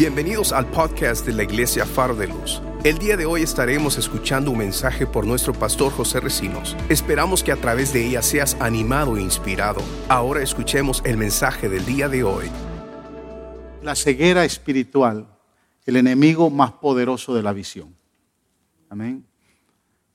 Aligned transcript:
Bienvenidos 0.00 0.52
al 0.52 0.64
podcast 0.64 1.26
de 1.26 1.34
la 1.34 1.42
Iglesia 1.42 1.84
Faro 1.84 2.14
de 2.14 2.26
Luz. 2.26 2.62
El 2.84 2.96
día 2.96 3.18
de 3.18 3.26
hoy 3.26 3.42
estaremos 3.42 3.98
escuchando 3.98 4.50
un 4.50 4.56
mensaje 4.56 5.06
por 5.06 5.26
nuestro 5.26 5.52
pastor 5.52 5.92
José 5.92 6.20
Recinos. 6.20 6.74
Esperamos 6.88 7.44
que 7.44 7.52
a 7.52 7.56
través 7.56 7.92
de 7.92 8.06
ella 8.06 8.22
seas 8.22 8.56
animado 8.60 9.18
e 9.18 9.20
inspirado. 9.20 9.82
Ahora 10.08 10.42
escuchemos 10.42 11.02
el 11.04 11.18
mensaje 11.18 11.68
del 11.68 11.84
día 11.84 12.08
de 12.08 12.24
hoy. 12.24 12.46
La 13.82 13.94
ceguera 13.94 14.46
espiritual, 14.46 15.26
el 15.84 15.96
enemigo 15.96 16.48
más 16.48 16.72
poderoso 16.72 17.34
de 17.34 17.42
la 17.42 17.52
visión. 17.52 17.94
Amén. 18.88 19.26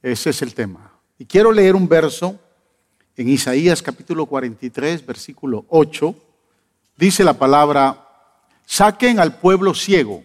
Ese 0.02 0.31
es 0.31 0.41
el 0.41 0.55
tema. 0.55 0.93
Y 1.20 1.25
quiero 1.25 1.52
leer 1.52 1.75
un 1.75 1.88
verso 1.88 2.39
en 3.15 3.29
Isaías 3.29 3.83
capítulo 3.83 4.25
43, 4.25 5.05
versículo 5.05 5.63
8. 5.70 6.15
Dice 6.97 7.23
la 7.23 7.36
palabra, 7.36 8.04
Saquen 8.65 9.19
al 9.19 9.39
pueblo 9.39 9.74
ciego, 9.74 10.24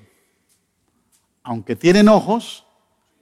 aunque 1.42 1.76
tienen 1.76 2.08
ojos, 2.08 2.64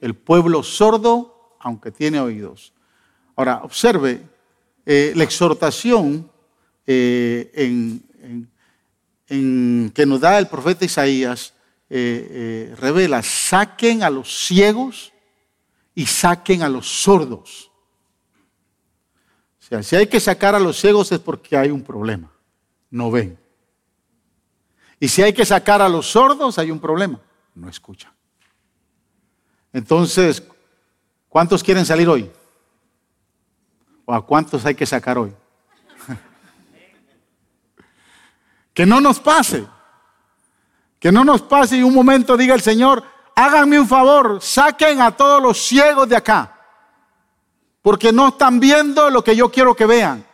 el 0.01 0.15
pueblo 0.15 0.63
sordo, 0.63 1.57
aunque 1.61 1.91
tiene 1.91 2.21
oídos. 2.21 2.73
Ahora, 3.37 3.61
observe, 3.63 4.23
eh, 4.85 5.13
la 5.15 5.25
exhortación 5.25 6.31
eh, 6.87 8.01
que 9.27 10.07
nos 10.07 10.21
da 10.21 10.39
el 10.39 10.49
profeta 10.49 10.85
Isaías 10.85 11.55
eh, 11.91 12.75
revela, 12.79 13.23
saquen 13.23 14.03
a 14.03 14.11
los 14.11 14.47
ciegos 14.47 15.13
y 15.95 16.07
saquen 16.07 16.63
a 16.63 16.69
los 16.69 16.89
sordos. 16.89 17.71
O 19.61 19.65
sea, 19.69 19.83
si 19.83 19.97
hay 19.97 20.07
que 20.07 20.21
sacar 20.21 20.55
a 20.55 20.61
los 20.61 20.81
ciegos 20.81 21.13
es 21.13 21.19
porque 21.19 21.57
hay 21.57 21.71
un 21.71 21.83
problema, 21.83 22.33
no 22.91 23.11
ven. 23.11 23.38
Y 25.01 25.09
si 25.09 25.23
hay 25.23 25.33
que 25.33 25.45
sacar 25.45 25.81
a 25.81 25.89
los 25.89 26.11
sordos, 26.11 26.59
hay 26.59 26.71
un 26.71 26.81
problema. 26.81 27.21
No 27.55 27.69
escuchan. 27.69 28.13
Entonces, 29.73 30.43
¿cuántos 31.29 31.63
quieren 31.63 31.87
salir 31.87 32.09
hoy? 32.09 32.31
¿O 34.05 34.15
a 34.15 34.25
cuántos 34.25 34.65
hay 34.65 34.75
que 34.75 34.87
sacar 34.87 35.19
hoy? 35.19 35.33
que 38.75 38.87
no 38.87 39.01
nos 39.01 39.21
pase. 39.21 39.67
Que 40.99 41.13
no 41.13 41.25
nos 41.25 41.43
pase 41.43 41.77
y 41.77 41.83
un 41.83 41.95
momento 41.95 42.37
diga 42.37 42.55
el 42.55 42.61
Señor, 42.61 43.05
háganme 43.37 43.79
un 43.79 43.87
favor, 43.87 44.43
saquen 44.43 45.01
a 45.01 45.13
todos 45.13 45.41
los 45.41 45.59
ciegos 45.59 46.09
de 46.09 46.17
acá. 46.17 46.57
Porque 47.83 48.13
no 48.13 48.29
están 48.29 48.59
viendo 48.59 49.09
lo 49.11 49.23
que 49.23 49.37
yo 49.37 49.51
quiero 49.51 49.77
que 49.77 49.87
vean. 49.87 50.27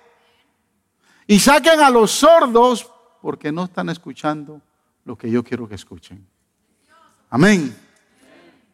Y 1.26 1.38
saquen 1.38 1.80
a 1.80 1.90
los 1.90 2.10
sordos 2.10 2.90
porque 3.25 3.50
no 3.50 3.64
están 3.64 3.89
escuchando 3.89 4.61
lo 5.06 5.17
que 5.17 5.30
yo 5.30 5.42
quiero 5.42 5.67
que 5.67 5.77
escuchen. 5.77 6.27
Amén. 7.30 7.75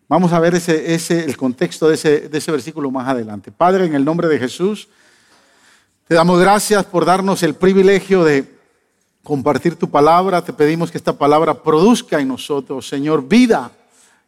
Vamos 0.09 0.33
a 0.33 0.41
ver 0.41 0.57
ese, 0.57 0.93
ese, 0.93 1.25
el 1.25 1.37
contexto 1.37 1.87
de 1.87 1.95
ese, 1.95 2.29
de 2.29 2.37
ese 2.37 2.51
versículo 2.51 2.91
más 2.91 3.07
adelante. 3.07 3.53
Padre, 3.53 3.85
en 3.85 3.95
el 3.95 4.05
nombre 4.05 4.27
de 4.27 4.41
Jesús, 4.41 4.89
te 6.09 6.17
damos 6.17 6.41
gracias 6.41 6.85
por 6.85 7.05
darnos 7.05 7.45
el 7.45 7.55
privilegio 7.55 8.25
de 8.25 8.59
compartir 9.23 9.77
tu 9.77 9.89
palabra. 9.89 10.43
Te 10.43 10.53
pedimos 10.53 10.91
que 10.91 10.99
esta 10.99 11.17
palabra 11.17 11.63
produzca 11.63 12.19
en 12.19 12.27
nosotros, 12.27 12.89
Señor, 12.89 13.29
vida. 13.29 13.71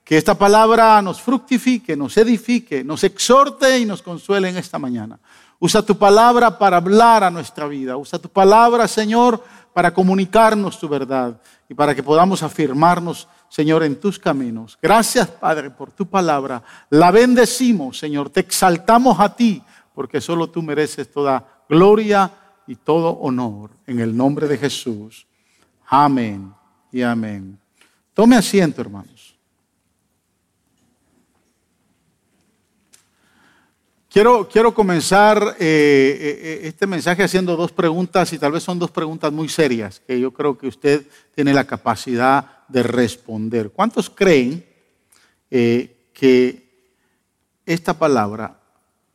Que 0.04 0.16
esta 0.16 0.38
palabra 0.38 1.02
nos 1.02 1.20
fructifique, 1.20 1.96
nos 1.96 2.16
edifique, 2.16 2.84
nos 2.84 3.02
exhorte 3.02 3.76
y 3.80 3.84
nos 3.84 4.02
consuele 4.02 4.50
en 4.50 4.56
esta 4.56 4.78
mañana. 4.78 5.18
Usa 5.58 5.82
tu 5.82 5.96
palabra 5.96 6.58
para 6.58 6.76
hablar 6.76 7.24
a 7.24 7.30
nuestra 7.30 7.66
vida. 7.66 7.96
Usa 7.96 8.20
tu 8.20 8.28
palabra, 8.28 8.86
Señor, 8.86 9.42
para 9.72 9.92
comunicarnos 9.92 10.78
tu 10.78 10.88
verdad 10.88 11.40
y 11.68 11.74
para 11.74 11.94
que 11.94 12.02
podamos 12.02 12.42
afirmarnos, 12.42 13.28
Señor, 13.48 13.82
en 13.82 13.98
tus 13.98 14.18
caminos. 14.18 14.78
Gracias, 14.80 15.28
Padre, 15.28 15.70
por 15.70 15.90
tu 15.90 16.06
palabra. 16.06 16.62
La 16.90 17.10
bendecimos, 17.10 17.98
Señor. 17.98 18.30
Te 18.30 18.40
exaltamos 18.40 19.18
a 19.20 19.34
ti, 19.34 19.62
porque 19.94 20.20
solo 20.20 20.50
tú 20.50 20.62
mereces 20.62 21.10
toda 21.10 21.64
gloria 21.68 22.30
y 22.66 22.76
todo 22.76 23.10
honor. 23.20 23.70
En 23.86 24.00
el 24.00 24.16
nombre 24.16 24.48
de 24.48 24.58
Jesús. 24.58 25.26
Amén 25.86 26.52
y 26.90 27.02
amén. 27.02 27.58
Tome 28.14 28.36
asiento, 28.36 28.80
hermanos. 28.80 29.31
Quiero, 34.12 34.46
quiero 34.46 34.74
comenzar 34.74 35.56
eh, 35.58 35.64
eh, 35.64 36.40
eh, 36.42 36.60
este 36.64 36.86
mensaje 36.86 37.22
haciendo 37.22 37.56
dos 37.56 37.72
preguntas 37.72 38.30
y 38.34 38.38
tal 38.38 38.52
vez 38.52 38.62
son 38.62 38.78
dos 38.78 38.90
preguntas 38.90 39.32
muy 39.32 39.48
serias 39.48 40.00
que 40.00 40.20
yo 40.20 40.34
creo 40.34 40.58
que 40.58 40.66
usted 40.66 41.06
tiene 41.34 41.54
la 41.54 41.64
capacidad 41.64 42.58
de 42.68 42.82
responder. 42.82 43.70
¿Cuántos 43.70 44.10
creen 44.10 44.66
que 45.48 46.68
esta 47.64 47.98
palabra 47.98 48.60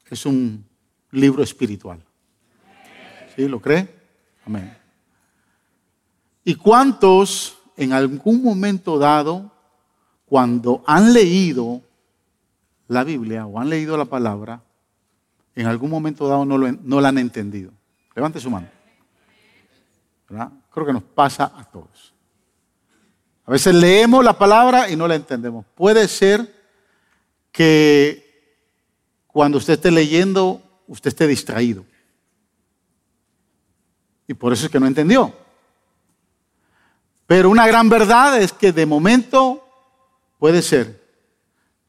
es 0.09 0.25
un 0.25 0.66
libro 1.12 1.44
espiritual? 1.44 2.03
¿Sí? 3.35 3.47
¿Lo 3.47 3.62
cree? 3.62 3.88
Amén. 4.47 4.75
¿Y 6.44 6.56
cuántos 6.56 7.56
en 7.75 7.94
algún 7.94 8.41
momento 8.41 8.97
dado, 8.97 9.52
cuando 10.25 10.84
han 10.88 11.14
leído 11.14 11.84
la 12.88 13.03
Biblia 13.03 13.46
o 13.46 13.59
han 13.59 13.69
leído 13.69 13.96
la 13.96 14.06
palabra, 14.06 14.64
en 15.62 15.68
algún 15.68 15.90
momento 15.90 16.28
dado 16.28 16.45
no, 16.45 16.56
lo, 16.57 16.72
no 16.72 17.01
la 17.01 17.09
han 17.09 17.18
entendido. 17.18 17.72
Levante 18.16 18.40
su 18.40 18.51
mano. 18.51 18.69
Creo 20.72 20.85
que 20.85 20.94
nos 20.94 21.01
pasa 21.01 21.51
a 21.56 21.63
todos. 21.63 22.13
A 23.44 23.51
veces 23.51 23.73
leemos 23.73 24.23
la 24.23 24.38
palabra 24.38 24.88
y 24.88 24.96
no 24.96 25.07
la 25.07 25.16
entendemos. 25.16 25.66
Puede 25.73 26.07
ser 26.07 26.53
que 27.51 28.53
cuando 29.25 29.57
usted 29.57 29.73
esté 29.73 29.90
leyendo, 29.90 30.62
usted 30.85 31.07
esté 31.07 31.25
distraído. 31.25 31.85
Y 34.28 34.35
por 34.35 34.53
eso 34.53 34.66
es 34.66 34.72
que 34.72 34.79
no 34.79 34.85
entendió. 34.85 35.34
Pero 37.25 37.50
una 37.50 37.66
gran 37.66 37.90
verdad 37.90 38.40
es 38.40 38.53
que 38.53 38.72
de 38.72 38.85
momento 38.85 39.67
puede 40.38 40.62
ser 40.62 41.03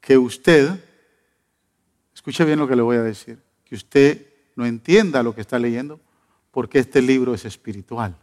que 0.01 0.17
usted, 0.17 0.83
escuche 2.15 2.47
bien 2.47 2.59
lo 2.59 2.67
que 2.67 2.77
le 2.77 2.83
voy 2.83 2.97
a 2.97 3.03
decir, 3.03 3.47
que 3.69 3.75
usted 3.75 4.27
no 4.57 4.67
entienda 4.67 5.23
lo 5.23 5.35
que 5.35 5.41
está 5.41 5.59
leyendo, 5.59 6.01
porque 6.51 6.79
este 6.79 7.03
libro 7.03 7.35
es 7.35 7.45
espiritual. 7.45 8.17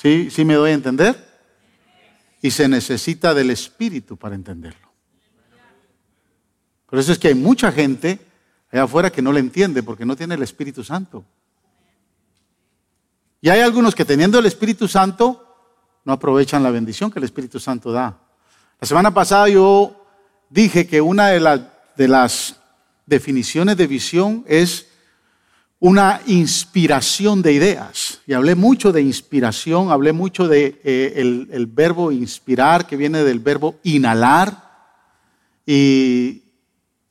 ¿Sí, 0.00 0.30
¿Sí 0.30 0.44
me 0.44 0.54
doy 0.54 0.70
a 0.70 0.74
entender? 0.74 1.26
Y 2.42 2.50
se 2.50 2.68
necesita 2.68 3.34
del 3.34 3.50
Espíritu 3.50 4.16
para 4.16 4.34
entenderlo. 4.34 4.86
Por 6.86 6.98
eso 6.98 7.12
es 7.12 7.18
que 7.18 7.28
hay 7.28 7.34
mucha 7.34 7.72
gente 7.72 8.18
allá 8.70 8.84
afuera 8.84 9.10
que 9.10 9.22
no 9.22 9.32
le 9.32 9.40
entiende 9.40 9.82
porque 9.82 10.04
no 10.04 10.16
tiene 10.16 10.34
el 10.34 10.42
Espíritu 10.42 10.84
Santo. 10.84 11.24
Y 13.40 13.48
hay 13.48 13.60
algunos 13.60 13.94
que 13.94 14.04
teniendo 14.04 14.38
el 14.38 14.46
Espíritu 14.46 14.88
Santo 14.88 15.42
no 16.04 16.12
aprovechan 16.12 16.62
la 16.62 16.70
bendición 16.70 17.10
que 17.10 17.18
el 17.18 17.24
Espíritu 17.24 17.58
Santo 17.58 17.92
da. 17.92 18.18
La 18.80 18.86
semana 18.86 19.12
pasada 19.12 19.48
yo 19.48 20.06
dije 20.48 20.86
que 20.86 21.00
una 21.00 21.28
de 21.28 21.40
las, 21.40 21.60
de 21.96 22.08
las 22.08 22.60
definiciones 23.06 23.76
de 23.76 23.86
visión 23.86 24.44
es 24.46 24.86
una 25.78 26.20
inspiración 26.26 27.42
de 27.42 27.52
ideas. 27.52 28.20
Y 28.26 28.32
hablé 28.32 28.54
mucho 28.54 28.92
de 28.92 29.02
inspiración, 29.02 29.90
hablé 29.90 30.12
mucho 30.12 30.48
de 30.48 30.80
eh, 30.84 31.14
el, 31.16 31.66
verbo 31.66 32.12
inspirar, 32.12 32.86
que 32.86 32.96
viene 32.96 33.22
del 33.22 33.40
verbo 33.40 33.76
inhalar. 33.82 34.64
Y, 35.64 36.42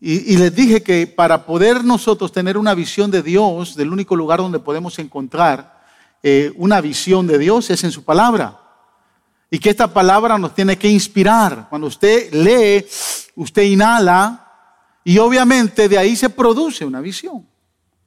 les 0.02 0.56
dije 0.56 0.84
que 0.84 1.08
para 1.08 1.46
poder 1.46 1.84
nosotros 1.84 2.32
tener 2.32 2.58
una 2.58 2.76
visión 2.76 3.10
de 3.10 3.24
Dios, 3.24 3.76
del 3.76 3.92
único 3.92 4.16
lugar 4.16 4.40
donde 4.40 4.60
podemos 4.60 5.00
encontrar 5.00 5.84
eh, 6.22 6.52
una 6.58 6.80
visión 6.80 7.26
de 7.26 7.40
Dios 7.40 7.70
es 7.72 7.84
en 7.84 7.92
su 7.92 8.04
palabra. 8.04 8.60
Y 9.50 9.58
que 9.58 9.70
esta 9.70 9.88
palabra 9.88 10.38
nos 10.38 10.54
tiene 10.54 10.78
que 10.78 10.90
inspirar. 10.90 11.68
Cuando 11.70 11.88
usted 11.88 12.32
lee, 12.34 12.86
usted 13.36 13.64
inhala 13.64 14.45
y 15.08 15.20
obviamente 15.20 15.88
de 15.88 16.00
ahí 16.00 16.16
se 16.16 16.30
produce 16.30 16.84
una 16.84 17.00
visión. 17.00 17.48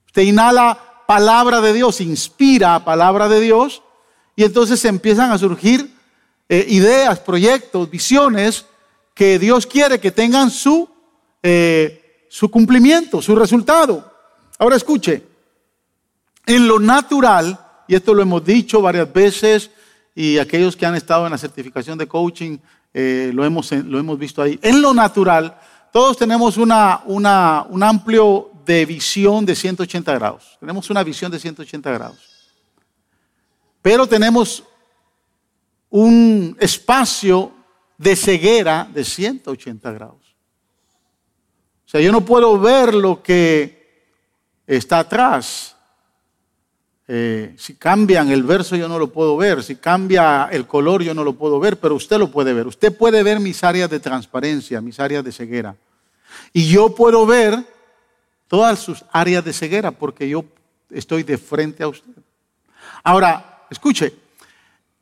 Usted 0.06 0.22
inhala 0.22 1.04
palabra 1.06 1.60
de 1.60 1.72
Dios, 1.72 2.00
inspira 2.00 2.84
palabra 2.84 3.28
de 3.28 3.40
Dios, 3.40 3.82
y 4.34 4.44
entonces 4.44 4.84
empiezan 4.84 5.30
a 5.30 5.38
surgir 5.38 5.94
eh, 6.48 6.66
ideas, 6.68 7.20
proyectos, 7.20 7.88
visiones 7.88 8.66
que 9.14 9.38
Dios 9.38 9.64
quiere 9.64 10.00
que 10.00 10.10
tengan 10.10 10.50
su, 10.50 10.88
eh, 11.42 12.26
su 12.28 12.50
cumplimiento, 12.50 13.22
su 13.22 13.36
resultado. 13.36 14.12
Ahora 14.58 14.76
escuche, 14.76 15.24
en 16.46 16.66
lo 16.66 16.80
natural, 16.80 17.58
y 17.86 17.94
esto 17.94 18.12
lo 18.12 18.22
hemos 18.22 18.44
dicho 18.44 18.82
varias 18.82 19.12
veces, 19.12 19.70
y 20.16 20.38
aquellos 20.38 20.76
que 20.76 20.84
han 20.84 20.96
estado 20.96 21.26
en 21.26 21.32
la 21.32 21.38
certificación 21.38 21.96
de 21.96 22.08
coaching 22.08 22.58
eh, 22.92 23.30
lo, 23.32 23.44
hemos, 23.44 23.70
lo 23.70 24.00
hemos 24.00 24.18
visto 24.18 24.42
ahí, 24.42 24.58
en 24.62 24.82
lo 24.82 24.92
natural, 24.94 25.56
todos 25.98 26.16
tenemos 26.16 26.56
una, 26.56 27.02
un 27.04 27.82
amplio 27.82 28.52
de 28.64 28.86
visión 28.86 29.44
de 29.44 29.56
180 29.56 30.14
grados. 30.14 30.56
Tenemos 30.60 30.88
una 30.90 31.02
visión 31.02 31.28
de 31.28 31.40
180 31.40 31.90
grados. 31.90 32.18
Pero 33.82 34.06
tenemos 34.06 34.62
un 35.90 36.56
espacio 36.60 37.50
de 37.96 38.14
ceguera 38.14 38.88
de 38.94 39.02
180 39.02 39.90
grados. 39.90 40.36
O 41.84 41.88
sea, 41.88 42.00
yo 42.00 42.12
no 42.12 42.24
puedo 42.24 42.60
ver 42.60 42.94
lo 42.94 43.20
que 43.20 44.06
está 44.68 45.00
atrás. 45.00 45.74
Eh, 47.08 47.56
si 47.58 47.74
cambian 47.74 48.30
el 48.30 48.44
verso 48.44 48.76
yo 48.76 48.86
no 48.86 49.00
lo 49.00 49.10
puedo 49.10 49.36
ver, 49.36 49.64
si 49.64 49.74
cambia 49.74 50.48
el 50.52 50.64
color 50.68 51.02
yo 51.02 51.12
no 51.12 51.24
lo 51.24 51.32
puedo 51.32 51.58
ver, 51.58 51.80
pero 51.80 51.96
usted 51.96 52.18
lo 52.18 52.30
puede 52.30 52.52
ver. 52.52 52.68
Usted 52.68 52.96
puede 52.96 53.24
ver 53.24 53.40
mis 53.40 53.64
áreas 53.64 53.90
de 53.90 53.98
transparencia, 53.98 54.80
mis 54.80 55.00
áreas 55.00 55.24
de 55.24 55.32
ceguera. 55.32 55.74
Y 56.52 56.68
yo 56.68 56.94
puedo 56.94 57.26
ver 57.26 57.64
todas 58.46 58.78
sus 58.78 59.04
áreas 59.12 59.44
de 59.44 59.52
ceguera 59.52 59.90
porque 59.90 60.28
yo 60.28 60.44
estoy 60.90 61.22
de 61.22 61.38
frente 61.38 61.82
a 61.82 61.88
usted. 61.88 62.12
Ahora, 63.04 63.66
escuche, 63.70 64.14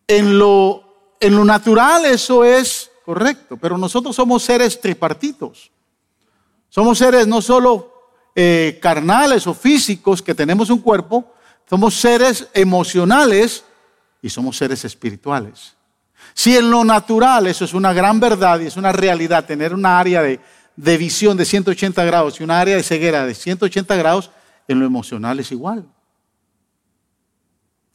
en 0.06 0.38
lo, 0.38 1.14
en 1.20 1.36
lo 1.36 1.44
natural 1.44 2.04
eso 2.04 2.44
es 2.44 2.90
correcto, 3.04 3.56
pero 3.56 3.78
nosotros 3.78 4.14
somos 4.14 4.42
seres 4.42 4.80
tripartitos. 4.80 5.70
Somos 6.68 6.98
seres 6.98 7.26
no 7.26 7.40
solo 7.40 8.10
eh, 8.34 8.78
carnales 8.82 9.46
o 9.46 9.54
físicos 9.54 10.20
que 10.20 10.34
tenemos 10.34 10.68
un 10.70 10.80
cuerpo, 10.80 11.32
somos 11.68 11.94
seres 11.94 12.48
emocionales 12.52 13.64
y 14.20 14.28
somos 14.28 14.56
seres 14.56 14.84
espirituales. 14.84 15.74
Si 16.34 16.56
en 16.56 16.70
lo 16.70 16.84
natural 16.84 17.46
eso 17.46 17.64
es 17.64 17.72
una 17.72 17.92
gran 17.92 18.20
verdad 18.20 18.60
y 18.60 18.66
es 18.66 18.76
una 18.76 18.92
realidad, 18.92 19.46
tener 19.46 19.72
una 19.72 19.98
área 19.98 20.22
de, 20.22 20.40
de 20.76 20.98
visión 20.98 21.36
de 21.36 21.44
180 21.44 22.04
grados 22.04 22.38
y 22.38 22.44
una 22.44 22.60
área 22.60 22.76
de 22.76 22.82
ceguera 22.82 23.26
de 23.26 23.34
180 23.34 23.96
grados, 23.96 24.30
en 24.68 24.78
lo 24.78 24.86
emocional 24.86 25.40
es 25.40 25.50
igual. 25.50 25.86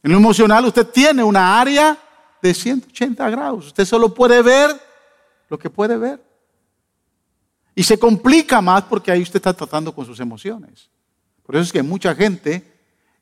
En 0.02 0.10
lo 0.10 0.18
emocional 0.18 0.64
usted 0.64 0.86
tiene 0.86 1.22
una 1.22 1.60
área 1.60 1.96
de 2.42 2.52
180 2.52 3.30
grados. 3.30 3.66
Usted 3.68 3.84
solo 3.84 4.12
puede 4.12 4.42
ver 4.42 4.70
lo 5.48 5.58
que 5.58 5.70
puede 5.70 5.96
ver. 5.96 6.20
Y 7.74 7.84
se 7.84 7.98
complica 7.98 8.60
más 8.60 8.82
porque 8.82 9.12
ahí 9.12 9.22
usted 9.22 9.36
está 9.36 9.54
tratando 9.54 9.94
con 9.94 10.04
sus 10.04 10.18
emociones. 10.20 10.90
Por 11.44 11.54
eso 11.54 11.62
es 11.62 11.72
que 11.72 11.82
mucha 11.82 12.14
gente 12.14 12.70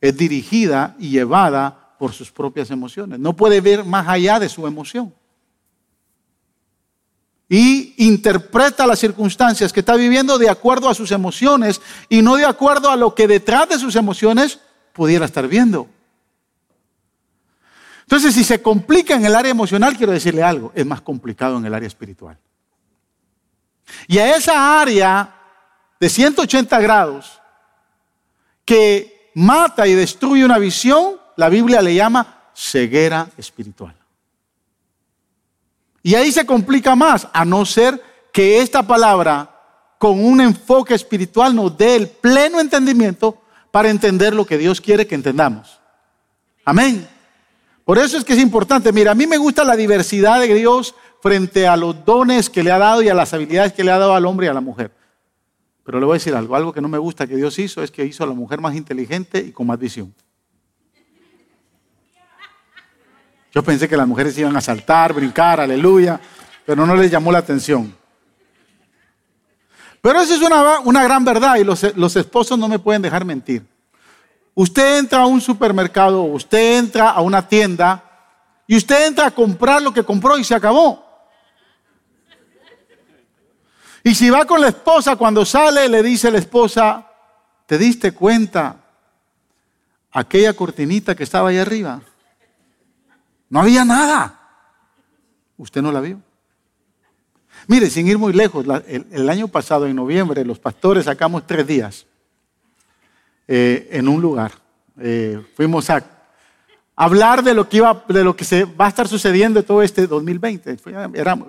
es 0.01 0.17
dirigida 0.17 0.97
y 0.99 1.11
llevada 1.11 1.95
por 1.99 2.13
sus 2.13 2.33
propias 2.33 2.71
emociones. 2.71 3.19
No 3.19 3.37
puede 3.37 3.61
ver 3.61 3.85
más 3.85 4.09
allá 4.09 4.39
de 4.41 4.49
su 4.49 4.67
emoción. 4.67 5.15
Y 7.49 7.80
interpreta 8.01 8.87
las 8.87 8.99
circunstancias 8.99 9.73
que 9.73 9.81
está 9.81 9.95
viviendo 9.95 10.39
de 10.39 10.49
acuerdo 10.49 10.89
a 10.89 10.95
sus 10.95 11.13
emociones 11.13 11.83
y 12.09 12.23
no 12.23 12.37
de 12.37 12.47
acuerdo 12.47 12.91
a 12.91 12.97
lo 12.97 13.15
que 13.15 13.29
detrás 13.29 13.69
de 13.69 13.79
sus 13.79 13.95
emociones 13.95 14.59
pudiera 14.95 15.27
estar 15.27 15.47
viendo. 15.47 15.87
Entonces, 18.03 18.35
si 18.35 18.43
se 18.43 18.63
complica 18.63 19.15
en 19.15 19.25
el 19.27 19.37
área 19.37 19.51
emocional, 19.51 19.97
quiero 19.97 20.13
decirle 20.13 20.43
algo, 20.43 20.73
es 20.75 20.87
más 20.87 21.03
complicado 21.03 21.59
en 21.59 21.67
el 21.67 21.75
área 21.75 21.87
espiritual. 21.87 22.39
Y 24.09 24.19
a 24.19 24.35
esa 24.35 24.81
área 24.81 25.37
de 26.01 26.09
180 26.09 26.81
grados 26.81 27.39
que 28.65 29.31
mata 29.35 29.87
y 29.87 29.93
destruye 29.93 30.45
una 30.45 30.59
visión, 30.59 31.21
la 31.37 31.51
Biblia 31.51 31.83
le 31.83 31.95
llama 31.95 32.51
ceguera 32.55 33.29
espiritual. 33.37 34.00
Y 36.03 36.15
ahí 36.15 36.33
se 36.33 36.47
complica 36.47 36.95
más, 36.95 37.29
a 37.33 37.45
no 37.45 37.65
ser 37.65 38.03
que 38.33 38.61
esta 38.61 38.83
palabra 38.87 39.51
con 39.99 40.25
un 40.25 40.41
enfoque 40.41 40.95
espiritual 40.95 41.55
nos 41.55 41.77
dé 41.77 41.97
el 41.97 42.09
pleno 42.09 42.59
entendimiento 42.59 43.43
para 43.71 43.91
entender 43.91 44.35
lo 44.35 44.47
que 44.47 44.59
Dios 44.59 44.81
quiere 44.81 45.07
que 45.07 45.15
entendamos. 45.15 45.79
Amén. 46.65 47.07
Por 47.85 47.99
eso 47.99 48.17
es 48.17 48.25
que 48.25 48.33
es 48.33 48.39
importante. 48.39 48.93
Mira, 48.93 49.13
a 49.13 49.15
mí 49.15 49.27
me 49.27 49.37
gusta 49.37 49.65
la 49.65 49.77
diversidad 49.77 50.41
de 50.41 50.55
Dios 50.55 50.95
frente 51.21 51.67
a 51.67 51.77
los 51.77 52.05
dones 52.05 52.49
que 52.49 52.63
le 52.63 52.71
ha 52.71 52.79
dado 52.79 53.03
y 53.03 53.09
a 53.09 53.15
las 53.15 53.35
habilidades 53.35 53.73
que 53.73 53.85
le 53.85 53.91
ha 53.91 53.99
dado 53.99 54.15
al 54.15 54.25
hombre 54.27 54.47
y 54.47 54.49
a 54.49 54.55
la 54.55 54.61
mujer. 54.61 54.93
Pero 55.85 55.99
le 55.99 56.07
voy 56.07 56.15
a 56.15 56.19
decir 56.19 56.35
algo, 56.35 56.57
algo 56.57 56.73
que 56.73 56.81
no 56.81 56.89
me 56.89 56.99
gusta 56.99 57.27
que 57.27 57.37
Dios 57.37 57.59
hizo 57.59 57.83
es 57.83 57.91
que 57.91 58.05
hizo 58.05 58.25
a 58.25 58.27
la 58.27 58.33
mujer 58.33 58.61
más 58.61 58.75
inteligente 58.75 59.41
y 59.41 59.53
con 59.53 59.67
más 59.67 59.79
visión. 59.79 60.15
Yo 63.53 63.63
pensé 63.63 63.89
que 63.89 63.97
las 63.97 64.07
mujeres 64.07 64.37
iban 64.39 64.57
a 64.57 64.61
saltar, 64.61 65.13
brincar, 65.13 65.61
aleluya, 65.61 66.21
pero 66.65 66.87
no 66.87 66.95
les 66.95 67.11
llamó 67.11 67.33
la 67.33 67.39
atención. 67.39 67.95
Pero 70.01 70.21
eso 70.21 70.35
es 70.35 70.41
una, 70.41 70.81
una 70.81 71.03
gran 71.03 71.25
verdad 71.25 71.57
y 71.57 71.65
los, 71.65 71.97
los 71.97 72.17
esposos 72.17 72.59
no 72.59 72.69
me 72.69 72.79
pueden 72.79 73.03
dejar 73.03 73.25
mentir. 73.25 73.67
Usted 74.55 74.99
entra 74.99 75.23
a 75.23 75.27
un 75.27 75.41
supermercado, 75.41 76.23
usted 76.23 76.79
entra 76.79 77.11
a 77.11 77.21
una 77.21 77.47
tienda 77.47 78.05
y 78.67 78.77
usted 78.77 79.09
entra 79.09 79.27
a 79.27 79.31
comprar 79.31 79.83
lo 79.83 79.93
que 79.93 80.05
compró 80.05 80.39
y 80.39 80.45
se 80.45 80.55
acabó. 80.55 81.05
Y 84.03 84.15
si 84.15 84.31
va 84.31 84.45
con 84.47 84.61
la 84.61 84.69
esposa, 84.69 85.17
cuando 85.17 85.45
sale 85.45 85.89
le 85.89 86.03
dice 86.03 86.31
la 86.31 86.39
esposa, 86.39 87.07
¿te 87.67 87.77
diste 87.77 88.13
cuenta 88.13 88.77
aquella 90.13 90.55
cortinita 90.55 91.15
que 91.15 91.25
estaba 91.25 91.51
ahí 91.51 91.59
arriba? 91.59 92.01
No 93.51 93.61
había 93.61 93.85
nada. 93.85 94.41
Usted 95.59 95.83
no 95.83 95.93
la 95.93 96.01
vio. 96.01 96.23
Mire, 97.67 97.91
sin 97.91 98.07
ir 98.07 98.17
muy 98.17 98.33
lejos, 98.33 98.65
el, 98.87 99.29
año 99.29 99.49
pasado, 99.49 99.87
en 99.87 99.95
noviembre, 99.95 100.45
los 100.45 100.59
pastores 100.59 101.05
sacamos 101.05 101.47
tres 101.47 101.67
días 101.67 102.07
eh, 103.47 103.89
en 103.93 104.09
un 104.09 104.23
lugar. 104.23 104.53
Eh, 104.99 105.45
fuimos 105.55 105.91
a 105.91 106.03
hablar 106.97 107.43
de 107.43 107.53
lo 107.53 107.69
que 107.69 107.79
iba, 107.79 108.05
de 108.09 108.25
lo 108.25 108.35
que 108.35 108.45
se 108.45 108.65
va 108.65 108.87
a 108.87 108.89
estar 108.89 109.09
sucediendo 109.09 109.63
todo 109.63 109.83
este 109.83 110.07
2020. 110.07 110.79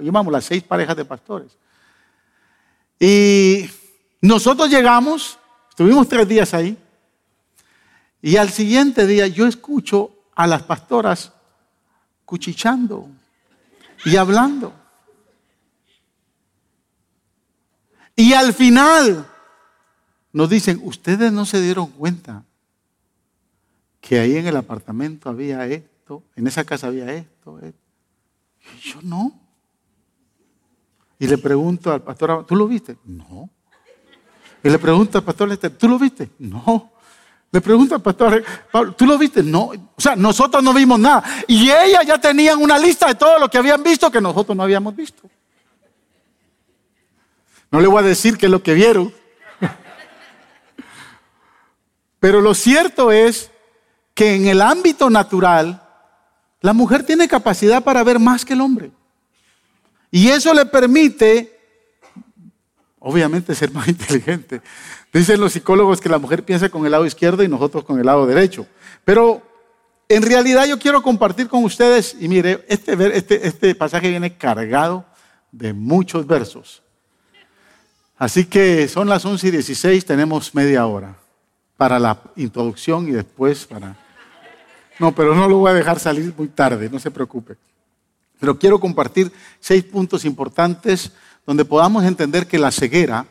Llevamos 0.02 0.34
las 0.34 0.46
seis 0.46 0.64
parejas 0.64 0.98
de 0.98 1.06
pastores. 1.06 1.58
Y 3.00 3.70
nosotros 4.22 4.70
llegamos, 4.70 5.40
estuvimos 5.70 6.08
tres 6.08 6.28
días 6.28 6.54
ahí, 6.54 6.78
y 8.22 8.38
al 8.38 8.50
siguiente 8.50 9.08
día 9.08 9.28
yo 9.28 9.48
escucho 9.48 10.12
a 10.36 10.46
las 10.46 10.64
pastoras 10.64 11.32
cuchichando 12.32 13.10
y 14.06 14.16
hablando. 14.16 14.74
Y 18.16 18.32
al 18.32 18.54
final 18.54 19.28
nos 20.32 20.50
dicen, 20.50 20.80
ustedes 20.82 21.30
no 21.34 21.46
se 21.46 21.62
dieron 21.62 21.88
cuenta 21.88 22.46
que 24.00 24.18
ahí 24.18 24.38
en 24.38 24.48
el 24.48 24.56
apartamento 24.56 25.30
había 25.30 25.68
esto, 25.68 26.24
en 26.38 26.48
esa 26.48 26.64
casa 26.64 26.88
había 26.88 27.14
esto. 27.14 27.60
Y 27.66 28.80
yo 28.80 29.02
no. 29.02 29.38
Y 31.20 31.28
le 31.28 31.38
pregunto 31.38 31.92
al 31.92 32.02
pastor, 32.02 32.46
¿tú 32.46 32.56
lo 32.56 32.66
viste? 32.66 32.98
No. 33.04 33.50
Y 34.64 34.70
le 34.70 34.80
pregunto 34.80 35.18
al 35.18 35.26
pastor, 35.26 35.58
¿tú 35.58 35.90
lo 35.90 36.00
viste? 36.00 36.30
No. 36.40 36.94
Le 37.52 37.60
pregunto 37.60 37.96
al 37.96 38.02
pastor, 38.02 38.44
¿tú 38.98 39.06
lo 39.06 39.18
viste? 39.18 39.44
No. 39.44 39.72
O 39.96 40.02
sea, 40.02 40.16
nosotros 40.16 40.64
no 40.64 40.74
vimos 40.74 40.98
nada. 41.00 41.24
Y 41.48 41.70
ellas 41.70 42.06
ya 42.08 42.18
tenían 42.18 42.62
una 42.62 42.78
lista 42.80 43.08
de 43.08 43.16
todo 43.16 43.38
lo 43.40 43.50
que 43.50 43.58
habían 43.58 43.84
visto 43.84 44.10
que 44.10 44.22
nosotros 44.22 44.56
no 44.56 44.64
habíamos 44.64 44.96
visto. 44.96 45.30
No 47.70 47.82
le 47.82 47.88
voy 47.88 48.04
a 48.04 48.08
decir 48.08 48.38
qué 48.38 48.46
es 48.46 48.52
lo 48.52 48.64
que 48.64 48.74
vieron. 48.74 49.14
Pero 52.20 52.40
lo 52.40 52.54
cierto 52.54 53.12
es 53.12 53.52
que 54.14 54.36
en 54.36 54.48
el 54.48 54.62
ámbito 54.62 55.10
natural, 55.10 55.82
la 56.62 56.72
mujer 56.72 57.04
tiene 57.04 57.28
capacidad 57.28 57.84
para 57.84 58.04
ver 58.04 58.20
más 58.20 58.46
que 58.46 58.54
el 58.54 58.62
hombre. 58.62 58.92
Y 60.12 60.30
eso 60.30 60.54
le 60.54 60.66
permite, 60.66 61.60
obviamente, 63.00 63.56
ser 63.56 63.72
más 63.72 63.88
inteligente. 63.90 64.62
Dicen 65.14 65.42
los 65.42 65.54
psicólogos 65.54 66.00
que 66.00 66.10
la 66.10 66.20
mujer 66.20 66.44
piensa 66.44 66.70
con 66.70 66.86
el 66.86 66.92
lado 66.92 67.06
izquierdo 67.06 67.44
y 67.44 67.48
nosotros 67.48 67.84
con 67.84 68.00
el 68.00 68.06
lado 68.06 68.26
derecho. 68.26 68.66
Pero 69.04 69.42
en 70.08 70.22
realidad 70.24 70.66
yo 70.66 70.80
quiero 70.80 71.02
compartir 71.02 71.48
con 71.48 71.64
ustedes, 71.64 72.16
y 72.20 72.28
mire, 72.28 72.66
este, 72.68 73.18
este, 73.18 73.48
este 73.48 73.76
pasaje 73.76 74.10
viene 74.10 74.38
cargado 74.38 75.06
de 75.52 75.74
muchos 75.74 76.26
versos. 76.26 76.82
Así 78.18 78.46
que 78.46 78.88
son 78.88 79.10
las 79.10 79.26
11 79.26 79.48
y 79.48 79.52
16, 79.52 80.06
tenemos 80.06 80.54
media 80.54 80.86
hora 80.86 81.16
para 81.76 81.98
la 81.98 82.22
introducción 82.36 83.08
y 83.08 83.12
después 83.12 83.66
para... 83.66 83.98
No, 85.00 85.14
pero 85.14 85.34
no 85.34 85.50
lo 85.50 85.58
voy 85.58 85.72
a 85.72 85.74
dejar 85.74 86.00
salir 86.00 86.34
muy 86.38 86.48
tarde, 86.48 86.90
no 86.90 87.00
se 87.00 87.10
preocupe. 87.10 87.56
Pero 88.40 88.58
quiero 88.60 88.80
compartir 88.80 89.32
seis 89.60 89.84
puntos 89.84 90.24
importantes 90.24 91.12
donde 91.46 91.66
podamos 91.66 92.04
entender 92.04 92.48
que 92.48 92.60
la 92.60 92.72
ceguera 92.72 93.26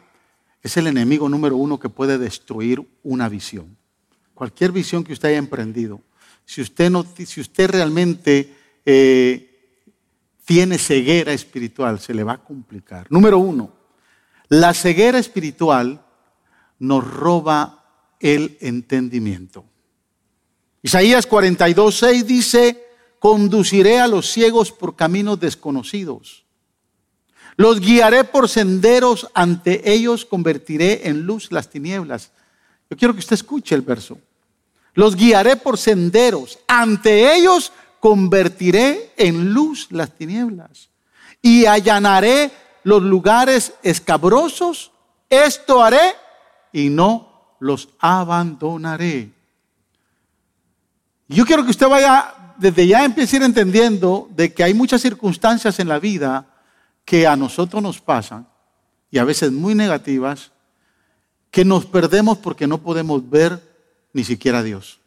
es 0.63 0.77
el 0.77 0.87
enemigo 0.87 1.29
número 1.29 1.57
uno 1.57 1.79
que 1.79 1.89
puede 1.89 2.19
destruir 2.19 2.87
una 3.03 3.29
visión. 3.29 3.77
Cualquier 4.35 4.73
visión 4.73 5.05
que 5.05 5.13
usted 5.13 5.31
haya 5.31 5.39
emprendido, 5.39 6.01
si 6.45 6.61
usted, 6.61 6.91
no, 6.91 7.07
si 7.25 7.41
usted 7.41 7.71
realmente 7.71 8.55
eh, 8.85 9.51
tiene 10.45 10.79
ceguera 10.79 11.33
espiritual, 11.33 12.01
se 12.01 12.15
le 12.15 12.25
va 12.25 12.33
a 12.33 12.45
complicar. 12.45 13.07
Número 13.11 13.39
uno, 13.39 13.73
la 14.49 14.75
ceguera 14.75 15.19
espiritual 15.19 16.05
nos 16.79 17.09
roba 17.09 17.85
el 18.19 18.59
entendimiento. 18.61 19.65
Isaías 20.83 21.27
42, 21.27 21.95
6 21.95 22.27
dice, 22.27 22.85
conduciré 23.19 24.01
a 24.01 24.09
los 24.09 24.31
ciegos 24.31 24.73
por 24.73 24.97
caminos 24.97 25.39
desconocidos. 25.39 26.45
Los 27.61 27.79
guiaré 27.79 28.25
por 28.25 28.49
senderos, 28.49 29.29
ante 29.35 29.93
ellos 29.93 30.25
convertiré 30.25 31.07
en 31.07 31.25
luz 31.27 31.53
las 31.53 31.69
tinieblas. 31.69 32.31
Yo 32.89 32.97
quiero 32.97 33.13
que 33.13 33.21
usted 33.21 33.35
escuche 33.35 33.75
el 33.75 33.83
verso. 33.83 34.17
Los 34.95 35.15
guiaré 35.15 35.57
por 35.57 35.77
senderos, 35.77 36.59
ante 36.67 37.35
ellos 37.35 37.71
convertiré 38.01 39.13
en 39.19 39.53
luz 39.53 39.89
las 39.91 40.11
tinieblas. 40.17 40.89
Y 41.43 41.67
allanaré 41.67 42.51
los 42.83 43.03
lugares 43.03 43.75
escabrosos. 43.83 44.91
Esto 45.29 45.83
haré 45.83 46.15
y 46.73 46.89
no 46.89 47.57
los 47.61 47.91
abandonaré. 47.99 49.33
Yo 51.29 51.45
quiero 51.45 51.63
que 51.65 51.73
usted 51.73 51.89
vaya, 51.89 52.55
desde 52.57 52.87
ya 52.87 53.05
empiece 53.05 53.37
a 53.37 53.41
ir 53.41 53.43
entendiendo 53.43 54.31
de 54.31 54.55
que 54.55 54.65
hay 54.65 54.73
muchas 54.73 55.03
circunstancias 55.03 55.79
en 55.79 55.89
la 55.89 55.99
vida 55.99 56.50
que 57.11 57.27
a 57.27 57.35
nosotros 57.35 57.83
nos 57.83 58.01
pasan, 58.01 58.47
y 59.11 59.19
a 59.19 59.25
veces 59.25 59.51
muy 59.51 59.75
negativas, 59.75 60.53
que 61.51 61.65
nos 61.65 61.85
perdemos 61.85 62.39
porque 62.39 62.69
no 62.69 62.79
podemos 62.79 63.29
ver 63.29 63.61
ni 64.13 64.23
siquiera 64.23 64.61
a 64.61 64.63
Dios. 64.63 65.01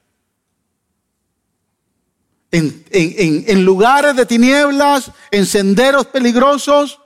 En, 2.51 2.83
en, 2.91 3.63
lugares 3.63 4.17
de 4.17 4.25
tinieblas, 4.25 5.11
en 5.31 5.45
senderos 5.45 6.05
peligrosos, 6.07 6.99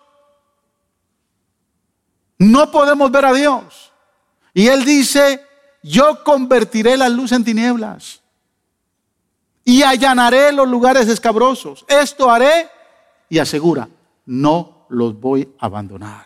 no 2.40 2.72
podemos 2.72 3.12
ver 3.12 3.26
a 3.26 3.34
Dios. 3.34 3.92
Y 4.56 4.68
Él 4.68 4.84
dice, 4.84 5.46
yo 5.84 6.24
convertiré 6.24 6.98
la 6.98 7.08
luz 7.08 7.34
en 7.34 7.44
tinieblas 7.44 8.24
y 9.64 9.84
allanaré 9.84 10.52
los 10.54 10.68
lugares 10.68 11.08
escabrosos. 11.08 11.86
Esto 11.88 12.32
haré 12.32 12.68
y 13.30 13.38
asegura, 13.38 13.88
no 14.26 14.77
los 14.90 15.20
voy 15.20 15.48
a 15.60 15.66
abandonar. 15.66 16.26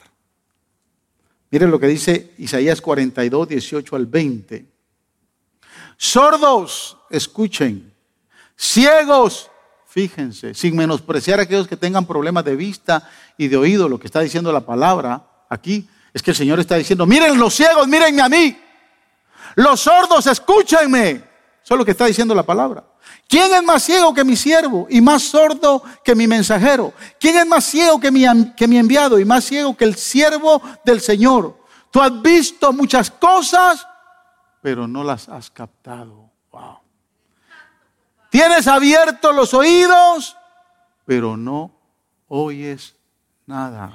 Miren 1.50 1.70
lo 1.70 1.80
que 1.80 1.88
dice 1.88 2.34
Isaías 2.38 2.82
42, 2.82 3.50
18 3.50 3.96
al 3.96 4.06
20. 4.06 4.66
Sordos, 5.98 6.98
escuchen. 7.10 7.94
Ciegos, 8.58 9.52
fíjense, 9.88 10.54
sin 10.54 10.76
menospreciar 10.76 11.40
a 11.40 11.44
aquellos 11.44 11.68
que 11.68 11.78
tengan 11.78 12.06
problemas 12.06 12.46
de 12.46 12.56
vista 12.56 13.10
y 13.38 13.48
de 13.48 13.58
oído, 13.58 13.90
lo 13.90 14.00
que 14.00 14.08
está 14.08 14.22
diciendo 14.22 14.52
la 14.54 14.66
palabra 14.66 15.26
aquí 15.50 15.90
es 16.14 16.22
que 16.22 16.32
el 16.32 16.38
Señor 16.38 16.60
está 16.60 16.76
diciendo, 16.76 17.06
miren 17.06 17.38
los 17.38 17.54
ciegos, 17.54 17.88
mírenme 17.88 18.22
a 18.22 18.30
mí. 18.30 18.58
Los 19.56 19.82
sordos, 19.82 20.28
escúchenme. 20.28 21.10
Eso 21.64 21.74
es 21.74 21.78
lo 21.78 21.86
que 21.86 21.92
está 21.92 22.06
diciendo 22.06 22.34
la 22.34 22.44
palabra. 22.44 22.84
¿Quién 23.32 23.54
es 23.54 23.64
más 23.64 23.82
ciego 23.84 24.14
que 24.14 24.26
mi 24.26 24.36
siervo 24.36 24.88
y 24.90 25.00
más 25.00 25.24
sordo 25.24 25.82
que 26.04 26.16
mi 26.16 26.28
mensajero? 26.28 26.94
¿Quién 27.18 27.38
es 27.38 27.48
más 27.48 27.64
ciego 27.64 27.98
que 27.98 28.12
mi, 28.12 28.26
enviado 28.78 29.18
y 29.18 29.24
más 29.24 29.46
ciego 29.46 29.78
que 29.78 29.86
el 29.86 29.96
siervo 29.96 30.62
del 30.84 31.00
Señor? 31.00 31.58
Tú 31.92 32.02
has 32.02 32.22
visto 32.22 32.74
muchas 32.74 33.10
cosas, 33.10 33.88
pero 34.62 34.86
no 34.86 35.02
las 35.02 35.30
has 35.30 35.50
captado. 35.50 36.30
Wow. 36.52 36.80
Tienes 38.30 38.68
abiertos 38.68 39.34
los 39.34 39.54
oídos, 39.54 40.36
pero 41.06 41.38
no 41.38 41.72
oyes 42.28 42.96
nada. 43.46 43.94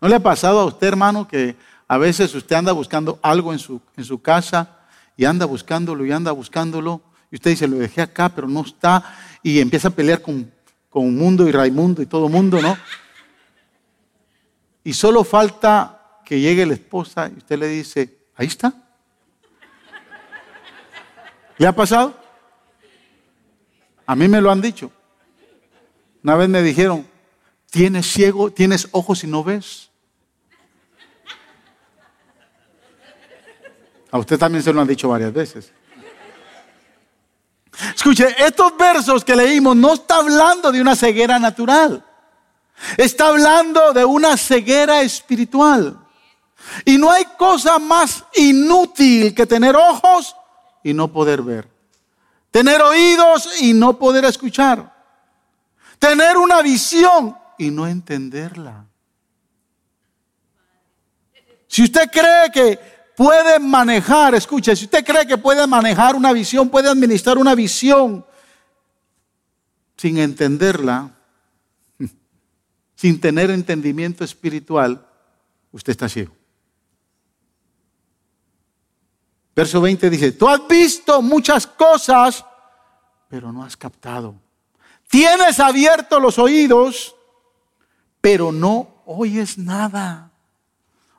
¿No 0.00 0.08
le 0.08 0.16
ha 0.16 0.20
pasado 0.20 0.58
a 0.58 0.64
usted, 0.64 0.88
hermano, 0.88 1.28
que 1.28 1.54
a 1.86 1.96
veces 1.96 2.34
usted 2.34 2.56
anda 2.56 2.72
buscando 2.72 3.20
algo 3.22 3.52
en 3.52 3.60
su, 3.60 3.80
en 3.96 4.04
su 4.04 4.20
casa 4.20 4.80
y 5.16 5.26
anda 5.26 5.46
buscándolo 5.46 6.04
y 6.04 6.10
anda 6.10 6.32
buscándolo? 6.32 7.02
Y 7.30 7.36
usted 7.36 7.50
dice, 7.50 7.68
lo 7.68 7.76
dejé 7.78 8.02
acá, 8.02 8.28
pero 8.28 8.48
no 8.48 8.60
está. 8.62 9.02
Y 9.42 9.60
empieza 9.60 9.88
a 9.88 9.90
pelear 9.90 10.22
con, 10.22 10.52
con 10.88 11.14
Mundo 11.16 11.48
y 11.48 11.52
Raimundo 11.52 12.02
y 12.02 12.06
todo 12.06 12.28
mundo, 12.28 12.60
¿no? 12.60 12.76
Y 14.84 14.92
solo 14.92 15.24
falta 15.24 16.20
que 16.24 16.40
llegue 16.40 16.66
la 16.66 16.74
esposa 16.74 17.30
y 17.32 17.38
usted 17.38 17.58
le 17.58 17.68
dice, 17.68 18.18
ahí 18.36 18.46
está. 18.46 18.72
¿Le 21.58 21.66
ha 21.66 21.72
pasado? 21.72 22.18
A 24.06 24.14
mí 24.14 24.28
me 24.28 24.40
lo 24.40 24.50
han 24.50 24.60
dicho. 24.60 24.92
Una 26.22 26.36
vez 26.36 26.48
me 26.48 26.62
dijeron, 26.62 27.06
tienes 27.70 28.06
ciego, 28.06 28.50
tienes 28.50 28.88
ojos 28.92 29.24
y 29.24 29.26
no 29.26 29.42
ves. 29.42 29.90
A 34.10 34.18
usted 34.18 34.38
también 34.38 34.62
se 34.62 34.72
lo 34.72 34.80
han 34.80 34.88
dicho 34.88 35.08
varias 35.08 35.32
veces. 35.32 35.72
Escuche, 37.94 38.34
estos 38.38 38.76
versos 38.76 39.24
que 39.24 39.36
leímos 39.36 39.76
no 39.76 39.94
está 39.94 40.16
hablando 40.16 40.72
de 40.72 40.80
una 40.80 40.96
ceguera 40.96 41.38
natural. 41.38 42.04
Está 42.96 43.28
hablando 43.28 43.92
de 43.92 44.04
una 44.04 44.36
ceguera 44.36 45.02
espiritual. 45.02 45.98
Y 46.84 46.98
no 46.98 47.10
hay 47.10 47.24
cosa 47.38 47.78
más 47.78 48.24
inútil 48.34 49.34
que 49.34 49.46
tener 49.46 49.76
ojos 49.76 50.34
y 50.82 50.94
no 50.94 51.08
poder 51.08 51.42
ver. 51.42 51.68
Tener 52.50 52.80
oídos 52.80 53.60
y 53.60 53.74
no 53.74 53.98
poder 53.98 54.24
escuchar. 54.24 54.94
Tener 55.98 56.36
una 56.36 56.62
visión 56.62 57.36
y 57.58 57.70
no 57.70 57.86
entenderla. 57.86 58.86
Si 61.68 61.82
usted 61.82 62.10
cree 62.10 62.50
que 62.52 62.95
puede 63.16 63.58
manejar, 63.58 64.34
escuche, 64.34 64.76
si 64.76 64.84
usted 64.84 65.04
cree 65.04 65.26
que 65.26 65.38
puede 65.38 65.66
manejar 65.66 66.14
una 66.14 66.32
visión, 66.32 66.68
puede 66.68 66.88
administrar 66.88 67.38
una 67.38 67.54
visión 67.54 68.24
sin 69.96 70.18
entenderla, 70.18 71.16
sin 72.94 73.20
tener 73.20 73.50
entendimiento 73.50 74.22
espiritual, 74.22 75.06
usted 75.72 75.92
está 75.92 76.08
ciego. 76.08 76.32
Verso 79.54 79.80
20 79.80 80.10
dice, 80.10 80.32
tú 80.32 80.46
has 80.48 80.68
visto 80.68 81.22
muchas 81.22 81.66
cosas, 81.66 82.44
pero 83.28 83.50
no 83.50 83.64
has 83.64 83.74
captado. 83.74 84.34
Tienes 85.08 85.58
abiertos 85.60 86.20
los 86.20 86.38
oídos, 86.38 87.16
pero 88.20 88.52
no 88.52 89.02
oyes 89.06 89.56
nada. 89.56 90.25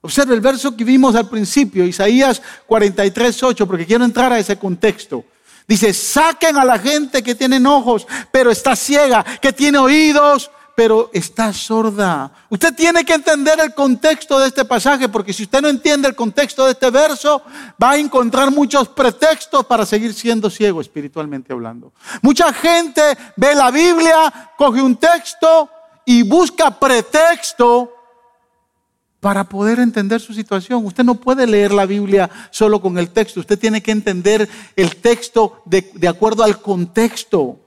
Observe 0.02 0.36
el 0.36 0.42
verso 0.42 0.76
que 0.76 0.84
vimos 0.84 1.16
al 1.16 1.28
principio, 1.28 1.86
Isaías 1.86 2.42
43, 2.68 3.44
8, 3.44 3.68
porque 3.68 3.86
quiero 3.86 4.06
entrar 4.06 4.32
a 4.32 4.40
ese 4.40 4.58
contexto. 4.58 5.26
Dice, 5.68 5.94
saquen 5.94 6.58
a 6.58 6.64
la 6.64 6.80
gente 6.80 7.22
que 7.22 7.36
tiene 7.36 7.66
ojos, 7.68 8.08
pero 8.32 8.52
está 8.52 8.76
ciega, 8.76 9.24
que 9.42 9.52
tiene 9.52 9.78
oídos, 9.78 10.50
pero 10.78 11.10
está 11.12 11.52
sorda. 11.52 12.32
Usted 12.50 12.72
tiene 12.76 13.04
que 13.04 13.16
entender 13.16 13.60
el 13.60 13.74
contexto 13.74 14.40
de 14.40 14.48
este 14.48 14.64
pasaje, 14.64 15.10
porque 15.10 15.34
si 15.34 15.44
usted 15.44 15.60
no 15.60 15.68
entiende 15.68 16.08
el 16.08 16.16
contexto 16.16 16.66
de 16.66 16.74
este 16.74 16.92
verso, 16.92 17.42
va 17.82 17.92
a 17.92 17.98
encontrar 17.98 18.52
muchos 18.52 18.88
pretextos 18.88 19.66
para 19.66 19.88
seguir 19.88 20.14
siendo 20.14 20.52
ciego 20.52 20.80
espiritualmente 20.80 21.52
hablando. 21.52 21.92
Mucha 22.22 22.54
gente 22.54 23.02
ve 23.36 23.56
la 23.56 23.72
Biblia, 23.72 24.54
coge 24.56 24.80
un 24.80 24.98
texto 24.98 25.68
y 26.06 26.22
busca 26.22 26.70
pretexto 26.70 27.97
para 29.20 29.46
poder 29.46 29.80
entender 29.80 30.22
su 30.22 30.34
situación. 30.34 30.86
Usted 30.86 31.04
no 31.04 31.16
puede 31.16 31.48
leer 31.48 31.72
la 31.72 31.86
Biblia 31.86 32.30
solo 32.52 32.82
con 32.82 32.98
el 32.98 33.10
texto, 33.10 33.40
usted 33.40 33.60
tiene 33.60 33.82
que 33.82 33.92
entender 33.92 34.48
el 34.76 34.96
texto 34.98 35.62
de, 35.66 36.08
acuerdo 36.08 36.44
al 36.44 36.62
contexto. 36.62 37.60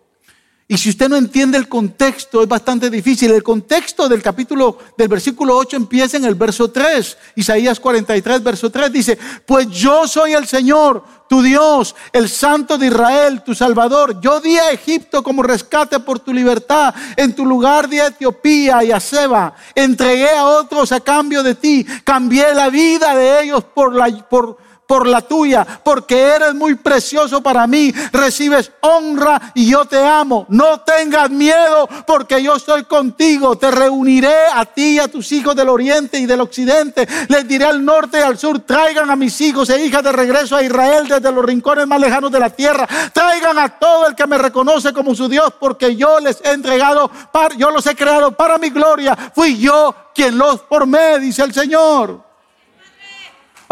Y 0.70 0.78
si 0.78 0.90
usted 0.90 1.08
no 1.08 1.16
entiende 1.16 1.58
el 1.58 1.68
contexto, 1.68 2.44
es 2.44 2.48
bastante 2.48 2.88
difícil. 2.90 3.32
El 3.32 3.42
contexto 3.42 4.08
del 4.08 4.22
capítulo, 4.22 4.78
del 4.96 5.08
versículo 5.08 5.56
8 5.56 5.76
empieza 5.76 6.16
en 6.16 6.24
el 6.24 6.36
verso 6.36 6.70
3. 6.70 7.18
Isaías 7.34 7.80
43, 7.80 8.40
verso 8.40 8.70
3 8.70 8.92
dice, 8.92 9.18
pues 9.44 9.68
yo 9.68 10.06
soy 10.06 10.34
el 10.34 10.46
Señor, 10.46 11.02
tu 11.28 11.42
Dios, 11.42 11.96
el 12.12 12.28
Santo 12.28 12.78
de 12.78 12.86
Israel, 12.86 13.42
tu 13.42 13.52
Salvador. 13.52 14.20
Yo 14.20 14.40
di 14.40 14.58
a 14.58 14.70
Egipto 14.70 15.24
como 15.24 15.42
rescate 15.42 15.98
por 15.98 16.20
tu 16.20 16.32
libertad. 16.32 16.94
En 17.16 17.34
tu 17.34 17.44
lugar 17.44 17.88
di 17.88 17.98
a 17.98 18.06
Etiopía 18.06 18.84
y 18.84 18.92
a 18.92 19.00
Seba. 19.00 19.52
Entregué 19.74 20.30
a 20.30 20.44
otros 20.44 20.92
a 20.92 21.00
cambio 21.00 21.42
de 21.42 21.56
ti. 21.56 21.84
Cambié 22.04 22.54
la 22.54 22.68
vida 22.68 23.16
de 23.16 23.42
ellos 23.42 23.64
por 23.64 23.92
la, 23.92 24.06
por, 24.28 24.56
por 24.90 25.06
la 25.06 25.20
tuya, 25.20 25.64
porque 25.84 26.20
eres 26.20 26.52
muy 26.52 26.74
precioso 26.74 27.40
para 27.40 27.64
mí. 27.68 27.94
Recibes 28.10 28.72
honra 28.80 29.52
y 29.54 29.70
yo 29.70 29.84
te 29.84 30.04
amo. 30.04 30.46
No 30.48 30.80
tengas 30.80 31.30
miedo, 31.30 31.88
porque 32.04 32.42
yo 32.42 32.56
estoy 32.56 32.82
contigo. 32.82 33.56
Te 33.56 33.70
reuniré 33.70 34.34
a 34.52 34.64
ti 34.64 34.96
y 34.96 34.98
a 34.98 35.06
tus 35.06 35.30
hijos 35.30 35.54
del 35.54 35.68
oriente 35.68 36.18
y 36.18 36.26
del 36.26 36.40
occidente. 36.40 37.06
Les 37.28 37.46
diré 37.46 37.66
al 37.66 37.84
norte 37.84 38.18
y 38.18 38.22
al 38.22 38.36
sur, 38.36 38.58
traigan 38.66 39.08
a 39.12 39.14
mis 39.14 39.40
hijos 39.40 39.70
e 39.70 39.80
hijas 39.80 40.02
de 40.02 40.10
regreso 40.10 40.56
a 40.56 40.62
Israel 40.64 41.06
desde 41.06 41.30
los 41.30 41.44
rincones 41.44 41.86
más 41.86 42.00
lejanos 42.00 42.32
de 42.32 42.40
la 42.40 42.50
tierra. 42.50 42.88
Traigan 43.12 43.60
a 43.60 43.68
todo 43.68 44.08
el 44.08 44.16
que 44.16 44.26
me 44.26 44.38
reconoce 44.38 44.92
como 44.92 45.14
su 45.14 45.28
Dios, 45.28 45.52
porque 45.60 45.94
yo 45.94 46.18
les 46.18 46.40
he 46.42 46.50
entregado, 46.50 47.12
yo 47.56 47.70
los 47.70 47.86
he 47.86 47.94
creado 47.94 48.32
para 48.32 48.58
mi 48.58 48.70
gloria. 48.70 49.16
Fui 49.36 49.56
yo 49.56 49.94
quien 50.12 50.36
los 50.36 50.62
formé, 50.62 51.20
dice 51.20 51.44
el 51.44 51.54
Señor. 51.54 52.29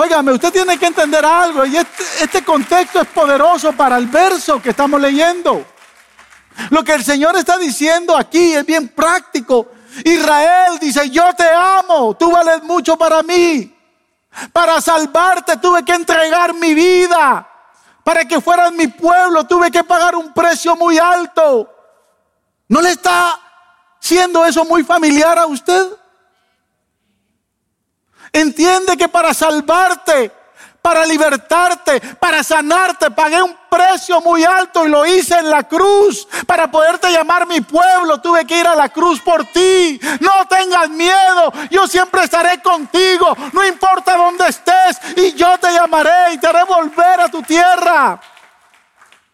Óigame, 0.00 0.30
usted 0.30 0.52
tiene 0.52 0.78
que 0.78 0.86
entender 0.86 1.26
algo 1.26 1.66
y 1.66 1.76
este, 1.76 2.04
este, 2.20 2.44
contexto 2.44 3.00
es 3.00 3.08
poderoso 3.08 3.72
para 3.72 3.98
el 3.98 4.06
verso 4.06 4.62
que 4.62 4.70
estamos 4.70 5.00
leyendo. 5.00 5.66
Lo 6.70 6.84
que 6.84 6.92
el 6.92 7.04
Señor 7.04 7.36
está 7.36 7.58
diciendo 7.58 8.16
aquí 8.16 8.54
es 8.54 8.64
bien 8.64 8.86
práctico. 8.90 9.72
Israel 10.04 10.78
dice, 10.80 11.10
yo 11.10 11.34
te 11.34 11.50
amo, 11.52 12.14
tú 12.16 12.30
vales 12.30 12.62
mucho 12.62 12.96
para 12.96 13.24
mí. 13.24 13.76
Para 14.52 14.80
salvarte 14.80 15.56
tuve 15.56 15.84
que 15.84 15.94
entregar 15.94 16.54
mi 16.54 16.74
vida. 16.74 17.48
Para 18.04 18.24
que 18.24 18.40
fueras 18.40 18.70
mi 18.70 18.86
pueblo 18.86 19.48
tuve 19.48 19.68
que 19.68 19.82
pagar 19.82 20.14
un 20.14 20.32
precio 20.32 20.76
muy 20.76 20.96
alto. 20.96 21.68
¿No 22.68 22.80
le 22.80 22.90
está 22.90 23.36
siendo 23.98 24.46
eso 24.46 24.64
muy 24.64 24.84
familiar 24.84 25.36
a 25.40 25.46
usted? 25.46 25.88
Entiende 28.32 28.96
que 28.96 29.08
para 29.08 29.32
salvarte 29.34 30.32
para 30.88 31.04
libertarte, 31.04 32.00
para 32.18 32.42
sanarte. 32.42 33.10
Pagué 33.10 33.42
un 33.42 33.54
precio 33.68 34.22
muy 34.22 34.42
alto 34.44 34.86
y 34.86 34.88
lo 34.88 35.04
hice 35.04 35.36
en 35.38 35.50
la 35.50 35.64
cruz. 35.64 36.26
Para 36.46 36.70
poderte 36.70 37.10
llamar 37.10 37.46
mi 37.46 37.60
pueblo, 37.60 38.22
tuve 38.22 38.46
que 38.46 38.58
ir 38.58 38.66
a 38.66 38.74
la 38.74 38.88
cruz 38.88 39.20
por 39.20 39.44
ti. 39.44 40.00
No 40.20 40.46
tengas 40.48 40.88
miedo, 40.88 41.52
yo 41.70 41.86
siempre 41.86 42.24
estaré 42.24 42.62
contigo. 42.62 43.36
No 43.52 43.66
importa 43.66 44.16
dónde 44.16 44.48
estés 44.48 44.98
y 45.16 45.34
yo 45.34 45.58
te 45.58 45.70
llamaré 45.72 46.32
y 46.32 46.38
te 46.38 46.46
haré 46.46 46.64
volver 46.64 47.20
a 47.20 47.28
tu 47.28 47.42
tierra. 47.42 48.18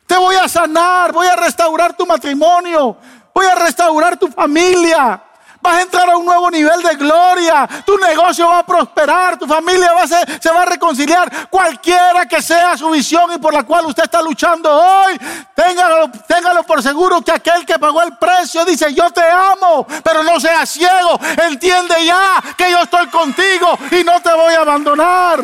Te 0.07 0.17
voy 0.17 0.35
a 0.35 0.49
sanar, 0.49 1.13
voy 1.13 1.29
a 1.29 1.37
restaurar 1.37 1.97
tu 1.97 2.05
matrimonio, 2.05 2.97
voy 3.33 3.47
a 3.47 3.55
restaurar 3.55 4.17
tu 4.17 4.27
familia. 4.29 5.23
Vas 5.65 5.77
a 5.77 5.81
entrar 5.81 6.11
a 6.11 6.19
un 6.19 6.27
nuevo 6.27 6.51
nivel 6.51 6.83
de 6.83 6.95
gloria. 6.97 7.67
Tu 7.87 7.97
negocio 7.97 8.47
va 8.47 8.59
a 8.59 8.67
prosperar. 8.67 9.39
Tu 9.39 9.47
familia 9.47 9.95
va 9.95 10.03
a 10.03 10.07
se 10.07 10.51
va 10.51 10.61
a 10.61 10.67
reconciliar. 10.67 11.49
Cualquiera 11.49 12.27
que 12.27 12.43
sea 12.43 12.77
su 12.77 12.91
visión 12.91 13.33
y 13.33 13.39
por 13.39 13.55
la 13.55 13.63
cual 13.63 13.87
usted 13.87 14.03
está 14.03 14.21
luchando 14.21 14.71
hoy, 14.71 15.19
téngalo, 15.55 16.11
téngalo 16.29 16.65
por 16.65 16.83
seguro 16.83 17.23
que 17.23 17.33
aquel 17.33 17.65
que 17.65 17.79
pagó 17.79 18.03
el 18.03 18.15
precio 18.19 18.63
dice, 18.67 18.93
yo 18.93 19.11
te 19.11 19.25
amo, 19.25 19.87
pero 20.03 20.23
no 20.23 20.39
seas 20.39 20.69
ciego. 20.69 21.19
Entiende 21.49 22.05
ya 22.05 22.43
que 22.59 22.71
yo 22.71 22.83
estoy 22.83 23.07
contigo 23.07 23.79
y 23.91 24.05
no 24.05 24.21
te 24.21 24.35
voy 24.35 24.53
a 24.53 24.61
abandonar. 24.61 25.41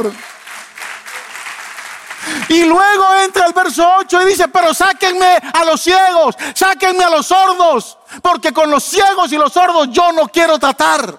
Y 2.49 2.65
luego 2.65 3.15
entra 3.25 3.47
el 3.47 3.53
verso 3.53 3.89
8 3.99 4.23
y 4.23 4.25
dice, 4.27 4.49
pero 4.49 4.75
sáquenme 4.75 5.39
a 5.53 5.65
los 5.65 5.81
ciegos, 5.81 6.37
sáquenme 6.55 7.05
a 7.05 7.11
los 7.11 7.27
sordos, 7.27 7.99
porque 8.23 8.53
con 8.53 8.71
los 8.71 8.85
ciegos 8.85 9.33
y 9.33 9.37
los 9.37 9.53
sordos 9.53 9.89
yo 9.91 10.13
no 10.13 10.29
quiero 10.29 10.59
tratar. 10.59 11.19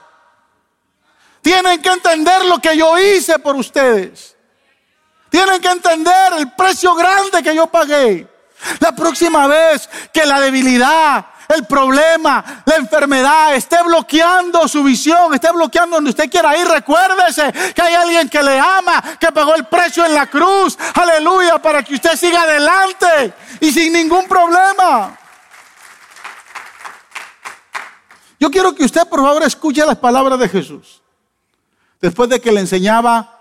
Tienen 1.41 1.81
que 1.81 1.89
entender 1.89 2.46
lo 2.46 2.60
que 2.60 2.77
yo 2.77 2.98
hice 3.00 3.39
por 3.39 3.55
ustedes. 3.55 4.36
Tienen 5.29 5.60
que 5.62 5.70
entender 5.70 6.34
el 6.38 6.51
precio 6.51 6.93
grande 6.93 7.41
que 7.41 7.55
yo 7.55 7.67
pagué. 7.67 8.27
La 8.79 8.91
próxima 8.91 9.48
vez 9.48 9.89
que 10.13 10.25
la 10.25 10.39
debilidad, 10.39 11.25
el 11.48 11.65
problema, 11.65 12.63
la 12.65 12.75
enfermedad 12.75 13.55
esté 13.55 13.77
bloqueando 13.83 14.67
su 14.67 14.83
visión, 14.83 15.33
esté 15.33 15.51
bloqueando 15.51 15.98
donde 15.98 16.12
usted 16.12 16.29
quiera 16.29 16.57
ir, 16.57 16.67
recuérdese 16.67 17.51
que 17.74 17.81
hay 17.81 17.93
alguien 17.93 18.29
que 18.29 18.41
le 18.41 18.60
ama, 18.60 19.03
que 19.19 19.31
pagó 19.31 19.55
el 19.55 19.65
precio 19.65 20.05
en 20.05 20.13
la 20.13 20.27
cruz, 20.27 20.77
aleluya, 20.93 21.60
para 21.62 21.83
que 21.83 21.95
usted 21.95 22.15
siga 22.15 22.43
adelante 22.43 23.33
y 23.60 23.71
sin 23.71 23.93
ningún 23.93 24.27
problema. 24.27 25.17
Yo 28.39 28.50
quiero 28.50 28.74
que 28.74 28.83
usted 28.83 29.07
por 29.07 29.21
favor 29.21 29.43
escuche 29.43 29.86
las 29.86 29.98
palabras 29.98 30.39
de 30.39 30.50
Jesús. 30.50 31.01
Después 32.01 32.27
de 32.29 32.41
que 32.41 32.51
le 32.51 32.60
enseñaba 32.60 33.38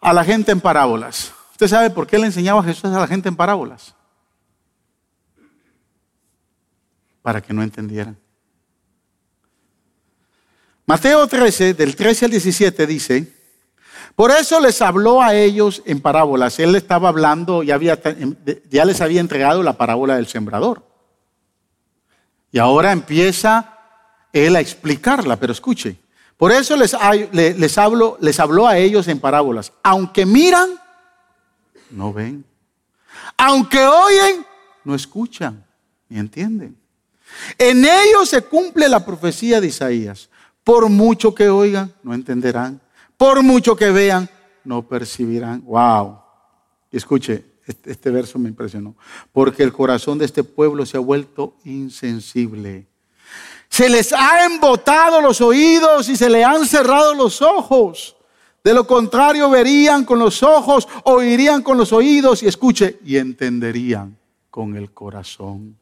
a 0.00 0.12
la 0.12 0.24
gente 0.24 0.52
en 0.52 0.60
parábolas. 0.60 1.32
¿Usted 1.52 1.68
sabe 1.68 1.90
por 1.90 2.06
qué 2.06 2.18
le 2.18 2.26
enseñaba 2.26 2.60
a 2.60 2.64
Jesús 2.64 2.84
a 2.84 3.00
la 3.00 3.06
gente 3.06 3.28
en 3.28 3.36
parábolas? 3.36 3.94
Para 7.28 7.42
que 7.42 7.52
no 7.52 7.62
entendieran. 7.62 8.16
Mateo 10.86 11.26
13, 11.26 11.74
del 11.74 11.94
13 11.94 12.24
al 12.24 12.30
17 12.30 12.86
dice, 12.86 13.34
por 14.14 14.30
eso 14.30 14.58
les 14.60 14.80
habló 14.80 15.20
a 15.20 15.34
ellos 15.34 15.82
en 15.84 16.00
parábolas. 16.00 16.58
Él 16.58 16.74
estaba 16.74 17.10
hablando, 17.10 17.62
ya, 17.62 17.74
había, 17.74 18.00
ya 18.70 18.86
les 18.86 19.02
había 19.02 19.20
entregado 19.20 19.62
la 19.62 19.74
parábola 19.74 20.16
del 20.16 20.26
sembrador. 20.26 20.86
Y 22.50 22.58
ahora 22.60 22.92
empieza 22.92 23.76
él 24.32 24.56
a 24.56 24.60
explicarla, 24.60 25.36
pero 25.36 25.52
escuche. 25.52 25.98
Por 26.38 26.50
eso 26.50 26.78
les, 26.78 26.96
les, 27.34 27.76
hablo, 27.76 28.16
les 28.22 28.40
habló 28.40 28.66
a 28.66 28.78
ellos 28.78 29.06
en 29.06 29.20
parábolas. 29.20 29.70
Aunque 29.82 30.24
miran, 30.24 30.80
no 31.90 32.10
ven. 32.10 32.42
Aunque 33.36 33.86
oyen, 33.86 34.46
no 34.82 34.94
escuchan 34.94 35.62
ni 36.08 36.18
entienden. 36.18 36.87
En 37.56 37.84
ellos 37.84 38.28
se 38.28 38.42
cumple 38.42 38.88
la 38.88 39.04
profecía 39.04 39.60
de 39.60 39.68
Isaías. 39.68 40.28
Por 40.64 40.88
mucho 40.88 41.34
que 41.34 41.48
oigan, 41.48 41.92
no 42.02 42.14
entenderán. 42.14 42.80
Por 43.16 43.42
mucho 43.42 43.74
que 43.74 43.90
vean, 43.90 44.28
no 44.64 44.86
percibirán. 44.86 45.64
Wow. 45.64 46.20
Escuche, 46.92 47.44
este, 47.66 47.90
este, 47.92 48.10
verso 48.10 48.38
me 48.38 48.48
impresionó. 48.48 48.96
Porque 49.32 49.62
el 49.62 49.72
corazón 49.72 50.18
de 50.18 50.24
este 50.24 50.44
pueblo 50.44 50.86
se 50.86 50.96
ha 50.96 51.00
vuelto 51.00 51.56
insensible. 51.64 52.86
Se 53.68 53.88
les 53.88 54.12
ha 54.12 54.44
embotado 54.44 55.20
los 55.20 55.40
oídos 55.40 56.08
y 56.08 56.16
se 56.16 56.30
le 56.30 56.44
han 56.44 56.66
cerrado 56.66 57.14
los 57.14 57.42
ojos. 57.42 58.16
De 58.64 58.74
lo 58.74 58.86
contrario, 58.86 59.50
verían 59.50 60.04
con 60.04 60.18
los 60.18 60.42
ojos, 60.42 60.88
oirían 61.04 61.62
con 61.62 61.78
los 61.78 61.92
oídos 61.92 62.42
y 62.42 62.48
escuche, 62.48 62.98
y 63.04 63.16
entenderían 63.16 64.18
con 64.50 64.76
el 64.76 64.92
corazón 64.92 65.78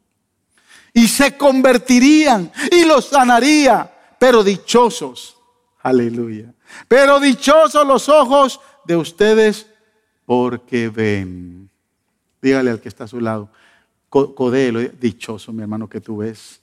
y 0.93 1.07
se 1.07 1.37
convertirían 1.37 2.51
y 2.71 2.85
los 2.85 3.05
sanaría. 3.05 3.93
Pero 4.19 4.43
dichosos, 4.43 5.37
aleluya. 5.81 6.53
Pero 6.87 7.19
dichosos 7.19 7.85
los 7.85 8.09
ojos 8.09 8.59
de 8.85 8.95
ustedes 8.95 9.67
porque 10.25 10.89
ven. 10.89 11.69
Dígale 12.41 12.71
al 12.71 12.81
que 12.81 12.89
está 12.89 13.05
a 13.05 13.07
su 13.07 13.19
lado, 13.19 13.49
codelo, 14.09 14.79
dichoso 14.79 15.51
mi 15.51 15.61
hermano 15.61 15.89
que 15.89 16.01
tú 16.01 16.17
ves, 16.17 16.59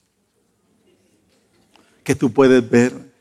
que 2.03 2.15
tú 2.15 2.31
puedes 2.31 2.67
ver. 2.69 3.13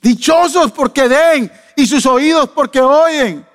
Dichosos 0.00 0.70
porque 0.72 1.08
ven 1.08 1.50
y 1.76 1.86
sus 1.86 2.04
oídos 2.04 2.50
porque 2.50 2.80
oyen. 2.80 3.46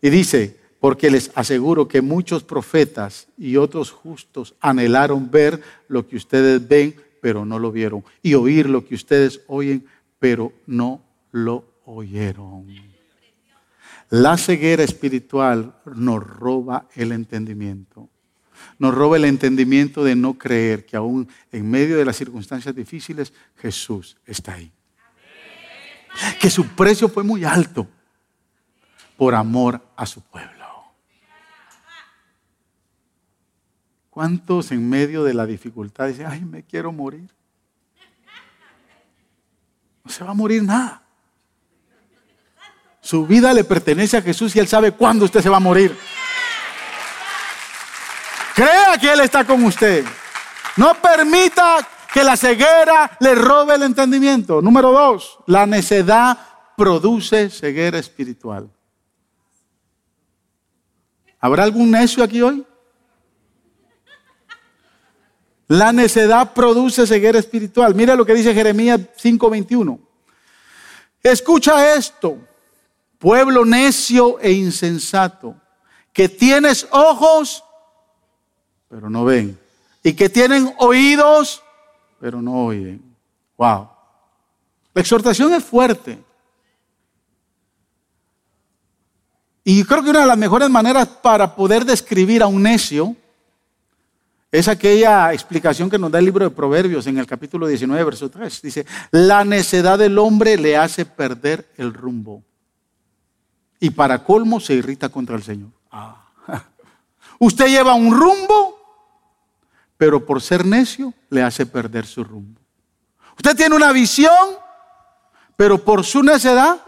Y 0.00 0.08
dice, 0.08 0.59
porque 0.80 1.10
les 1.10 1.30
aseguro 1.34 1.86
que 1.86 2.00
muchos 2.00 2.42
profetas 2.42 3.28
y 3.36 3.56
otros 3.56 3.90
justos 3.90 4.54
anhelaron 4.60 5.30
ver 5.30 5.62
lo 5.88 6.08
que 6.08 6.16
ustedes 6.16 6.66
ven, 6.66 6.96
pero 7.20 7.44
no 7.44 7.58
lo 7.58 7.70
vieron, 7.70 8.02
y 8.22 8.34
oír 8.34 8.68
lo 8.68 8.84
que 8.84 8.94
ustedes 8.94 9.42
oyen, 9.46 9.86
pero 10.18 10.52
no 10.66 11.02
lo 11.32 11.64
oyeron. 11.84 12.66
La 14.08 14.36
ceguera 14.38 14.82
espiritual 14.82 15.76
nos 15.84 16.26
roba 16.26 16.88
el 16.94 17.12
entendimiento. 17.12 18.08
Nos 18.78 18.94
roba 18.94 19.16
el 19.16 19.24
entendimiento 19.24 20.02
de 20.02 20.16
no 20.16 20.36
creer 20.36 20.84
que 20.84 20.96
aún 20.96 21.28
en 21.52 21.70
medio 21.70 21.96
de 21.96 22.04
las 22.04 22.16
circunstancias 22.16 22.74
difíciles 22.74 23.32
Jesús 23.56 24.16
está 24.26 24.54
ahí. 24.54 24.72
Que 26.40 26.50
su 26.50 26.66
precio 26.68 27.08
fue 27.08 27.22
muy 27.22 27.44
alto 27.44 27.86
por 29.16 29.34
amor 29.34 29.80
a 29.96 30.06
su 30.06 30.22
pueblo. 30.22 30.59
¿Cuántos 34.10 34.72
en 34.72 34.88
medio 34.88 35.22
de 35.22 35.32
la 35.34 35.46
dificultad 35.46 36.08
dicen, 36.08 36.26
ay, 36.26 36.44
me 36.44 36.64
quiero 36.64 36.92
morir? 36.92 37.30
No 40.02 40.10
se 40.10 40.24
va 40.24 40.30
a 40.30 40.34
morir 40.34 40.64
nada. 40.64 41.02
Su 43.00 43.24
vida 43.24 43.54
le 43.54 43.64
pertenece 43.64 44.16
a 44.16 44.22
Jesús 44.22 44.54
y 44.54 44.58
Él 44.58 44.66
sabe 44.66 44.92
cuándo 44.92 45.24
usted 45.24 45.40
se 45.40 45.48
va 45.48 45.58
a 45.58 45.60
morir. 45.60 45.96
Crea 48.54 48.98
que 49.00 49.12
Él 49.12 49.20
está 49.20 49.44
con 49.44 49.64
usted. 49.64 50.04
No 50.76 50.94
permita 50.94 51.78
que 52.12 52.24
la 52.24 52.36
ceguera 52.36 53.16
le 53.20 53.34
robe 53.36 53.76
el 53.76 53.84
entendimiento. 53.84 54.60
Número 54.60 54.90
dos, 54.90 55.38
la 55.46 55.66
necedad 55.66 56.36
produce 56.76 57.48
ceguera 57.48 57.98
espiritual. 57.98 58.68
¿Habrá 61.38 61.62
algún 61.62 61.90
necio 61.90 62.22
aquí 62.24 62.42
hoy? 62.42 62.66
La 65.70 65.92
necedad 65.92 66.52
produce 66.52 67.06
ceguera 67.06 67.38
espiritual. 67.38 67.94
Mira 67.94 68.16
lo 68.16 68.26
que 68.26 68.34
dice 68.34 68.52
Jeremías 68.52 69.02
5:21. 69.16 70.00
Escucha 71.22 71.94
esto, 71.94 72.38
pueblo 73.20 73.64
necio 73.64 74.40
e 74.40 74.50
insensato, 74.50 75.54
que 76.12 76.28
tienes 76.28 76.88
ojos, 76.90 77.62
pero 78.88 79.08
no 79.08 79.24
ven, 79.24 79.56
y 80.02 80.12
que 80.14 80.28
tienen 80.28 80.74
oídos, 80.78 81.62
pero 82.18 82.42
no 82.42 82.64
oyen. 82.64 83.00
Wow. 83.56 83.90
La 84.92 85.02
exhortación 85.02 85.54
es 85.54 85.62
fuerte. 85.62 86.18
Y 89.62 89.84
creo 89.84 90.02
que 90.02 90.10
una 90.10 90.22
de 90.22 90.26
las 90.26 90.38
mejores 90.38 90.68
maneras 90.68 91.06
para 91.06 91.54
poder 91.54 91.84
describir 91.84 92.42
a 92.42 92.48
un 92.48 92.64
necio 92.64 93.14
es 94.52 94.66
aquella 94.66 95.32
explicación 95.32 95.88
que 95.88 95.98
nos 95.98 96.10
da 96.10 96.18
el 96.18 96.24
libro 96.24 96.44
de 96.44 96.50
Proverbios 96.50 97.06
en 97.06 97.18
el 97.18 97.26
capítulo 97.26 97.68
19, 97.68 98.02
verso 98.02 98.28
3. 98.28 98.62
Dice, 98.62 98.86
la 99.12 99.44
necedad 99.44 99.98
del 99.98 100.18
hombre 100.18 100.56
le 100.56 100.76
hace 100.76 101.04
perder 101.04 101.70
el 101.76 101.94
rumbo. 101.94 102.42
Y 103.78 103.90
para 103.90 104.24
colmo 104.24 104.58
se 104.58 104.74
irrita 104.74 105.08
contra 105.08 105.36
el 105.36 105.44
Señor. 105.44 105.70
Ah. 105.90 106.30
Usted 107.38 107.68
lleva 107.68 107.94
un 107.94 108.12
rumbo, 108.12 108.76
pero 109.96 110.26
por 110.26 110.42
ser 110.42 110.66
necio 110.66 111.14
le 111.28 111.42
hace 111.42 111.64
perder 111.64 112.04
su 112.04 112.24
rumbo. 112.24 112.60
Usted 113.36 113.56
tiene 113.56 113.76
una 113.76 113.92
visión, 113.92 114.34
pero 115.56 115.82
por 115.84 116.04
su 116.04 116.24
necedad 116.24 116.80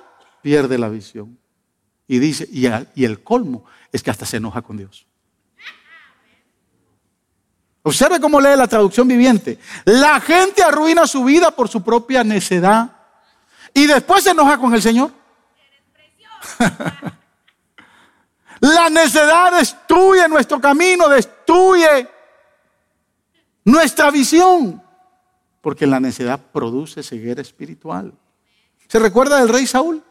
pierde 0.42 0.78
la 0.78 0.88
visión. 0.88 1.38
Y 2.08 2.18
dice, 2.18 2.48
y 2.50 3.04
el 3.04 3.22
colmo 3.22 3.64
es 3.92 4.02
que 4.02 4.10
hasta 4.10 4.26
se 4.26 4.38
enoja 4.38 4.62
con 4.62 4.76
Dios. 4.76 5.06
Observe 7.82 8.20
cómo 8.20 8.40
lee 8.40 8.56
la 8.56 8.68
traducción 8.68 9.08
viviente. 9.08 9.58
La 9.84 10.20
gente 10.20 10.62
arruina 10.62 11.06
su 11.06 11.24
vida 11.24 11.50
por 11.50 11.68
su 11.68 11.82
propia 11.82 12.22
necedad 12.22 12.90
y 13.74 13.86
después 13.86 14.22
se 14.22 14.30
enoja 14.30 14.58
con 14.58 14.72
el 14.74 14.82
Señor. 14.82 15.10
la 18.60 18.88
necedad 18.90 19.58
destruye 19.58 20.28
nuestro 20.28 20.60
camino, 20.60 21.08
destruye 21.08 22.08
nuestra 23.64 24.10
visión, 24.10 24.82
porque 25.60 25.86
la 25.86 26.00
necedad 26.00 26.40
produce 26.52 27.02
ceguera 27.02 27.42
espiritual. 27.42 28.12
¿Se 28.88 28.98
recuerda 28.98 29.38
del 29.38 29.48
rey 29.48 29.66
Saúl? 29.66 30.02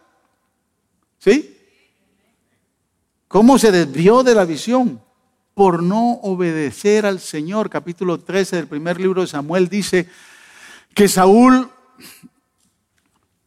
¿Sí? 1.20 1.58
¿Cómo 3.28 3.58
se 3.58 3.72
desvió 3.72 4.24
de 4.24 4.36
la 4.36 4.44
visión? 4.44 5.02
Por 5.54 5.84
no 5.84 6.14
obedecer 6.22 7.06
al 7.06 7.20
Señor. 7.20 7.70
Capítulo 7.70 8.20
13 8.20 8.56
del 8.56 8.68
primer 8.68 9.00
libro 9.00 9.22
de 9.22 9.28
Samuel 9.28 9.68
dice 9.68 10.08
que 10.94 11.08
Saúl, 11.08 11.70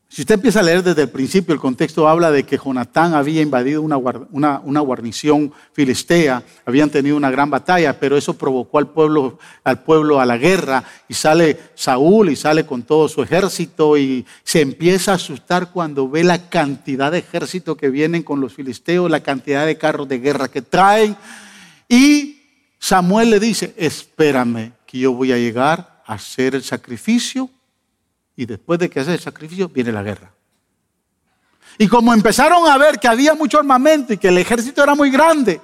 si 0.09 0.23
usted 0.23 0.37
empieza 0.37 0.61
a 0.61 0.63
leer 0.63 0.83
desde 0.83 1.03
el 1.03 1.09
principio, 1.09 1.53
el 1.53 1.61
contexto 1.61 2.07
habla 2.07 2.31
de 2.31 2.45
que 2.45 2.57
Jonatán 2.57 3.15
había 3.15 3.43
invadido 3.43 3.83
una, 3.83 4.81
guarnición 4.81 5.53
filistea, 5.73 6.43
habían 6.65 6.89
tenido 6.89 7.17
una 7.17 7.31
gran 7.31 7.51
batalla, 7.51 7.99
pero 7.99 8.17
eso 8.17 8.35
provocó 8.35 8.79
al 8.79 8.91
pueblo, 8.91 9.39
al 9.65 9.83
pueblo 9.83 10.21
a 10.21 10.27
la 10.27 10.39
guerra 10.39 10.85
y 11.09 11.15
sale 11.15 11.59
Saúl 11.75 12.31
y 12.31 12.37
sale 12.37 12.65
con 12.65 12.85
todo 12.85 13.09
su 13.09 13.23
ejército 13.23 13.99
y 13.99 14.25
se 14.45 14.61
empieza 14.61 15.13
a 15.13 15.17
asustar 15.17 15.73
cuando 15.73 16.09
ve 16.09 16.23
la 16.23 16.49
cantidad 16.49 17.11
de 17.11 17.19
ejército 17.19 17.77
que 17.77 17.91
vienen 17.91 18.23
con 18.23 18.41
los 18.41 18.55
filisteos, 18.55 19.11
la 19.11 19.21
cantidad 19.21 19.67
de 19.67 19.79
carros 19.79 20.09
de 20.09 20.21
guerra 20.21 20.49
que 20.49 20.63
traen 20.63 21.17
y 21.89 22.43
Samuel 22.79 23.31
le 23.31 23.41
dice, 23.41 23.75
espérame, 23.77 24.73
que 24.87 24.99
yo 24.99 25.13
voy 25.13 25.33
a 25.33 25.39
llegar 25.39 26.03
a 26.07 26.15
hacer 26.15 26.55
el 26.55 26.63
sacrificio 26.63 27.49
y 28.37 28.47
después 28.47 28.79
de 28.79 28.91
que 28.91 29.01
hace 29.01 29.15
el 29.15 29.21
sacrificio 29.21 29.69
viene 29.69 29.93
la 29.93 30.03
guerra. 30.03 30.33
Y 31.79 31.89
como 31.89 32.13
empezaron 32.13 32.69
a 32.69 32.79
ver 32.79 32.99
que 32.99 33.09
había 33.09 33.35
mucho 33.35 33.59
armamento 33.59 34.13
y 34.13 34.19
que 34.19 34.29
el 34.29 34.39
ejército 34.39 34.83
era 34.83 34.95
muy 34.95 35.11
grande, 35.11 35.61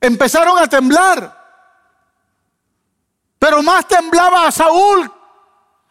empezaron 0.00 0.58
a 0.58 0.66
temblar. 0.66 1.36
Pero 3.38 3.62
más 3.62 3.86
temblaba 3.86 4.48
a 4.48 4.50
Saúl 4.50 5.10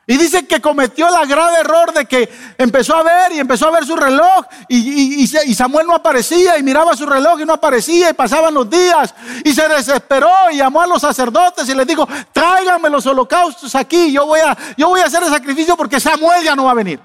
y 0.09 0.15
dice 0.17 0.47
que 0.47 0.61
cometió 0.61 1.05
el 1.05 1.27
grave 1.27 1.59
error 1.59 1.93
de 1.93 2.05
que 2.05 2.29
empezó 2.57 2.95
a 2.95 3.03
ver 3.03 3.33
y 3.33 3.39
empezó 3.39 3.67
a 3.67 3.71
ver 3.71 3.85
su 3.85 3.93
reloj 3.93 4.45
y, 4.69 5.27
Samuel 5.53 5.85
no 5.85 5.95
aparecía 5.95 6.57
y 6.57 6.63
miraba 6.63 6.95
su 6.95 7.05
reloj 7.05 7.41
y 7.41 7.45
no 7.45 7.51
aparecía 7.51 8.09
y 8.09 8.13
pasaban 8.13 8.53
los 8.53 8.69
días 8.69 9.13
y 9.43 9.53
se 9.53 9.67
desesperó 9.67 10.31
y 10.53 10.57
llamó 10.57 10.81
a 10.81 10.87
los 10.87 11.01
sacerdotes 11.01 11.67
y 11.67 11.75
les 11.75 11.85
dijo, 11.85 12.07
tráiganme 12.31 12.89
los 12.89 13.05
holocaustos 13.05 13.75
aquí, 13.75 14.13
yo 14.13 14.25
voy, 14.25 14.39
a, 14.39 14.57
yo 14.77 14.87
voy 14.87 15.01
a 15.01 15.07
hacer 15.07 15.21
el 15.23 15.29
sacrificio 15.29 15.75
porque 15.75 15.99
Samuel 15.99 16.41
ya 16.41 16.55
no 16.55 16.63
va 16.63 16.71
a 16.71 16.75
venir. 16.75 17.01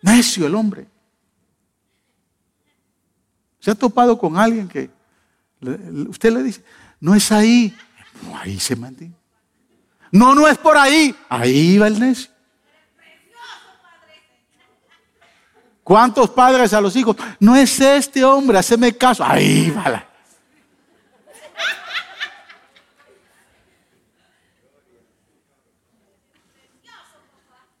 Necio 0.00 0.46
el 0.46 0.54
hombre. 0.54 0.86
¿Se 3.58 3.72
ha 3.72 3.74
topado 3.74 4.16
con 4.16 4.38
alguien 4.38 4.68
que 4.68 4.90
usted 6.08 6.32
le 6.32 6.44
dice, 6.44 6.62
no 7.00 7.16
es 7.16 7.32
ahí? 7.32 7.76
ahí 8.36 8.60
se 8.60 8.76
mantiene. 8.76 9.23
No, 10.14 10.32
no 10.32 10.46
es 10.46 10.56
por 10.56 10.78
ahí. 10.78 11.12
Ahí 11.28 11.76
va 11.76 11.88
el 11.88 11.98
necio. 11.98 12.30
¿Cuántos 15.82 16.30
padres 16.30 16.72
a 16.72 16.80
los 16.80 16.94
hijos? 16.94 17.16
No 17.40 17.56
es 17.56 17.80
este 17.80 18.22
hombre, 18.22 18.56
haceme 18.56 18.96
caso. 18.96 19.24
Ahí 19.24 19.72
va. 19.72 20.06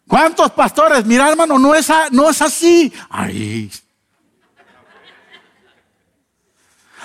¿Cuántos 0.08 0.50
pastores? 0.50 1.06
Mira, 1.06 1.30
hermano, 1.30 1.56
no 1.56 1.72
es, 1.72 1.88
no 2.10 2.28
es 2.28 2.42
así. 2.42 2.92
Ahí. 3.10 3.70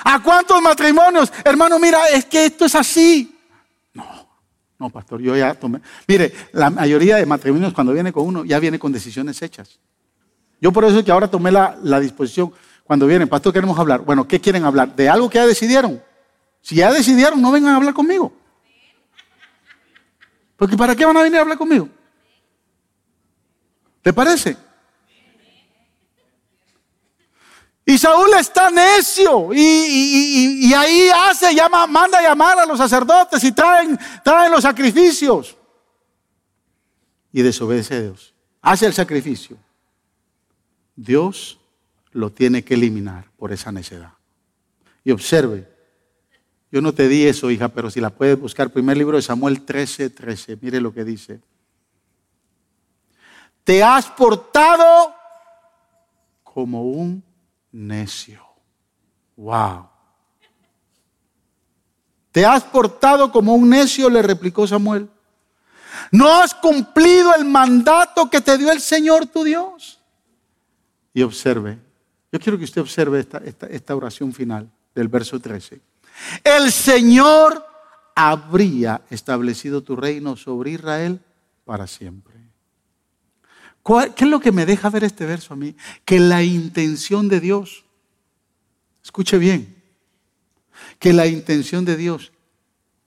¿A 0.04 0.24
cuántos 0.24 0.60
matrimonios? 0.60 1.32
Hermano, 1.46 1.78
mira, 1.78 2.08
es 2.08 2.26
que 2.26 2.48
esto 2.48 2.66
es 2.66 2.74
así. 2.74 3.39
No, 4.80 4.90
pastor, 4.90 5.22
yo 5.22 5.36
ya 5.36 5.54
tomé. 5.56 5.82
Mire, 6.08 6.34
la 6.54 6.70
mayoría 6.70 7.18
de 7.18 7.26
matrimonios 7.26 7.74
cuando 7.74 7.92
viene 7.92 8.14
con 8.14 8.26
uno 8.26 8.46
ya 8.46 8.60
viene 8.60 8.80
con 8.80 8.94
decisiones 8.94 9.42
hechas. 9.42 9.78
Yo 10.62 10.72
por 10.72 10.86
eso 10.86 11.00
es 11.00 11.06
que 11.06 11.12
ahora 11.12 11.30
tomé 11.30 11.52
la, 11.52 12.00
disposición. 12.00 12.54
Cuando 12.86 13.06
vienen, 13.06 13.28
pastor, 13.28 13.52
queremos 13.54 13.78
hablar. 13.78 14.02
Bueno, 14.02 14.26
¿qué 14.26 14.40
quieren 14.40 14.64
hablar? 14.64 14.96
¿De 14.96 15.10
algo 15.10 15.30
que 15.30 15.38
ya 15.38 15.46
decidieron? 15.46 16.02
Si 16.62 16.76
ya 16.76 16.92
decidieron, 16.94 17.42
no 17.42 17.52
vengan 17.52 17.74
a 17.74 17.76
hablar 17.76 17.94
conmigo. 17.94 18.34
Porque 20.56 20.78
¿para 20.78 20.96
qué 20.96 21.06
van 21.06 21.18
a 21.18 21.24
venir 21.24 21.38
a 21.38 21.42
hablar 21.42 21.58
conmigo? 21.58 21.90
¿Te 24.02 24.14
parece? 24.14 24.58
Y 27.90 27.98
Saúl 27.98 28.30
está 28.40 28.70
necio 28.70 29.52
y, 29.52 30.72
ahí 30.76 31.10
hace, 31.10 31.56
llama, 31.56 31.88
manda 31.88 32.22
llamar 32.22 32.60
a 32.60 32.66
los 32.68 32.78
sacerdotes 32.78 33.44
y 33.44 33.52
traen, 33.52 33.98
traen 34.24 34.52
los 34.52 34.62
sacrificios. 34.62 35.58
Y 37.34 37.42
desobedece 37.42 37.96
a 37.96 38.02
Dios. 38.02 38.36
Hace 38.62 38.86
el 38.86 38.94
sacrificio. 38.94 39.58
Dios 40.96 41.60
lo 42.12 42.32
tiene 42.32 42.64
que 42.64 42.76
eliminar 42.76 43.32
por 43.38 43.52
esa 43.52 43.72
necedad. 43.72 44.14
Y 45.04 45.10
observe, 45.10 45.68
yo 46.72 46.82
no 46.82 46.94
te 46.94 47.08
di 47.08 47.26
eso, 47.26 47.50
hija, 47.50 47.70
pero 47.70 47.90
si 47.90 48.00
la 48.00 48.12
puedes 48.12 48.40
buscar, 48.40 48.70
primer 48.70 48.98
libro 48.98 49.18
de 49.18 49.24
Samuel 49.24 49.66
13, 49.66 50.12
13, 50.12 50.60
mire 50.62 50.80
lo 50.80 50.94
que 50.94 51.04
dice. 51.04 51.40
Te 53.64 53.84
has 53.84 54.06
portado 54.12 55.16
como 56.44 56.84
un 56.84 57.28
necio. 57.72 58.44
Wow. 59.36 59.90
Te 62.32 62.46
has 62.46 62.64
portado 62.64 63.32
como 63.32 63.56
un 63.56 63.70
necio, 63.70 64.10
le 64.10 64.22
replicó 64.22 64.68
Samuel. 64.68 65.10
No 66.12 66.30
has 66.30 66.54
cumplido 66.54 67.34
el 67.36 67.46
mandato 67.46 68.30
que 68.30 68.42
te 68.42 68.58
dio 68.58 68.72
el 68.72 68.82
Señor 68.82 69.28
tu 69.28 69.44
Dios. 69.44 70.00
Y 71.14 71.22
observe, 71.22 71.80
yo 72.32 72.40
quiero 72.40 72.58
que 72.58 72.64
usted 72.64 72.82
observe 72.82 73.20
esta, 73.20 73.96
oración 73.96 74.34
final 74.34 74.70
del 74.94 75.08
verso 75.08 75.40
13. 75.40 75.82
El 76.44 76.72
Señor 76.72 77.66
habría 78.16 79.02
establecido 79.10 79.82
tu 79.82 79.96
reino 79.96 80.36
sobre 80.36 80.72
Israel 80.72 81.20
para 81.66 81.88
siempre. 81.88 82.36
¿Qué 84.16 84.24
es 84.26 84.30
lo 84.30 84.40
que 84.40 84.52
me 84.52 84.68
deja 84.68 84.90
ver 84.90 85.04
este 85.04 85.26
verso 85.26 85.54
a 85.54 85.58
mí? 85.58 85.76
Que 86.06 86.20
la 86.20 86.44
intención 86.44 87.28
de 87.28 87.40
Dios, 87.40 87.86
escuche 89.04 89.40
bien, 89.40 89.84
que 91.00 91.12
la 91.12 91.26
intención 91.26 91.86
de 91.86 91.98
Dios 91.98 92.32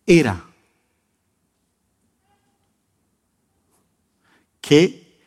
era 0.07 0.45
que 4.61 5.21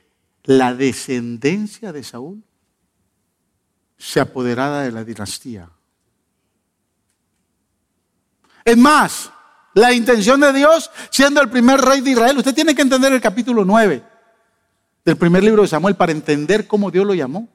la 0.44 0.74
descendencia 0.74 1.94
de 1.94 2.04
Saúl 2.04 2.44
se 3.98 4.20
apoderara 4.20 4.82
de 4.82 4.92
la 4.92 5.06
dinastía. 5.06 5.70
Es 8.66 8.78
más, 8.78 9.32
la 9.74 9.94
intención 9.94 10.42
de 10.42 10.52
Dios, 10.52 10.92
siendo 11.12 11.42
el 11.42 11.50
primer 11.50 11.80
rey 11.80 12.02
de 12.02 12.12
Israel, 12.12 12.38
usted 12.38 12.54
tiene 12.54 12.76
que 12.76 12.82
entender 12.82 13.14
el 13.14 13.22
capítulo 13.22 13.64
9 13.64 14.15
del 15.06 15.18
primer 15.18 15.44
libro 15.44 15.62
de 15.62 15.68
Samuel 15.68 15.96
para 15.96 16.12
entender 16.12 16.68
cómo 16.68 16.90
Dios 16.90 17.06
lo 17.06 17.14
llamó. 17.14 17.48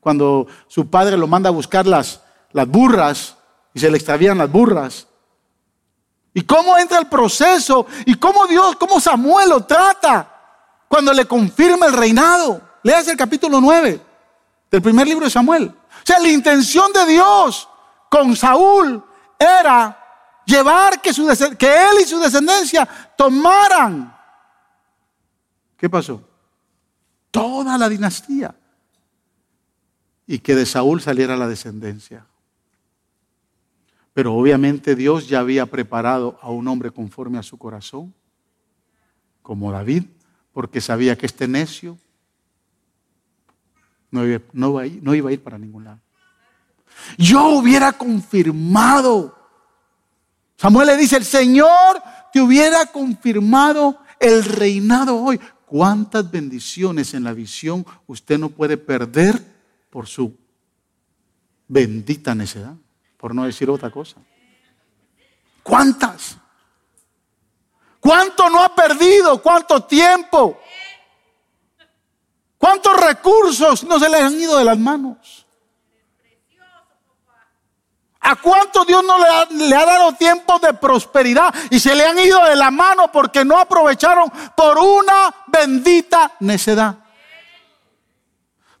Cuando 0.00 0.46
su 0.66 0.90
padre 0.90 1.16
lo 1.16 1.28
manda 1.28 1.48
a 1.48 1.52
buscar 1.52 1.86
las, 1.86 2.22
las 2.52 2.66
burras 2.66 3.36
y 3.72 3.80
se 3.80 3.90
le 3.90 3.96
extravían 3.96 4.38
las 4.38 4.50
burras. 4.50 5.06
Y 6.34 6.42
cómo 6.42 6.76
entra 6.76 6.98
el 6.98 7.06
proceso 7.06 7.86
y 8.04 8.14
cómo 8.16 8.46
Dios, 8.46 8.76
cómo 8.76 9.00
Samuel 9.00 9.50
lo 9.50 9.64
trata 9.64 10.34
cuando 10.88 11.12
le 11.12 11.26
confirma 11.26 11.86
el 11.86 11.92
reinado. 11.92 12.60
Leas 12.82 13.06
el 13.08 13.16
capítulo 13.16 13.60
9. 13.60 14.00
del 14.70 14.82
primer 14.82 15.06
libro 15.06 15.24
de 15.24 15.30
Samuel. 15.30 15.68
O 15.68 16.06
sea, 16.06 16.18
la 16.18 16.28
intención 16.28 16.92
de 16.92 17.06
Dios 17.06 17.68
con 18.10 18.34
Saúl 18.36 19.02
era 19.38 19.96
llevar 20.44 21.00
que, 21.00 21.12
su, 21.12 21.26
que 21.58 21.66
él 21.66 22.00
y 22.02 22.04
su 22.04 22.18
descendencia 22.18 22.86
tomaran. 23.16 24.16
¿Qué 25.76 25.88
pasó? 25.88 26.22
Toda 27.38 27.78
la 27.78 27.88
dinastía. 27.88 28.54
Y 30.26 30.40
que 30.40 30.54
de 30.54 30.66
Saúl 30.66 31.00
saliera 31.00 31.36
la 31.36 31.48
descendencia. 31.48 32.26
Pero 34.12 34.34
obviamente 34.34 34.96
Dios 34.96 35.28
ya 35.28 35.40
había 35.40 35.66
preparado 35.66 36.38
a 36.42 36.50
un 36.50 36.66
hombre 36.68 36.90
conforme 36.90 37.38
a 37.38 37.42
su 37.42 37.56
corazón, 37.56 38.12
como 39.42 39.70
David, 39.70 40.04
porque 40.52 40.80
sabía 40.80 41.16
que 41.16 41.26
este 41.26 41.46
necio 41.46 41.98
no 44.10 44.26
iba, 44.26 44.80
a 44.80 45.32
ir 45.32 45.42
para 45.42 45.58
ningún 45.58 45.84
lado. 45.84 46.00
Yo 47.16 47.50
hubiera 47.50 47.92
confirmado. 47.92 49.38
Samuel 50.56 50.88
le 50.88 50.96
dice, 50.96 51.16
el 51.16 51.24
Señor 51.24 52.02
te 52.32 52.40
hubiera 52.40 52.86
confirmado 52.86 53.98
el 54.18 54.44
reinado 54.44 55.16
hoy. 55.22 55.40
¿Cuántas 55.68 56.30
bendiciones 56.30 57.14
en 57.14 57.24
la 57.24 57.32
visión 57.32 57.84
usted 58.06 58.38
no 58.38 58.48
puede 58.48 58.76
perder 58.76 59.40
por 59.90 60.06
su 60.06 60.36
bendita 61.68 62.34
necedad? 62.34 62.74
por 63.18 63.34
no 63.34 63.44
decir 63.44 63.68
otra 63.68 63.90
cosa. 63.90 64.16
¿Cuántas? 65.62 66.38
¿Cuánto 68.00 68.48
no 68.48 68.62
ha 68.62 68.74
perdido? 68.74 69.42
¿Cuánto 69.42 69.82
tiempo? 69.82 70.58
¿Cuántos 72.56 72.98
recursos 72.98 73.84
no 73.84 73.98
se 73.98 74.08
le 74.08 74.16
han 74.16 74.40
ido 74.40 74.56
de 74.56 74.64
las 74.64 74.78
manos? 74.78 75.44
¿A 78.28 78.36
cuánto 78.36 78.84
Dios 78.84 79.02
no 79.02 79.16
le 79.18 79.74
ha, 79.74 79.86
dado 79.86 80.12
tiempo 80.12 80.58
de 80.58 80.74
prosperidad 80.74 81.54
y 81.70 81.80
se 81.80 81.94
le 81.94 82.04
han 82.04 82.18
ido 82.18 82.44
de 82.44 82.56
la 82.56 82.70
mano 82.70 83.10
porque 83.10 83.42
no 83.42 83.58
aprovecharon 83.58 84.30
por 84.54 84.76
una 84.76 85.34
bendita 85.46 86.32
necedad? 86.40 86.94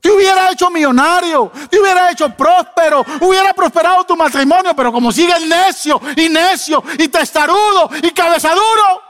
Te 0.00 0.10
hubiera 0.10 0.50
hecho 0.50 0.68
millonario, 0.68 1.50
te 1.70 1.80
hubiera 1.80 2.10
hecho 2.10 2.28
próspero, 2.28 3.02
hubiera 3.22 3.54
prosperado 3.54 4.04
tu 4.04 4.14
matrimonio, 4.16 4.76
pero 4.76 4.92
como 4.92 5.10
sigue 5.10 5.32
el 5.32 5.48
necio 5.48 5.98
y 6.14 6.28
necio 6.28 6.84
y 6.98 7.08
testarudo 7.08 7.88
y 8.02 8.10
cabezaduro. 8.10 9.02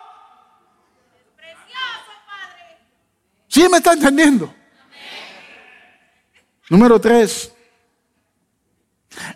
¿Sí 3.48 3.68
me 3.68 3.78
está 3.78 3.92
entendiendo? 3.94 4.54
Número 6.68 7.00
tres, 7.00 7.52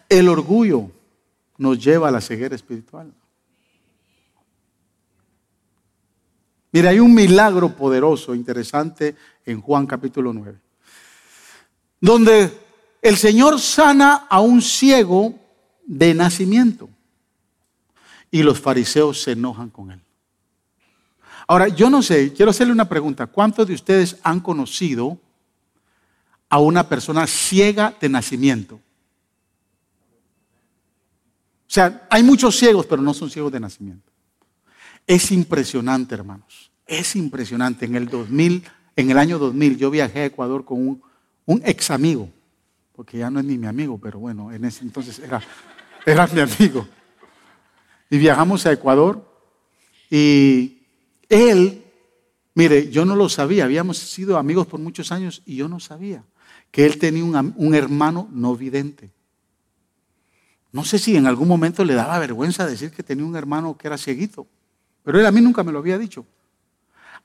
el 0.09 0.29
orgullo 0.29 0.91
nos 1.59 1.83
lleva 1.83 2.09
a 2.09 2.13
la 2.13 2.21
ceguera 2.21 2.55
espiritual. 2.55 3.13
Mira, 6.73 6.91
hay 6.91 7.01
un 7.01 7.15
milagro 7.15 7.77
poderoso, 7.77 8.35
interesante 8.35 9.15
en 9.45 9.61
Juan 9.61 9.87
capítulo 9.87 10.33
9 10.33 10.73
donde 12.03 12.53
el 13.01 13.17
Señor 13.17 13.61
sana 13.61 14.27
a 14.29 14.41
un 14.41 14.61
ciego 14.61 15.39
de 15.87 16.13
nacimiento 16.15 16.91
y 18.29 18.43
los 18.43 18.61
fariseos 18.61 19.23
se 19.23 19.33
enojan 19.33 19.71
con 19.71 19.93
él. 19.93 20.01
Ahora, 21.47 21.69
yo 21.69 21.89
no 21.89 22.03
sé, 22.03 22.33
quiero 22.33 22.51
hacerle 22.51 22.73
una 22.73 22.89
pregunta. 22.89 23.29
¿Cuántos 23.29 23.69
de 23.69 23.75
ustedes 23.75 24.17
han 24.25 24.41
conocido 24.41 25.19
a 26.49 26.59
una 26.59 26.89
persona 26.89 27.27
ciega 27.29 27.95
de 28.01 28.09
nacimiento? 28.09 28.81
O 31.73 31.75
sea, 31.75 32.07
hay 32.11 32.23
muchos 32.23 32.55
ciegos, 32.59 32.85
pero 32.85 33.01
no 33.01 33.15
son 33.15 33.31
ciegos 33.31 33.51
de 33.51 33.59
nacimiento. 33.59 34.13
Es 35.07 35.33
impresionante, 35.33 36.15
hermanos. 36.15 36.71
Es 36.87 37.17
impresionante. 37.17 37.87
En 37.87 37.95
el 37.95 38.11
2000, 38.11 38.63
en 38.95 39.11
el 39.11 39.17
año 39.17 39.39
2000, 39.39 39.79
yo 39.79 39.91
viajé 39.91 40.21
a 40.21 40.27
Ecuador 40.27 40.67
con 40.67 41.01
un 41.47 41.63
ex 41.65 41.91
amigo, 41.91 42.29
porque 42.95 43.17
ya 43.17 43.31
no 43.31 43.41
es 43.41 43.47
ni 43.47 43.57
mi 43.57 43.67
amigo, 43.67 43.97
pero 43.97 44.19
bueno, 44.19 44.53
en 44.53 44.67
ese 44.67 44.85
entonces 44.85 45.19
era, 45.19 45.43
era 46.05 46.27
mi 46.27 46.41
amigo. 46.41 46.87
Y 48.11 48.19
viajamos 48.19 48.67
a 48.67 48.73
Ecuador 48.73 49.27
y 50.11 50.83
él, 51.31 51.87
mire, 52.53 52.91
yo 52.91 53.07
no 53.07 53.17
lo 53.17 53.31
sabía, 53.31 53.65
habíamos 53.65 53.97
sido 53.97 54.37
amigos 54.37 54.67
por 54.67 54.79
muchos 54.79 55.11
años 55.11 55.41
y 55.47 55.57
yo 55.57 55.71
no 55.71 55.81
sabía 55.81 56.23
que 56.71 56.85
él 56.85 56.99
tenía 56.99 57.25
un 57.25 57.75
hermano 57.75 58.29
no 58.31 58.55
vidente. 58.59 59.11
No 60.73 60.85
sé 60.85 60.99
si 60.99 61.17
en 61.17 61.27
algún 61.27 61.49
momento 61.49 61.85
le 61.85 61.95
daba 61.95 62.19
vergüenza 62.19 62.67
decir 62.67 62.91
que 62.91 63.03
tenía 63.03 63.25
un 63.25 63.37
hermano 63.37 63.77
que 63.77 63.87
era 63.87 63.99
cieguito, 63.99 64.47
pero 65.05 65.21
él 65.21 65.27
a 65.27 65.31
mí 65.31 65.41
nunca 65.41 65.63
me 65.63 65.73
lo 65.73 65.79
había 65.79 65.99
dicho. 65.99 66.27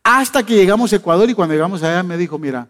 Hasta 0.03 0.45
que 0.45 0.55
llegamos 0.55 0.91
a 0.93 0.97
Ecuador 0.97 1.29
y 1.29 1.33
cuando 1.33 1.53
llegamos 1.53 1.81
allá 1.83 2.03
me 2.03 2.17
dijo, 2.17 2.37
mira, 2.37 2.67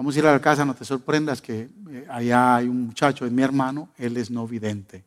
Vamos 0.00 0.16
a 0.16 0.18
ir 0.18 0.26
a 0.26 0.32
la 0.32 0.40
casa, 0.40 0.64
no 0.64 0.74
te 0.74 0.82
sorprendas 0.82 1.42
que 1.42 1.68
eh, 1.90 2.06
allá 2.08 2.56
hay 2.56 2.68
un 2.68 2.86
muchacho, 2.86 3.26
es 3.26 3.32
mi 3.32 3.42
hermano, 3.42 3.90
él 3.98 4.16
es 4.16 4.30
no 4.30 4.48
vidente. 4.48 5.04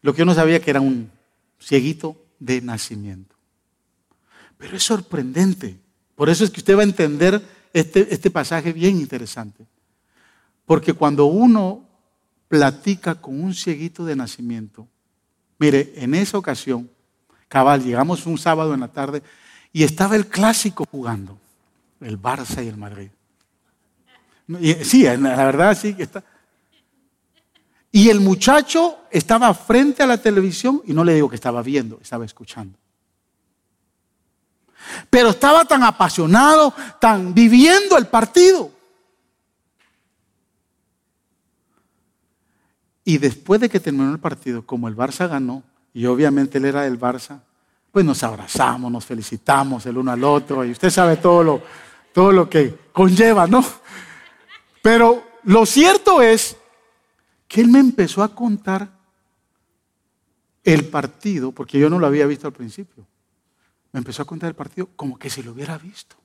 Lo 0.00 0.12
que 0.12 0.18
yo 0.18 0.24
no 0.24 0.34
sabía 0.34 0.60
que 0.60 0.70
era 0.70 0.80
un 0.80 1.08
cieguito 1.60 2.16
de 2.40 2.60
nacimiento. 2.60 3.36
Pero 4.58 4.76
es 4.76 4.82
sorprendente. 4.82 5.78
Por 6.16 6.30
eso 6.30 6.42
es 6.42 6.50
que 6.50 6.58
usted 6.58 6.76
va 6.76 6.80
a 6.80 6.82
entender 6.82 7.40
este, 7.72 8.12
este 8.12 8.28
pasaje 8.28 8.72
bien 8.72 8.98
interesante. 8.98 9.66
Porque 10.66 10.92
cuando 10.92 11.26
uno 11.26 11.84
platica 12.52 13.14
con 13.14 13.42
un 13.42 13.54
cieguito 13.54 14.04
de 14.04 14.14
nacimiento, 14.14 14.86
mire, 15.56 15.94
en 15.96 16.14
esa 16.14 16.36
ocasión, 16.36 16.90
cabal, 17.48 17.82
llegamos 17.82 18.26
un 18.26 18.36
sábado 18.36 18.74
en 18.74 18.80
la 18.80 18.88
tarde 18.88 19.22
y 19.72 19.84
estaba 19.84 20.16
el 20.16 20.26
clásico 20.26 20.84
jugando 20.90 21.38
el 22.02 22.20
Barça 22.20 22.62
y 22.62 22.68
el 22.68 22.76
Madrid. 22.76 23.08
Sí, 24.82 25.04
la 25.04 25.46
verdad 25.46 25.74
sí 25.80 25.94
que 25.94 26.02
está. 26.02 26.22
Y 27.90 28.10
el 28.10 28.20
muchacho 28.20 28.98
estaba 29.10 29.54
frente 29.54 30.02
a 30.02 30.06
la 30.06 30.18
televisión 30.18 30.82
y 30.84 30.92
no 30.92 31.04
le 31.04 31.14
digo 31.14 31.30
que 31.30 31.36
estaba 31.36 31.62
viendo, 31.62 32.00
estaba 32.02 32.26
escuchando. 32.26 32.78
Pero 35.08 35.30
estaba 35.30 35.64
tan 35.64 35.82
apasionado, 35.84 36.74
tan 37.00 37.32
viviendo 37.32 37.96
el 37.96 38.08
partido. 38.08 38.71
Y 43.04 43.18
después 43.18 43.60
de 43.60 43.68
que 43.68 43.80
terminó 43.80 44.12
el 44.12 44.20
partido, 44.20 44.64
como 44.64 44.88
el 44.88 44.96
Barça 44.96 45.28
ganó, 45.28 45.62
y 45.92 46.06
obviamente 46.06 46.58
él 46.58 46.66
era 46.66 46.82
del 46.82 46.98
Barça, 46.98 47.40
pues 47.90 48.04
nos 48.04 48.22
abrazamos, 48.22 48.90
nos 48.90 49.04
felicitamos 49.04 49.84
el 49.86 49.98
uno 49.98 50.12
al 50.12 50.24
otro, 50.24 50.64
y 50.64 50.70
usted 50.70 50.90
sabe 50.90 51.16
todo 51.16 51.42
lo, 51.42 51.62
todo 52.12 52.32
lo 52.32 52.48
que 52.48 52.74
conlleva, 52.92 53.46
¿no? 53.46 53.64
Pero 54.82 55.22
lo 55.44 55.66
cierto 55.66 56.22
es 56.22 56.56
que 57.48 57.60
él 57.60 57.68
me 57.68 57.80
empezó 57.80 58.22
a 58.22 58.34
contar 58.34 58.88
el 60.64 60.84
partido, 60.86 61.52
porque 61.52 61.78
yo 61.78 61.90
no 61.90 61.98
lo 61.98 62.06
había 62.06 62.26
visto 62.26 62.46
al 62.46 62.52
principio. 62.52 63.06
Me 63.92 63.98
empezó 63.98 64.22
a 64.22 64.26
contar 64.26 64.48
el 64.48 64.54
partido 64.54 64.88
como 64.96 65.18
que 65.18 65.28
si 65.28 65.42
lo 65.42 65.52
hubiera 65.52 65.76
visto. 65.76 66.16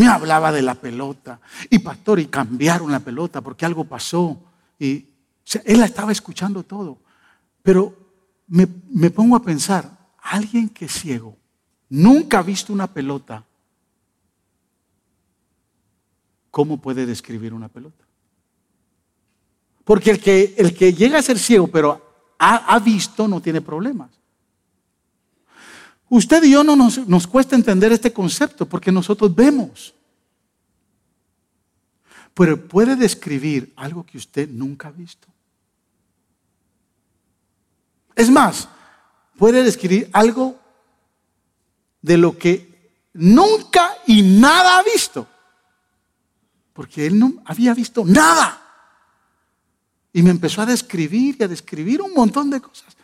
Me 0.00 0.08
hablaba 0.08 0.50
de 0.50 0.62
la 0.62 0.74
pelota. 0.74 1.40
Y 1.68 1.80
pastor, 1.80 2.20
y 2.20 2.26
cambiaron 2.26 2.90
la 2.90 3.00
pelota 3.00 3.42
porque 3.42 3.66
algo 3.66 3.84
pasó. 3.84 4.40
Y 4.78 5.06
él 5.64 5.78
la 5.78 5.84
estaba 5.84 6.10
escuchando 6.10 6.62
todo. 6.62 6.98
Pero 7.62 7.94
me, 8.48 8.66
me 8.90 9.10
pongo 9.10 9.36
a 9.36 9.42
pensar, 9.42 9.90
alguien 10.22 10.70
que 10.70 10.86
es 10.86 10.92
ciego 10.92 11.36
nunca 11.90 12.38
ha 12.38 12.42
visto 12.42 12.72
una 12.72 12.86
pelota, 12.86 13.44
¿cómo 16.50 16.80
puede 16.80 17.04
describir 17.04 17.52
una 17.52 17.68
pelota? 17.68 18.04
Porque 19.84 20.12
el 20.12 20.20
que, 20.20 20.54
el 20.56 20.74
que 20.74 20.94
llega 20.94 21.18
a 21.18 21.22
ser 21.22 21.38
ciego, 21.38 21.66
pero 21.66 22.34
ha, 22.38 22.78
visto, 22.78 23.28
no 23.28 23.42
tiene 23.42 23.60
problemas. 23.60 24.19
Usted 26.10 26.42
y 26.42 26.50
yo 26.50 26.64
no 26.64 26.74
nos, 26.74 27.26
cuesta 27.28 27.54
entender 27.54 27.92
este 27.92 28.12
concepto 28.12 28.66
porque 28.66 28.90
nosotros 28.90 29.32
vemos. 29.32 29.94
Pero 32.34 32.66
puede 32.66 32.96
describir 32.96 33.72
algo 33.76 34.04
que 34.04 34.18
usted 34.18 34.48
nunca 34.50 34.88
ha 34.88 34.90
visto. 34.90 35.28
Es 38.16 38.28
más, 38.28 38.68
puede 39.38 39.62
describir 39.62 40.10
algo 40.12 40.58
de 42.02 42.18
lo 42.18 42.36
que 42.36 42.92
nunca 43.12 43.94
y 44.04 44.22
nada 44.22 44.78
ha 44.78 44.82
visto. 44.82 45.28
Porque 46.72 47.06
él 47.06 47.20
no 47.20 47.34
había 47.44 47.72
visto 47.72 48.04
nada. 48.04 48.60
Y 50.12 50.22
me 50.22 50.30
empezó 50.30 50.60
a 50.62 50.66
describir 50.66 51.36
y 51.38 51.44
a 51.44 51.48
describir 51.48 52.02
un 52.02 52.14
montón 52.14 52.50
de 52.50 52.60
cosas. 52.60 52.96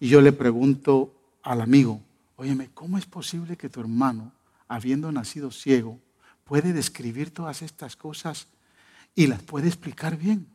Y 0.00 0.08
yo 0.08 0.22
le 0.22 0.32
pregunto 0.32 1.12
al 1.42 1.60
amigo, 1.60 2.00
óyeme, 2.36 2.70
¿cómo 2.72 2.98
es 2.98 3.06
posible 3.06 3.56
que 3.56 3.68
tu 3.68 3.80
hermano, 3.80 4.32
habiendo 4.68 5.12
nacido 5.12 5.50
ciego, 5.50 6.00
puede 6.44 6.72
describir 6.72 7.32
todas 7.32 7.62
estas 7.62 7.96
cosas 7.96 8.46
y 9.14 9.26
las 9.26 9.42
puede 9.42 9.68
explicar 9.68 10.16
bien. 10.16 10.46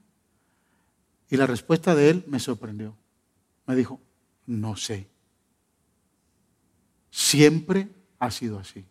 Y 1.30 1.38
la 1.38 1.46
respuesta 1.46 1.96
de 1.96 2.10
él 2.10 2.24
me 2.28 2.40
sorprendió. 2.40 2.96
Me 3.66 3.76
dijo, 3.76 4.00
no 4.46 4.76
sé. 4.76 5.08
Siempre 7.12 7.90
ha 8.18 8.32
sido 8.32 8.60
así. 8.60 8.86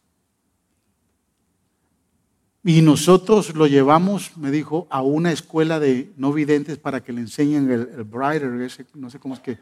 Y 2.65 2.83
nosotros 2.83 3.55
lo 3.55 3.67
llevamos, 3.67 4.37
me 4.37 4.51
dijo, 4.51 4.87
a 4.91 5.03
una 5.03 5.33
escuela 5.33 5.81
de 5.81 6.13
no 6.17 6.33
videntes 6.33 6.79
para 6.79 7.03
que 7.03 7.13
le 7.13 7.21
enseñen 7.21 7.71
el, 7.71 7.89
el 7.95 8.05
brighter, 8.05 8.51
no 8.95 9.11
sé 9.11 9.19
cómo 9.19 9.35
es 9.35 9.41
que. 9.41 9.59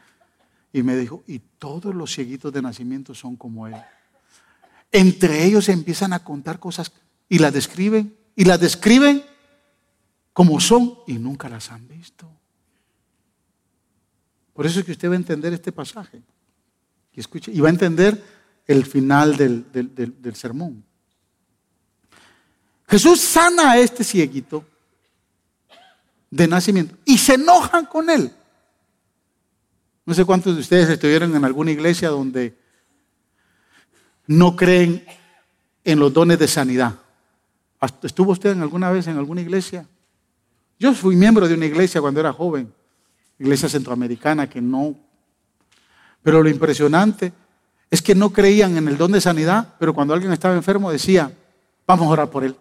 Y 0.77 0.83
me 0.83 0.95
dijo, 0.95 1.23
y 1.25 1.39
todos 1.39 1.95
los 1.95 2.13
cieguitos 2.13 2.53
de 2.53 2.61
nacimiento 2.61 3.15
son 3.15 3.35
como 3.35 3.65
él. 3.65 3.73
Entre 4.91 5.43
ellos 5.43 5.69
empiezan 5.69 6.13
a 6.13 6.23
contar 6.23 6.59
cosas 6.59 6.91
y 7.27 7.39
las 7.39 7.51
describen, 7.51 8.15
y 8.35 8.45
las 8.45 8.59
describen 8.59 9.23
como 10.33 10.59
son 10.59 10.99
y 11.07 11.13
nunca 11.13 11.49
las 11.49 11.71
han 11.71 11.87
visto. 11.87 12.29
Por 14.53 14.67
eso 14.67 14.79
es 14.79 14.85
que 14.85 14.91
usted 14.91 15.09
va 15.09 15.13
a 15.13 15.17
entender 15.17 15.51
este 15.51 15.71
pasaje. 15.71 16.21
Y, 17.11 17.21
escuche, 17.21 17.51
y 17.51 17.59
va 17.59 17.69
a 17.69 17.71
entender 17.71 18.23
el 18.67 18.85
final 18.85 19.35
del, 19.35 19.65
del 19.71 20.35
sermón. 20.35 20.85
Jesús 22.87 23.19
sana 23.19 23.71
a 23.71 23.79
este 23.79 24.03
cieguito 24.03 24.63
de 26.29 26.47
nacimiento 26.47 26.95
y 27.03 27.17
se 27.17 27.33
enojan 27.33 27.87
con 27.87 28.11
él. 28.11 28.31
No 30.07 30.13
sé 30.13 30.23
cuántos 30.23 30.55
de 30.55 30.61
ustedes 30.61 30.87
estuvieron 30.87 31.35
en 31.35 31.43
alguna 31.43 31.69
iglesia 31.69 32.07
donde 32.07 32.57
no 34.25 34.55
creen 34.55 35.05
en 35.83 35.99
los 35.99 36.13
dones 36.13 36.39
de 36.39 36.47
sanidad. 36.47 36.95
¿Estuvo 38.01 38.31
usted 38.31 38.57
alguna 38.61 38.89
vez 38.89 39.07
en 39.07 39.17
alguna 39.17 39.41
iglesia? 39.41 39.85
Yo 40.79 40.93
fui 40.93 41.17
miembro 41.17 41.45
de 41.45 41.55
una 41.55 41.65
iglesia 41.65 41.99
cuando 41.99 42.21
era 42.21 42.31
joven, 42.31 42.73
iglesia 43.37 43.67
centroamericana 43.67 44.49
que 44.49 44.61
no. 44.61 44.95
Pero 46.23 46.41
lo 46.41 46.47
impresionante 46.47 47.33
es 47.91 48.01
que 48.01 48.15
no 48.15 48.31
creían 48.31 48.77
en 48.77 48.87
el 48.87 48.97
don 48.97 49.11
de 49.11 49.19
sanidad, 49.19 49.75
pero 49.77 49.93
cuando 49.93 50.13
alguien 50.13 50.31
estaba 50.31 50.55
enfermo 50.55 50.89
decía, 50.89 51.33
vamos 51.85 52.07
a 52.07 52.11
orar 52.11 52.29
por 52.29 52.45
él. 52.45 52.55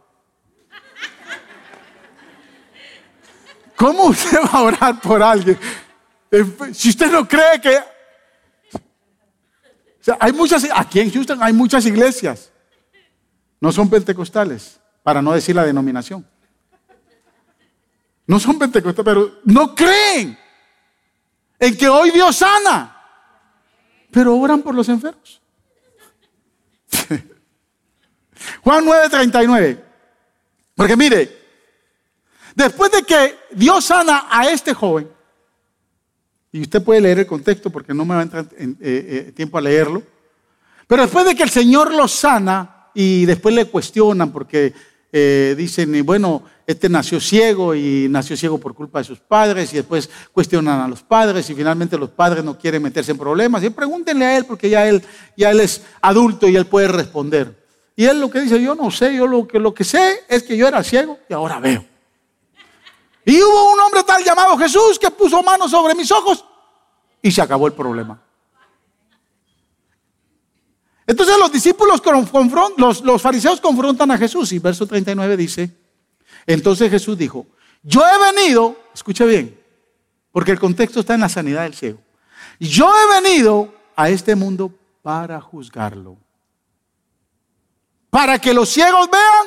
¿Cómo 3.76 4.06
usted 4.06 4.38
va 4.52 4.58
a 4.58 4.62
orar 4.62 5.00
por 5.00 5.22
alguien? 5.22 5.56
Si 6.72 6.88
usted 6.90 7.10
no 7.10 7.26
cree 7.26 7.60
que... 7.60 7.78
hay 10.18 10.32
muchas, 10.32 10.66
aquí 10.74 11.00
en 11.00 11.10
Houston 11.12 11.42
hay 11.42 11.52
muchas 11.52 11.86
iglesias. 11.86 12.50
No 13.60 13.72
son 13.72 13.88
pentecostales, 13.88 14.80
para 15.02 15.22
no 15.22 15.32
decir 15.32 15.56
la 15.56 15.64
denominación. 15.64 16.26
No 18.26 18.40
son 18.40 18.58
pentecostales, 18.58 19.04
pero 19.04 19.40
no 19.44 19.74
creen 19.74 20.38
en 21.58 21.76
que 21.76 21.88
hoy 21.88 22.10
Dios 22.10 22.36
sana. 22.36 22.92
Pero 24.10 24.36
oran 24.36 24.62
por 24.62 24.74
los 24.74 24.88
enfermos. 24.88 25.40
Juan 28.62 28.84
9:39. 28.84 29.82
Porque 30.74 30.96
mire, 30.96 31.46
Después 32.56 32.90
de 32.90 33.02
que 33.02 33.38
Dios 33.50 33.84
sana 33.84 34.28
a 34.30 34.48
este 34.48 34.72
joven, 34.72 35.12
y 36.56 36.62
usted 36.62 36.82
puede 36.82 37.02
leer 37.02 37.18
el 37.18 37.26
contexto 37.26 37.68
porque 37.68 37.92
no 37.92 38.06
me 38.06 38.14
va 38.14 38.20
a 38.20 38.22
entrar 38.22 38.46
en, 38.56 38.78
eh, 38.80 39.26
eh, 39.28 39.32
tiempo 39.32 39.58
a 39.58 39.60
leerlo, 39.60 40.02
pero 40.86 41.02
después 41.02 41.26
de 41.26 41.34
que 41.34 41.42
el 41.42 41.50
Señor 41.50 41.92
lo 41.92 42.08
sana 42.08 42.88
y 42.94 43.26
después 43.26 43.54
le 43.54 43.66
cuestionan 43.66 44.32
porque 44.32 44.72
eh, 45.12 45.54
dicen, 45.56 46.04
bueno, 46.06 46.44
este 46.66 46.88
nació 46.88 47.20
ciego 47.20 47.74
y 47.74 48.06
nació 48.08 48.38
ciego 48.38 48.56
por 48.56 48.74
culpa 48.74 49.00
de 49.00 49.04
sus 49.04 49.18
padres 49.18 49.70
y 49.74 49.76
después 49.76 50.08
cuestionan 50.32 50.80
a 50.80 50.88
los 50.88 51.02
padres 51.02 51.50
y 51.50 51.54
finalmente 51.54 51.98
los 51.98 52.08
padres 52.08 52.42
no 52.42 52.58
quieren 52.58 52.82
meterse 52.82 53.10
en 53.10 53.18
problemas 53.18 53.62
y 53.62 53.68
pregúntenle 53.68 54.24
a 54.24 54.38
él 54.38 54.46
porque 54.46 54.70
ya 54.70 54.88
él, 54.88 55.02
ya 55.36 55.50
él 55.50 55.60
es 55.60 55.82
adulto 56.00 56.48
y 56.48 56.56
él 56.56 56.64
puede 56.64 56.88
responder. 56.88 57.54
Y 57.94 58.06
él 58.06 58.18
lo 58.18 58.30
que 58.30 58.40
dice, 58.40 58.62
yo 58.62 58.74
no 58.74 58.90
sé, 58.90 59.14
yo 59.14 59.26
lo 59.26 59.46
que, 59.46 59.58
lo 59.58 59.74
que 59.74 59.84
sé 59.84 60.24
es 60.26 60.42
que 60.42 60.56
yo 60.56 60.66
era 60.66 60.82
ciego 60.82 61.18
y 61.28 61.34
ahora 61.34 61.60
veo. 61.60 61.84
Y 63.28 63.42
hubo 63.42 63.72
un 63.72 63.80
hombre 63.80 64.04
tal 64.04 64.22
llamado 64.24 64.56
Jesús 64.56 64.98
que 64.98 65.10
puso 65.10 65.42
manos 65.42 65.70
sobre 65.70 65.96
mis 65.96 66.10
ojos 66.12 66.44
y 67.26 67.32
se 67.32 67.42
acabó 67.42 67.66
el 67.66 67.72
problema. 67.72 68.22
Entonces 71.08 71.36
los 71.38 71.50
discípulos, 71.50 72.00
los, 72.76 73.22
fariseos 73.22 73.60
confrontan 73.60 74.12
a 74.12 74.18
Jesús 74.18 74.52
y 74.52 74.60
verso 74.60 74.86
39 74.86 75.36
dice, 75.36 75.76
entonces 76.46 76.88
Jesús 76.88 77.18
dijo, 77.18 77.46
yo 77.82 78.00
he 78.06 78.32
venido, 78.32 78.78
escuche 78.94 79.26
bien, 79.26 79.60
porque 80.30 80.52
el 80.52 80.60
contexto 80.60 81.00
está 81.00 81.14
en 81.14 81.20
la 81.20 81.28
sanidad 81.28 81.64
del 81.64 81.74
ciego, 81.74 81.98
yo 82.60 82.92
he 82.94 83.20
venido 83.20 83.74
a 83.96 84.08
este 84.08 84.36
mundo 84.36 84.72
para 85.02 85.40
juzgarlo, 85.40 86.16
para 88.08 88.38
que 88.38 88.54
los 88.54 88.68
ciegos 88.68 89.10
vean 89.10 89.46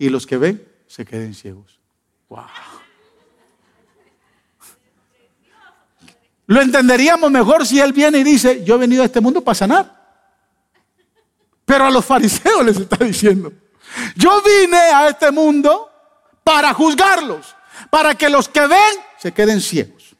y 0.00 0.08
los 0.08 0.26
que 0.26 0.38
ven 0.38 0.68
se 0.88 1.04
queden 1.04 1.34
ciegos. 1.34 1.78
Lo 6.46 6.60
entenderíamos 6.60 7.30
mejor 7.30 7.66
si 7.66 7.80
Él 7.80 7.92
viene 7.92 8.18
y 8.18 8.24
dice, 8.24 8.62
yo 8.64 8.74
he 8.74 8.78
venido 8.78 9.02
a 9.02 9.06
este 9.06 9.20
mundo 9.20 9.42
para 9.42 9.54
sanar. 9.54 10.04
Pero 11.64 11.84
a 11.84 11.90
los 11.90 12.04
fariseos 12.04 12.64
les 12.64 12.76
está 12.76 13.02
diciendo, 13.04 13.52
yo 14.16 14.42
vine 14.42 14.76
a 14.76 15.08
este 15.08 15.30
mundo 15.30 15.90
para 16.42 16.74
juzgarlos, 16.74 17.54
para 17.90 18.14
que 18.14 18.28
los 18.28 18.48
que 18.48 18.66
ven 18.66 18.94
se 19.18 19.32
queden 19.32 19.60
ciegos. 19.60 20.14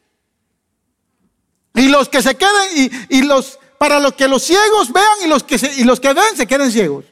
Y 1.75 1.89
los 1.89 2.09
que 2.09 2.21
se 2.21 2.35
queden, 2.35 3.07
y, 3.09 3.21
los, 3.23 3.59
para 3.77 3.99
los 3.99 4.13
que 4.13 4.27
los 4.27 4.41
ciegos 4.41 4.91
vean 4.91 5.17
y 5.23 5.27
los 5.27 5.43
que, 5.43 5.59
y 5.77 5.83
los 5.83 5.99
que 5.99 6.13
ven 6.13 6.35
se 6.35 6.47
queden 6.47 6.71
ciegos. 6.71 7.05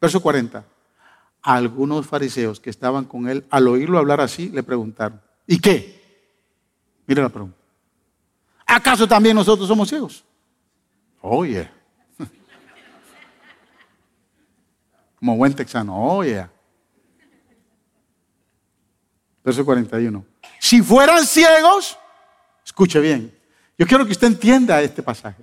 Verso 0.00 0.20
40 0.20 0.64
algunos 1.42 2.06
fariseos 2.06 2.60
que 2.60 2.70
estaban 2.70 3.04
con 3.04 3.28
él, 3.28 3.44
al 3.50 3.68
oírlo 3.68 3.98
hablar 3.98 4.20
así, 4.20 4.50
le 4.50 4.62
preguntaron, 4.62 5.20
¿y 5.46 5.58
qué? 5.58 6.00
Mire 7.06 7.22
la 7.22 7.28
pregunta. 7.28 7.56
¿Acaso 8.70 9.06
también 9.06 9.34
nosotros 9.34 9.66
somos 9.68 9.88
ciegos? 9.88 10.24
Oye. 11.20 11.70
Como 15.18 15.36
buen 15.36 15.54
texano, 15.54 15.96
oye. 15.96 16.46
Verso 19.44 19.64
41. 19.64 20.24
Si 20.58 20.82
fueran 20.82 21.26
ciegos, 21.26 21.98
escuche 22.64 23.00
bien, 23.00 23.34
yo 23.78 23.86
quiero 23.86 24.04
que 24.04 24.12
usted 24.12 24.26
entienda 24.26 24.80
este 24.82 25.02
pasaje. 25.02 25.42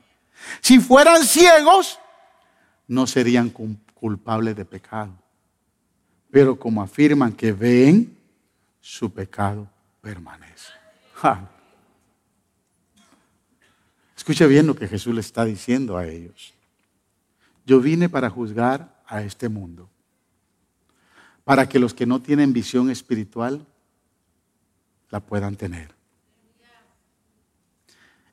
Si 0.61 0.79
fueran 0.79 1.23
ciegos, 1.23 1.99
no 2.87 3.07
serían 3.07 3.49
culpables 3.49 4.55
de 4.55 4.63
pecado 4.65 5.11
pero 6.29 6.57
como 6.57 6.81
afirman 6.81 7.33
que 7.33 7.51
ven, 7.51 8.15
su 8.79 9.11
pecado 9.11 9.67
permanece. 10.01 10.71
Escuche 14.27 14.45
bien 14.47 14.67
lo 14.67 14.75
que 14.75 14.89
Jesús 14.89 15.15
le 15.15 15.21
está 15.21 15.45
diciendo 15.45 15.95
a 15.95 16.05
ellos. 16.05 16.53
Yo 17.65 17.79
vine 17.79 18.09
para 18.09 18.29
juzgar 18.29 19.01
a 19.07 19.21
este 19.23 19.47
mundo, 19.47 19.89
para 21.45 21.69
que 21.69 21.79
los 21.79 21.93
que 21.93 22.05
no 22.05 22.21
tienen 22.21 22.51
visión 22.51 22.89
espiritual 22.89 23.65
la 25.11 25.21
puedan 25.21 25.55
tener. 25.55 25.95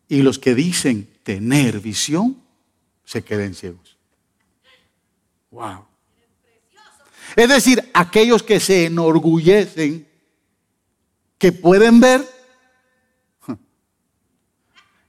Y 0.09 0.22
los 0.22 0.40
que 0.40 0.57
dicen 0.57 1.09
tener 1.22 1.78
visión 1.78 2.42
se 3.05 3.22
queden 3.22 3.55
ciegos. 3.55 3.97
Wow. 5.53 5.84
Es 7.36 7.49
decir, 7.49 7.88
aquellos 7.95 8.42
que 8.42 8.59
se 8.59 8.86
enorgullecen, 8.86 10.09
que 11.38 11.53
pueden 11.53 12.01
ver. 12.01 12.34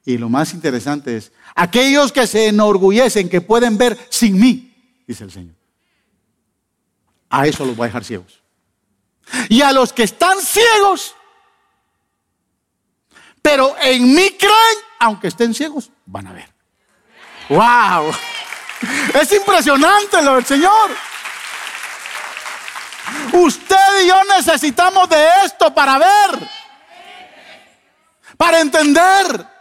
Y 0.06 0.20
lo 0.20 0.30
más 0.30 0.54
interesante 0.54 1.18
es, 1.18 1.32
aquellos 1.56 2.12
que 2.12 2.28
se 2.28 2.48
enorgullecen, 2.48 3.28
que 3.28 3.42
pueden 3.42 3.76
ver 3.76 3.98
sin 4.10 4.40
mí, 4.40 5.02
dice 5.08 5.24
el 5.24 5.32
Señor. 5.32 5.56
A 7.30 7.48
eso 7.48 7.66
los 7.66 7.76
voy 7.76 7.86
a 7.86 7.88
dejar 7.88 8.04
ciegos. 8.04 8.40
Y 9.50 9.64
a 9.64 9.72
los 9.72 9.92
que 9.92 10.04
están 10.04 10.40
ciegos, 10.40 11.16
pero 13.42 13.76
en 13.82 14.14
mí 14.14 14.36
creen, 14.38 14.78
aunque 15.00 15.30
estén 15.30 15.56
ciegos, 15.56 15.90
van 16.06 16.28
a 16.28 16.34
ver. 16.34 16.54
¡Wow! 17.50 18.14
Es 19.20 19.32
impresionante 19.34 20.22
lo 20.22 20.36
del 20.36 20.46
Señor. 20.46 20.92
Usted 23.34 24.04
y 24.04 24.08
yo 24.08 24.24
necesitamos 24.38 25.10
de 25.10 25.28
esto 25.46 25.74
para 25.74 25.98
ver, 25.98 26.50
para 28.38 28.60
entender. 28.60 29.55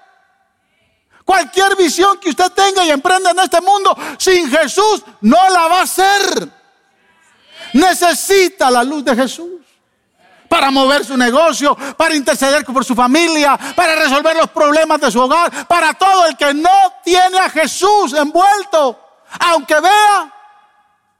Cualquier 1.24 1.74
visión 1.76 2.18
que 2.18 2.30
usted 2.30 2.50
tenga 2.52 2.84
y 2.84 2.90
emprenda 2.90 3.30
en 3.30 3.38
este 3.38 3.60
mundo, 3.60 3.96
sin 4.18 4.48
Jesús 4.50 5.02
no 5.22 5.48
la 5.50 5.68
va 5.68 5.80
a 5.80 5.82
hacer. 5.82 6.48
necesita 7.72 8.70
la 8.70 8.84
luz 8.84 9.04
de 9.04 9.16
Jesús 9.16 9.60
para 10.48 10.70
mover 10.70 11.04
su 11.04 11.16
negocio, 11.16 11.76
para 11.96 12.14
interceder 12.14 12.64
por 12.64 12.84
su 12.84 12.94
familia, 12.94 13.58
para 13.74 13.96
resolver 13.96 14.36
los 14.36 14.48
problemas 14.50 15.00
de 15.00 15.10
su 15.10 15.20
hogar, 15.20 15.66
para 15.66 15.94
todo 15.94 16.26
el 16.26 16.36
que 16.36 16.54
no 16.54 16.70
tiene 17.02 17.38
a 17.38 17.50
Jesús 17.50 18.12
envuelto, 18.12 19.00
aunque 19.40 19.80
vea, 19.80 20.32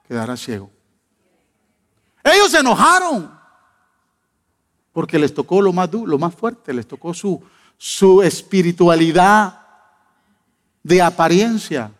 quedará 0.07 0.36
ciego. 0.36 0.70
Ellos 2.22 2.50
se 2.50 2.59
enojaron 2.59 3.36
porque 4.92 5.18
les 5.18 5.34
tocó 5.34 5.61
lo 5.61 5.72
más 5.72 5.90
duro, 5.90 6.07
lo 6.07 6.18
más 6.18 6.34
fuerte, 6.34 6.72
les 6.72 6.86
tocó 6.86 7.12
su, 7.12 7.42
su 7.76 8.22
espiritualidad 8.22 9.63
de 10.85 11.03
apariencia. 11.03 11.91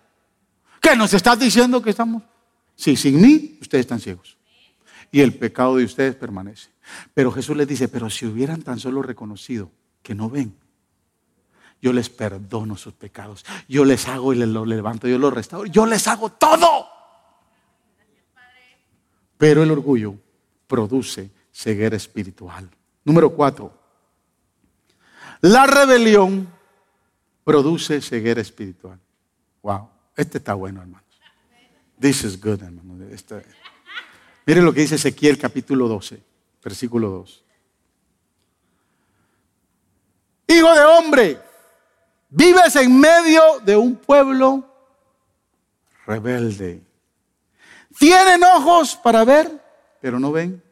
¿Qué 0.81 0.95
nos 0.95 1.13
estás 1.13 1.41
diciendo 1.41 1.83
que 1.83 1.91
estamos? 1.91 2.23
Sí, 2.77 2.95
sin 2.95 3.21
mí 3.21 3.59
ustedes 3.61 3.81
están 3.81 3.99
ciegos. 3.99 4.37
Y 5.11 5.21
el 5.21 5.35
pecado 5.35 5.77
de 5.77 5.85
ustedes 5.85 6.15
permanece. 6.15 6.71
Pero 7.15 7.33
Jesús 7.33 7.57
les 7.57 7.67
dice, 7.67 7.89
pero 7.89 8.11
si 8.11 8.27
hubieran 8.27 8.63
tan 8.63 8.79
solo 8.79 9.03
reconocido 9.03 9.71
que 10.03 10.15
no 10.15 10.29
ven, 10.29 10.55
yo 11.81 11.93
les 11.93 12.11
perdono 12.11 12.77
sus 12.77 12.95
pecados. 12.95 13.45
Yo 13.69 13.85
les 13.85 14.09
hago 14.09 14.33
y 14.33 14.37
les 14.37 14.49
los 14.49 14.67
levanto, 14.67 15.09
yo 15.09 15.19
los 15.19 15.33
restauro. 15.33 15.67
Yo 15.67 15.87
les 15.87 16.07
hago 16.07 16.31
todo. 16.31 16.87
Pero 19.37 19.63
el 19.63 19.71
orgullo 19.71 20.15
produce 20.67 21.31
ceguera 21.53 21.97
espiritual. 21.97 22.69
Número 23.05 23.31
cuatro. 23.31 23.79
La 25.43 25.67
rebelión 25.67 26.49
produce 27.45 28.01
ceguera 28.01 28.41
espiritual. 28.41 28.99
Wow, 29.63 29.89
este 30.17 30.39
está 30.39 30.55
bueno, 30.55 30.81
hermanos. 30.81 31.05
This 32.01 32.25
is 32.25 32.41
good, 32.41 32.63
hermanos. 32.63 33.13
Este... 33.13 33.45
Miren 34.47 34.65
lo 34.65 34.75
que 34.75 34.81
dice 34.81 34.97
Ezequiel 34.97 35.39
capítulo 35.39 35.89
12, 35.89 36.23
versículo 36.63 37.11
2. 37.11 37.45
Hijo 40.49 40.75
de 40.75 40.85
hombre, 40.85 41.41
vives 42.29 42.77
en 42.77 42.99
medio 43.01 43.61
de 43.65 43.77
un 43.77 43.97
pueblo 43.97 44.69
rebelde. 46.07 46.83
Tienen 47.99 48.43
ojos 48.45 48.97
para 48.97 49.25
ver, 49.25 49.51
pero 50.01 50.19
no 50.19 50.33
ven. 50.33 50.63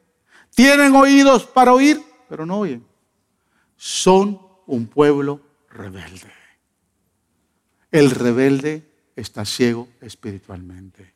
Tienen 0.55 0.95
oídos 0.95 1.47
para 1.47 1.73
oír, 1.73 2.03
pero 2.29 2.45
no 2.45 2.59
oyen. 2.59 2.87
Son 3.77 4.39
un 4.67 4.87
pueblo 4.87 5.41
rebelde. 5.71 6.42
El 7.93 8.11
rebelde 8.11 8.83
está 9.15 9.45
ciego 9.45 9.87
espiritualmente. 10.01 11.13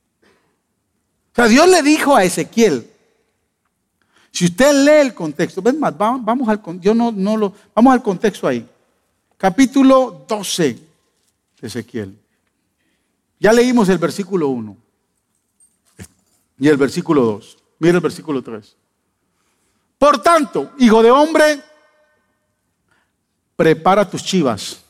O 1.32 1.34
sea, 1.34 1.48
Dios 1.48 1.68
le 1.68 1.82
dijo 1.82 2.14
a 2.14 2.22
Ezequiel, 2.22 2.90
si 4.30 4.44
usted 4.44 4.84
lee 4.84 5.06
el 5.06 5.14
contexto, 5.14 5.62
ven 5.62 5.80
más, 5.80 5.96
vamos 5.96 6.48
al, 6.48 6.60
yo 6.80 6.94
no, 6.94 7.10
no 7.10 7.36
lo, 7.38 7.54
vamos 7.74 7.92
al 7.94 8.02
contexto 8.02 8.46
ahí. 8.46 8.68
Capítulo 9.38 10.24
12 10.28 10.78
de 11.60 11.66
Ezequiel. 11.66 12.18
Ya 13.40 13.52
leímos 13.52 13.88
el 13.88 13.98
versículo 13.98 14.48
1 14.48 14.76
y 16.58 16.68
el 16.68 16.76
versículo 16.76 17.22
2. 17.24 17.58
Mira 17.78 17.94
el 17.94 18.00
versículo 18.00 18.42
3. 18.42 18.76
Por 19.98 20.22
tanto, 20.22 20.72
hijo 20.78 21.02
de 21.02 21.10
hombre, 21.10 21.62
prepara 23.56 24.08
tus 24.08 24.22
chivas. 24.22 24.82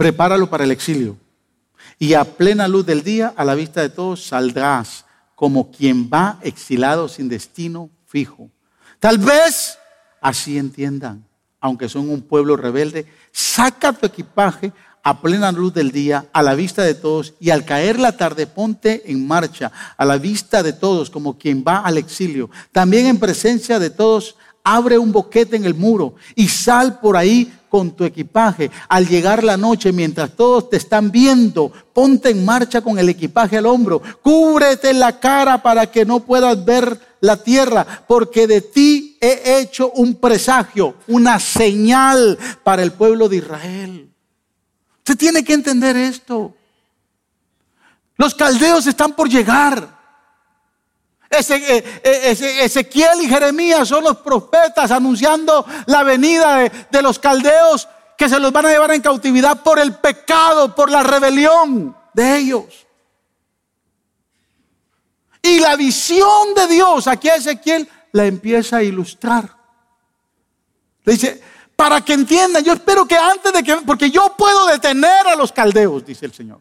Prepáralo 0.00 0.48
para 0.48 0.64
el 0.64 0.70
exilio. 0.70 1.18
Y 1.98 2.14
a 2.14 2.24
plena 2.24 2.66
luz 2.66 2.86
del 2.86 3.02
día, 3.02 3.34
a 3.36 3.44
la 3.44 3.54
vista 3.54 3.82
de 3.82 3.90
todos, 3.90 4.24
saldrás 4.24 5.04
como 5.34 5.70
quien 5.70 6.08
va 6.08 6.38
exilado 6.40 7.06
sin 7.06 7.28
destino 7.28 7.90
fijo. 8.06 8.48
Tal 8.98 9.18
vez 9.18 9.78
así 10.22 10.56
entiendan, 10.56 11.22
aunque 11.60 11.90
son 11.90 12.08
un 12.08 12.22
pueblo 12.22 12.56
rebelde, 12.56 13.04
saca 13.30 13.92
tu 13.92 14.06
equipaje, 14.06 14.72
a 15.02 15.20
plena 15.20 15.52
luz 15.52 15.74
del 15.74 15.92
día, 15.92 16.26
a 16.32 16.42
la 16.42 16.54
vista 16.54 16.82
de 16.82 16.94
todos, 16.94 17.34
y 17.38 17.50
al 17.50 17.66
caer 17.66 17.98
la 17.98 18.16
tarde 18.16 18.46
ponte 18.46 19.02
en 19.12 19.26
marcha, 19.26 19.70
a 19.98 20.04
la 20.06 20.16
vista 20.16 20.62
de 20.62 20.72
todos, 20.72 21.10
como 21.10 21.36
quien 21.36 21.62
va 21.62 21.80
al 21.80 21.98
exilio. 21.98 22.48
También 22.72 23.04
en 23.04 23.18
presencia 23.18 23.78
de 23.78 23.90
todos, 23.90 24.36
abre 24.76 24.98
un 24.98 25.12
boquete 25.12 25.56
en 25.56 25.64
el 25.64 25.74
muro 25.74 26.14
y 26.34 26.48
sal 26.48 27.00
por 27.00 27.16
ahí 27.16 27.52
con 27.68 27.92
tu 27.92 28.04
equipaje. 28.04 28.70
Al 28.88 29.06
llegar 29.06 29.44
la 29.44 29.56
noche, 29.56 29.92
mientras 29.92 30.34
todos 30.36 30.70
te 30.70 30.76
están 30.76 31.10
viendo, 31.10 31.72
ponte 31.92 32.30
en 32.30 32.44
marcha 32.44 32.80
con 32.80 32.98
el 32.98 33.08
equipaje 33.08 33.56
al 33.56 33.66
hombro. 33.66 34.02
Cúbrete 34.22 34.92
la 34.92 35.18
cara 35.18 35.62
para 35.62 35.90
que 35.90 36.04
no 36.04 36.20
puedas 36.20 36.64
ver 36.64 37.00
la 37.20 37.36
tierra, 37.36 37.86
porque 38.08 38.46
de 38.46 38.60
ti 38.60 39.16
he 39.20 39.60
hecho 39.60 39.90
un 39.92 40.14
presagio, 40.14 40.94
una 41.06 41.38
señal 41.38 42.38
para 42.62 42.82
el 42.82 42.92
pueblo 42.92 43.28
de 43.28 43.36
Israel. 43.36 44.10
Usted 44.98 45.16
tiene 45.16 45.44
que 45.44 45.54
entender 45.54 45.96
esto. 45.96 46.54
Los 48.16 48.34
caldeos 48.34 48.86
están 48.86 49.14
por 49.14 49.28
llegar. 49.28 49.99
Eh, 51.30 52.00
eh, 52.02 52.64
Ezequiel 52.64 53.22
y 53.22 53.28
Jeremías 53.28 53.86
son 53.86 54.02
los 54.02 54.16
profetas 54.16 54.90
anunciando 54.90 55.64
la 55.86 56.02
venida 56.02 56.68
de, 56.90 57.02
los 57.02 57.20
caldeos 57.20 57.88
que 58.18 58.28
se 58.28 58.40
los 58.40 58.50
van 58.50 58.66
a 58.66 58.70
llevar 58.70 58.90
en 58.90 59.00
cautividad 59.00 59.62
por 59.62 59.78
el 59.78 59.94
pecado, 59.94 60.74
por 60.74 60.90
la 60.90 61.04
rebelión 61.04 61.96
de 62.14 62.36
ellos. 62.36 62.86
Y 65.40 65.60
la 65.60 65.76
visión 65.76 66.52
de 66.54 66.66
Dios, 66.66 67.06
aquí 67.06 67.28
Ezequiel 67.28 67.88
la 68.12 68.26
empieza 68.26 68.78
a 68.78 68.82
ilustrar. 68.82 69.56
Le 71.04 71.12
dice, 71.12 71.40
para 71.76 72.04
que 72.04 72.12
entiendan. 72.12 72.62
Yo 72.62 72.74
espero 72.74 73.06
que 73.06 73.16
antes 73.16 73.52
de 73.52 73.62
que, 73.62 73.76
porque 73.76 74.10
yo 74.10 74.34
puedo 74.36 74.66
detener 74.66 75.26
a 75.28 75.34
los 75.34 75.50
caldeos, 75.50 76.04
dice 76.04 76.26
el 76.26 76.34
Señor. 76.34 76.60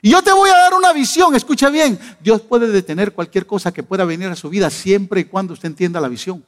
Y 0.00 0.10
yo 0.10 0.22
te 0.22 0.32
voy 0.32 0.48
a 0.50 0.56
dar 0.56 0.74
una 0.74 0.92
visión, 0.92 1.34
escucha 1.34 1.70
bien, 1.70 1.98
Dios 2.20 2.42
puede 2.42 2.68
detener 2.68 3.12
cualquier 3.12 3.46
cosa 3.46 3.72
que 3.72 3.82
pueda 3.82 4.04
venir 4.04 4.28
a 4.28 4.36
su 4.36 4.48
vida 4.48 4.70
siempre 4.70 5.20
y 5.20 5.24
cuando 5.24 5.54
usted 5.54 5.68
entienda 5.68 6.00
la 6.00 6.08
visión. 6.08 6.44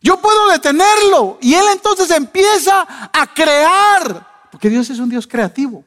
Yo 0.00 0.20
puedo 0.20 0.48
detenerlo 0.48 1.38
y 1.40 1.54
Él 1.54 1.64
entonces 1.72 2.10
empieza 2.10 3.10
a 3.12 3.34
crear, 3.34 4.48
porque 4.50 4.68
Dios 4.68 4.88
es 4.88 4.98
un 4.98 5.08
Dios 5.08 5.26
creativo. 5.26 5.84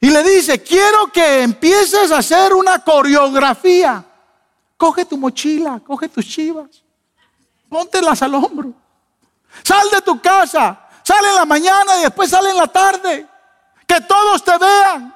Y 0.00 0.10
le 0.10 0.22
dice, 0.22 0.62
quiero 0.62 1.08
que 1.12 1.42
empieces 1.42 2.12
a 2.12 2.18
hacer 2.18 2.54
una 2.54 2.78
coreografía. 2.78 4.04
Coge 4.76 5.04
tu 5.04 5.18
mochila, 5.18 5.80
coge 5.84 6.08
tus 6.08 6.24
chivas 6.24 6.84
póntelas 7.68 8.22
al 8.22 8.34
hombro. 8.34 8.72
Sal 9.62 9.90
de 9.90 10.02
tu 10.02 10.20
casa, 10.20 10.87
sal 11.08 11.24
en 11.24 11.34
la 11.36 11.46
mañana 11.46 11.98
y 11.98 12.02
después 12.02 12.28
sale 12.28 12.50
en 12.50 12.56
la 12.56 12.66
tarde. 12.66 13.26
Que 13.86 14.00
todos 14.02 14.44
te 14.44 14.52
vean. 14.58 15.14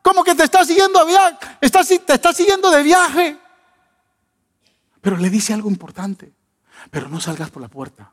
Como 0.00 0.22
que 0.22 0.36
te 0.36 0.44
estás 0.44 0.68
siguiendo 0.68 1.04
estás 1.60 2.36
siguiendo 2.36 2.70
de 2.70 2.82
viaje. 2.84 3.36
Pero 5.00 5.16
le 5.16 5.28
dice 5.28 5.52
algo 5.52 5.68
importante. 5.68 6.32
Pero 6.90 7.08
no 7.08 7.20
salgas 7.20 7.50
por 7.50 7.60
la 7.60 7.68
puerta. 7.68 8.12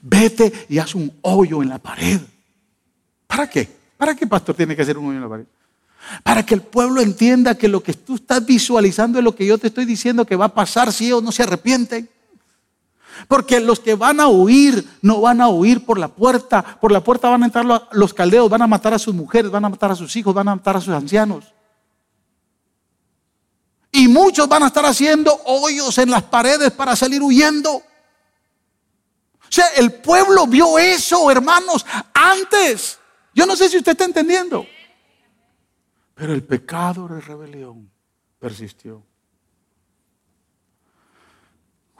Vete 0.00 0.66
y 0.68 0.78
haz 0.78 0.94
un 0.96 1.16
hoyo 1.22 1.62
en 1.62 1.68
la 1.68 1.78
pared. 1.78 2.20
¿Para 3.28 3.48
qué? 3.48 3.70
¿Para 3.96 4.16
qué 4.16 4.26
pastor 4.26 4.56
tiene 4.56 4.74
que 4.74 4.82
hacer 4.82 4.98
un 4.98 5.06
hoyo 5.06 5.16
en 5.16 5.22
la 5.22 5.28
pared? 5.28 5.46
Para 6.24 6.44
que 6.44 6.54
el 6.54 6.62
pueblo 6.62 7.00
entienda 7.00 7.54
que 7.54 7.68
lo 7.68 7.82
que 7.82 7.94
tú 7.94 8.16
estás 8.16 8.44
visualizando 8.44 9.18
es 9.18 9.24
lo 9.24 9.36
que 9.36 9.46
yo 9.46 9.56
te 9.56 9.68
estoy 9.68 9.84
diciendo 9.84 10.26
que 10.26 10.36
va 10.36 10.46
a 10.46 10.54
pasar 10.54 10.92
si 10.92 11.06
ellos 11.06 11.22
no 11.22 11.30
se 11.30 11.44
arrepienten. 11.44 12.08
Porque 13.28 13.60
los 13.60 13.80
que 13.80 13.94
van 13.94 14.20
a 14.20 14.28
huir 14.28 14.86
no 15.02 15.20
van 15.20 15.40
a 15.40 15.48
huir 15.48 15.84
por 15.84 15.98
la 15.98 16.08
puerta. 16.08 16.62
Por 16.80 16.92
la 16.92 17.02
puerta 17.02 17.28
van 17.28 17.42
a 17.42 17.46
entrar 17.46 17.88
los 17.92 18.14
caldeos, 18.14 18.50
van 18.50 18.62
a 18.62 18.66
matar 18.66 18.94
a 18.94 18.98
sus 18.98 19.14
mujeres, 19.14 19.50
van 19.50 19.64
a 19.64 19.68
matar 19.68 19.90
a 19.90 19.96
sus 19.96 20.14
hijos, 20.16 20.34
van 20.34 20.48
a 20.48 20.56
matar 20.56 20.76
a 20.76 20.80
sus 20.80 20.94
ancianos. 20.94 21.52
Y 23.92 24.08
muchos 24.08 24.48
van 24.48 24.64
a 24.64 24.66
estar 24.66 24.84
haciendo 24.84 25.32
hoyos 25.44 25.98
en 25.98 26.10
las 26.10 26.24
paredes 26.24 26.72
para 26.72 26.96
salir 26.96 27.22
huyendo. 27.22 27.76
O 27.76 27.82
sea, 29.48 29.68
el 29.76 29.92
pueblo 29.92 30.48
vio 30.48 30.78
eso, 30.78 31.30
hermanos, 31.30 31.86
antes. 32.12 32.98
Yo 33.32 33.46
no 33.46 33.54
sé 33.54 33.68
si 33.68 33.78
usted 33.78 33.92
está 33.92 34.04
entendiendo. 34.04 34.66
Pero 36.14 36.32
el 36.32 36.42
pecado 36.42 37.06
de 37.06 37.20
rebelión 37.20 37.90
persistió. 38.38 39.04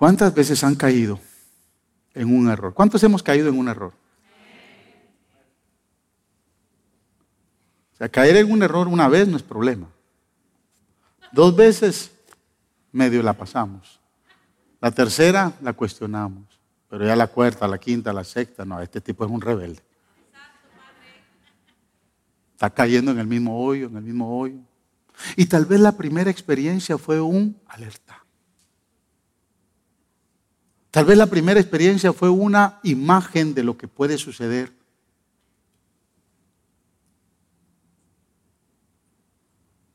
¿Cuántas 0.04 0.34
veces 0.34 0.62
han 0.62 0.74
caído 0.74 1.18
en 2.12 2.36
un 2.36 2.50
error? 2.50 2.74
¿Cuántos 2.74 3.02
hemos 3.04 3.22
caído 3.22 3.48
en 3.48 3.58
un 3.58 3.68
error? 3.68 3.94
O 7.94 7.96
sea, 7.96 8.10
caer 8.10 8.36
en 8.36 8.52
un 8.52 8.62
error 8.62 8.86
una 8.86 9.08
vez 9.08 9.26
no 9.26 9.38
es 9.38 9.42
problema. 9.42 9.88
Dos 11.32 11.56
veces 11.56 12.10
medio 12.92 13.22
la 13.22 13.32
pasamos. 13.32 13.98
La 14.78 14.90
tercera 14.90 15.54
la 15.62 15.72
cuestionamos. 15.72 16.44
Pero 16.90 17.06
ya 17.06 17.16
la 17.16 17.28
cuarta, 17.28 17.66
la 17.66 17.78
quinta, 17.78 18.12
la 18.12 18.24
sexta, 18.24 18.66
no, 18.66 18.82
este 18.82 19.00
tipo 19.00 19.24
es 19.24 19.30
un 19.30 19.40
rebelde. 19.40 19.80
Está 22.52 22.68
cayendo 22.68 23.10
en 23.10 23.20
el 23.20 23.26
mismo 23.26 23.58
hoyo, 23.58 23.86
en 23.86 23.96
el 23.96 24.02
mismo 24.02 24.38
hoyo. 24.38 24.58
Y 25.34 25.46
tal 25.46 25.64
vez 25.64 25.80
la 25.80 25.96
primera 25.96 26.30
experiencia 26.30 26.98
fue 26.98 27.22
un 27.22 27.58
alerta. 27.68 28.23
Tal 30.94 31.06
vez 31.06 31.18
la 31.18 31.26
primera 31.26 31.58
experiencia 31.58 32.12
fue 32.12 32.30
una 32.30 32.78
imagen 32.84 33.52
de 33.52 33.64
lo 33.64 33.76
que 33.76 33.88
puede 33.88 34.16
suceder. 34.16 34.72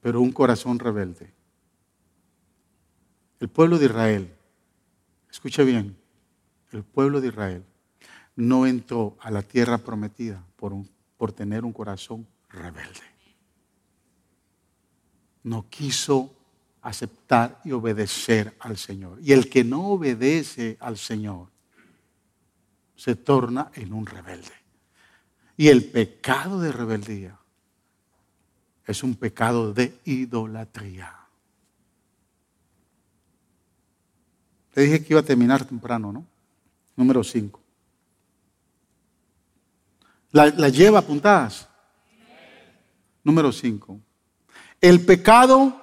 Pero 0.01 0.19
un 0.19 0.33
corazón 0.33 0.77
rebelde. 0.77 1.31
El 3.39 3.47
pueblo 3.47 3.77
de 3.77 3.85
Israel, 3.85 4.29
escucha 5.31 5.63
bien, 5.63 5.95
el 6.73 6.83
pueblo 6.83 7.21
de 7.21 7.29
Israel 7.29 7.63
no 8.35 8.67
entró 8.67 9.15
a 9.21 9.31
la 9.31 9.41
tierra 9.41 9.77
prometida 9.77 10.43
por, 10.57 10.73
por 11.15 11.31
tener 11.31 11.63
un 11.63 11.71
corazón 11.71 12.27
rebelde. 12.49 13.07
No 15.43 15.65
quiso 15.69 16.35
aceptar 16.81 17.59
y 17.63 17.71
obedecer 17.71 18.55
al 18.59 18.77
Señor. 18.77 19.19
Y 19.21 19.33
el 19.33 19.49
que 19.49 19.63
no 19.63 19.87
obedece 19.87 20.77
al 20.79 20.97
Señor 20.97 21.47
se 22.95 23.15
torna 23.15 23.71
en 23.73 23.93
un 23.93 24.05
rebelde. 24.05 24.53
Y 25.57 25.67
el 25.67 25.85
pecado 25.85 26.59
de 26.59 26.71
rebeldía 26.71 27.37
es 28.85 29.03
un 29.03 29.15
pecado 29.15 29.73
de 29.73 29.99
idolatría. 30.05 31.15
Te 34.73 34.81
dije 34.81 35.03
que 35.03 35.13
iba 35.13 35.19
a 35.19 35.25
terminar 35.25 35.65
temprano, 35.65 36.11
¿no? 36.11 36.25
Número 36.95 37.23
5. 37.23 37.59
¿La, 40.31 40.47
¿La, 40.47 40.69
lleva 40.69 40.99
apuntadas? 40.99 41.67
Número 43.23 43.51
5. 43.51 43.99
El 44.81 45.05
pecado 45.05 45.78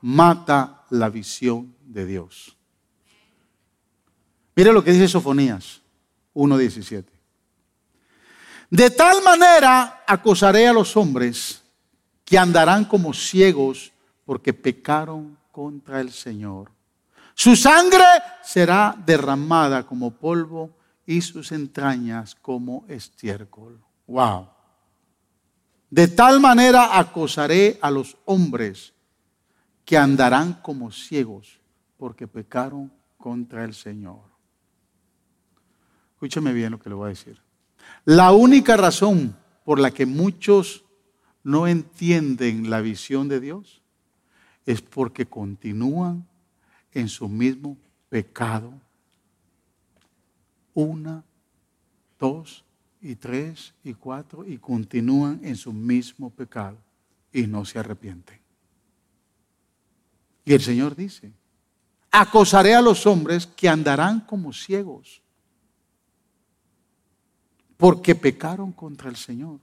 mata 0.00 0.84
la 0.90 1.08
visión 1.08 1.74
de 1.84 2.06
Dios. 2.06 2.56
Mire 4.54 4.72
lo 4.72 4.82
que 4.82 4.92
dice 4.92 5.08
Sofonías 5.08 5.80
1.17. 6.34 7.04
De 8.70 8.90
tal 8.90 9.22
manera 9.22 10.04
acosaré 10.06 10.68
a 10.68 10.72
los 10.72 10.96
hombres 10.96 11.62
que 12.24 12.38
andarán 12.38 12.84
como 12.84 13.14
ciegos 13.14 13.92
porque 14.24 14.52
pecaron 14.52 15.38
contra 15.50 16.00
el 16.00 16.12
Señor. 16.12 16.70
Su 17.34 17.56
sangre 17.56 18.04
será 18.42 18.94
derramada 19.06 19.86
como 19.86 20.10
polvo 20.10 20.70
y 21.06 21.22
sus 21.22 21.52
entrañas 21.52 22.34
como 22.34 22.84
estiércol. 22.88 23.80
Wow. 24.06 24.48
De 25.88 26.08
tal 26.08 26.40
manera 26.40 26.98
acosaré 26.98 27.78
a 27.80 27.90
los 27.90 28.16
hombres 28.26 28.92
que 29.88 29.96
andarán 29.96 30.52
como 30.60 30.92
ciegos 30.92 31.58
porque 31.96 32.28
pecaron 32.28 32.92
contra 33.16 33.64
el 33.64 33.72
Señor. 33.72 34.20
Escúcheme 36.12 36.52
bien 36.52 36.72
lo 36.72 36.78
que 36.78 36.90
le 36.90 36.94
voy 36.94 37.06
a 37.06 37.08
decir. 37.08 37.40
La 38.04 38.32
única 38.32 38.76
razón 38.76 39.34
por 39.64 39.80
la 39.80 39.90
que 39.90 40.04
muchos 40.04 40.84
no 41.42 41.66
entienden 41.66 42.68
la 42.68 42.82
visión 42.82 43.28
de 43.28 43.40
Dios 43.40 43.80
es 44.66 44.82
porque 44.82 45.24
continúan 45.24 46.28
en 46.92 47.08
su 47.08 47.26
mismo 47.26 47.78
pecado. 48.10 48.74
Una, 50.74 51.24
dos 52.18 52.62
y 53.00 53.14
tres 53.14 53.72
y 53.82 53.94
cuatro 53.94 54.46
y 54.46 54.58
continúan 54.58 55.40
en 55.42 55.56
su 55.56 55.72
mismo 55.72 56.28
pecado 56.28 56.76
y 57.32 57.46
no 57.46 57.64
se 57.64 57.78
arrepienten. 57.78 58.47
Y 60.48 60.54
el 60.54 60.62
Señor 60.62 60.96
dice, 60.96 61.30
acosaré 62.10 62.74
a 62.74 62.80
los 62.80 63.04
hombres 63.04 63.46
que 63.46 63.68
andarán 63.68 64.20
como 64.20 64.54
ciegos, 64.54 65.20
porque 67.76 68.14
pecaron 68.14 68.72
contra 68.72 69.10
el 69.10 69.16
Señor. 69.16 69.60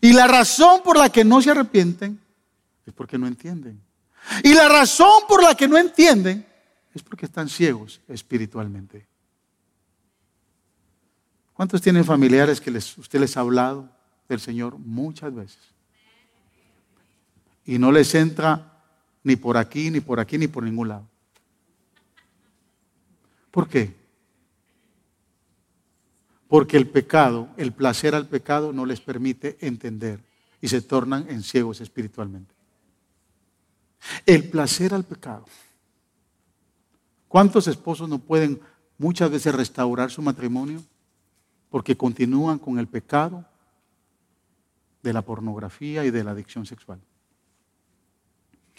Y 0.00 0.14
la 0.14 0.26
razón 0.26 0.80
por 0.82 0.96
la 0.96 1.10
que 1.10 1.22
no 1.22 1.42
se 1.42 1.50
arrepienten 1.50 2.18
es 2.86 2.94
porque 2.94 3.18
no 3.18 3.26
entienden. 3.26 3.78
Y 4.42 4.54
la 4.54 4.70
razón 4.70 5.24
por 5.28 5.42
la 5.42 5.54
que 5.54 5.68
no 5.68 5.76
entienden 5.76 6.46
es 6.94 7.02
porque 7.02 7.26
están 7.26 7.50
ciegos 7.50 8.00
espiritualmente. 8.08 9.06
¿Cuántos 11.52 11.82
tienen 11.82 12.06
familiares 12.06 12.58
que 12.58 12.70
les, 12.70 12.96
usted 12.96 13.20
les 13.20 13.36
ha 13.36 13.40
hablado 13.40 13.90
del 14.30 14.40
Señor 14.40 14.78
muchas 14.78 15.34
veces? 15.34 15.60
Y 17.66 17.78
no 17.78 17.92
les 17.92 18.14
entra 18.14 18.70
ni 19.24 19.36
por 19.36 19.56
aquí, 19.56 19.90
ni 19.90 20.00
por 20.00 20.20
aquí, 20.20 20.38
ni 20.38 20.46
por 20.46 20.62
ningún 20.62 20.88
lado. 20.88 21.08
¿Por 23.50 23.68
qué? 23.68 23.94
Porque 26.46 26.76
el 26.76 26.88
pecado, 26.88 27.48
el 27.56 27.72
placer 27.72 28.14
al 28.14 28.28
pecado 28.28 28.72
no 28.72 28.86
les 28.86 29.00
permite 29.00 29.56
entender 29.60 30.20
y 30.60 30.68
se 30.68 30.82
tornan 30.82 31.26
en 31.28 31.42
ciegos 31.42 31.80
espiritualmente. 31.80 32.54
El 34.26 34.48
placer 34.50 34.92
al 34.92 35.04
pecado. 35.04 35.46
¿Cuántos 37.26 37.66
esposos 37.66 38.08
no 38.08 38.18
pueden 38.18 38.60
muchas 38.98 39.30
veces 39.30 39.54
restaurar 39.54 40.10
su 40.10 40.22
matrimonio 40.22 40.82
porque 41.70 41.96
continúan 41.96 42.58
con 42.58 42.78
el 42.78 42.86
pecado 42.86 43.44
de 45.02 45.12
la 45.12 45.22
pornografía 45.22 46.04
y 46.04 46.10
de 46.10 46.22
la 46.22 46.32
adicción 46.32 46.66
sexual? 46.66 47.00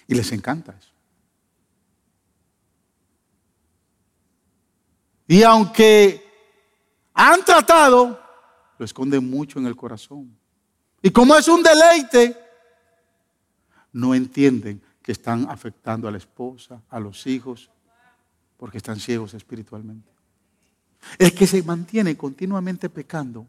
Y 0.07 0.15
les 0.15 0.31
encanta 0.31 0.75
eso. 0.77 0.91
Y 5.27 5.41
aunque 5.43 6.23
han 7.13 7.43
tratado, 7.43 8.19
lo 8.77 8.85
esconden 8.85 9.27
mucho 9.29 9.59
en 9.59 9.65
el 9.65 9.75
corazón. 9.75 10.37
Y 11.01 11.09
como 11.09 11.35
es 11.35 11.47
un 11.47 11.63
deleite, 11.63 12.37
no 13.93 14.13
entienden 14.13 14.81
que 15.01 15.11
están 15.11 15.49
afectando 15.49 16.07
a 16.07 16.11
la 16.11 16.17
esposa, 16.17 16.81
a 16.89 16.99
los 16.99 17.25
hijos, 17.27 17.69
porque 18.57 18.77
están 18.77 18.99
ciegos 18.99 19.33
espiritualmente. 19.33 20.11
El 21.17 21.33
que 21.33 21.47
se 21.47 21.61
mantiene 21.63 22.17
continuamente 22.17 22.89
pecando 22.89 23.47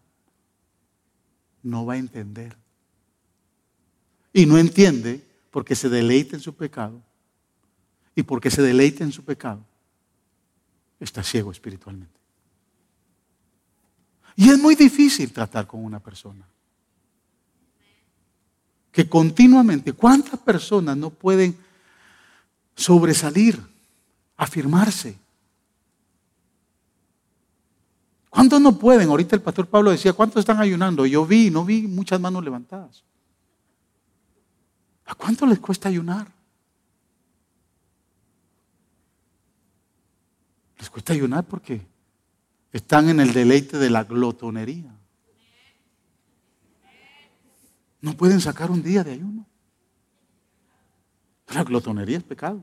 no 1.62 1.86
va 1.86 1.94
a 1.94 1.98
entender. 1.98 2.56
Y 4.32 4.46
no 4.46 4.58
entiende 4.58 5.24
porque 5.56 5.74
se 5.74 5.88
deleita 5.88 6.36
en 6.36 6.42
su 6.42 6.54
pecado 6.54 7.02
y 8.14 8.22
porque 8.22 8.50
se 8.50 8.60
deleita 8.60 9.02
en 9.04 9.10
su 9.10 9.24
pecado, 9.24 9.64
está 11.00 11.22
ciego 11.22 11.50
espiritualmente. 11.50 12.20
Y 14.34 14.50
es 14.50 14.58
muy 14.58 14.74
difícil 14.74 15.32
tratar 15.32 15.66
con 15.66 15.82
una 15.82 15.98
persona 15.98 16.46
que 18.92 19.08
continuamente, 19.08 19.94
¿cuántas 19.94 20.38
personas 20.40 20.94
no 20.94 21.08
pueden 21.08 21.56
sobresalir, 22.74 23.58
afirmarse? 24.36 25.18
¿Cuántos 28.28 28.60
no 28.60 28.78
pueden? 28.78 29.08
Ahorita 29.08 29.34
el 29.34 29.40
pastor 29.40 29.66
Pablo 29.68 29.90
decía, 29.90 30.12
¿cuántos 30.12 30.40
están 30.40 30.60
ayunando? 30.60 31.06
Yo 31.06 31.24
vi, 31.24 31.48
no 31.48 31.64
vi 31.64 31.86
muchas 31.86 32.20
manos 32.20 32.44
levantadas. 32.44 33.06
¿A 35.06 35.14
cuánto 35.14 35.46
les 35.46 35.58
cuesta 35.58 35.88
ayunar? 35.88 36.26
Les 40.78 40.90
cuesta 40.90 41.12
ayunar 41.12 41.44
porque 41.44 41.86
están 42.72 43.08
en 43.08 43.20
el 43.20 43.32
deleite 43.32 43.78
de 43.78 43.88
la 43.88 44.04
glotonería. 44.04 44.92
No 48.00 48.16
pueden 48.16 48.40
sacar 48.40 48.70
un 48.70 48.82
día 48.82 49.02
de 49.02 49.12
ayuno. 49.12 49.46
La 51.48 51.64
glotonería 51.64 52.18
es 52.18 52.24
pecado. 52.24 52.62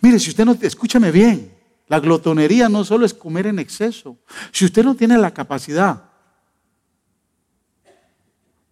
Mire, 0.00 0.18
si 0.18 0.30
usted 0.30 0.44
no, 0.44 0.52
escúchame 0.60 1.10
bien, 1.10 1.54
la 1.86 2.00
glotonería 2.00 2.68
no 2.68 2.84
solo 2.84 3.04
es 3.04 3.14
comer 3.14 3.46
en 3.46 3.58
exceso. 3.58 4.18
Si 4.52 4.64
usted 4.64 4.84
no 4.84 4.94
tiene 4.94 5.18
la 5.18 5.32
capacidad 5.32 6.10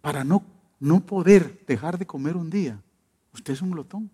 para 0.01 0.23
no 0.23 0.43
no 0.79 1.01
poder 1.01 1.65
dejar 1.65 1.97
de 1.97 2.05
comer 2.05 2.37
un 2.37 2.49
día, 2.49 2.81
usted 3.33 3.53
es 3.53 3.61
un 3.61 3.71
glotón. 3.71 4.09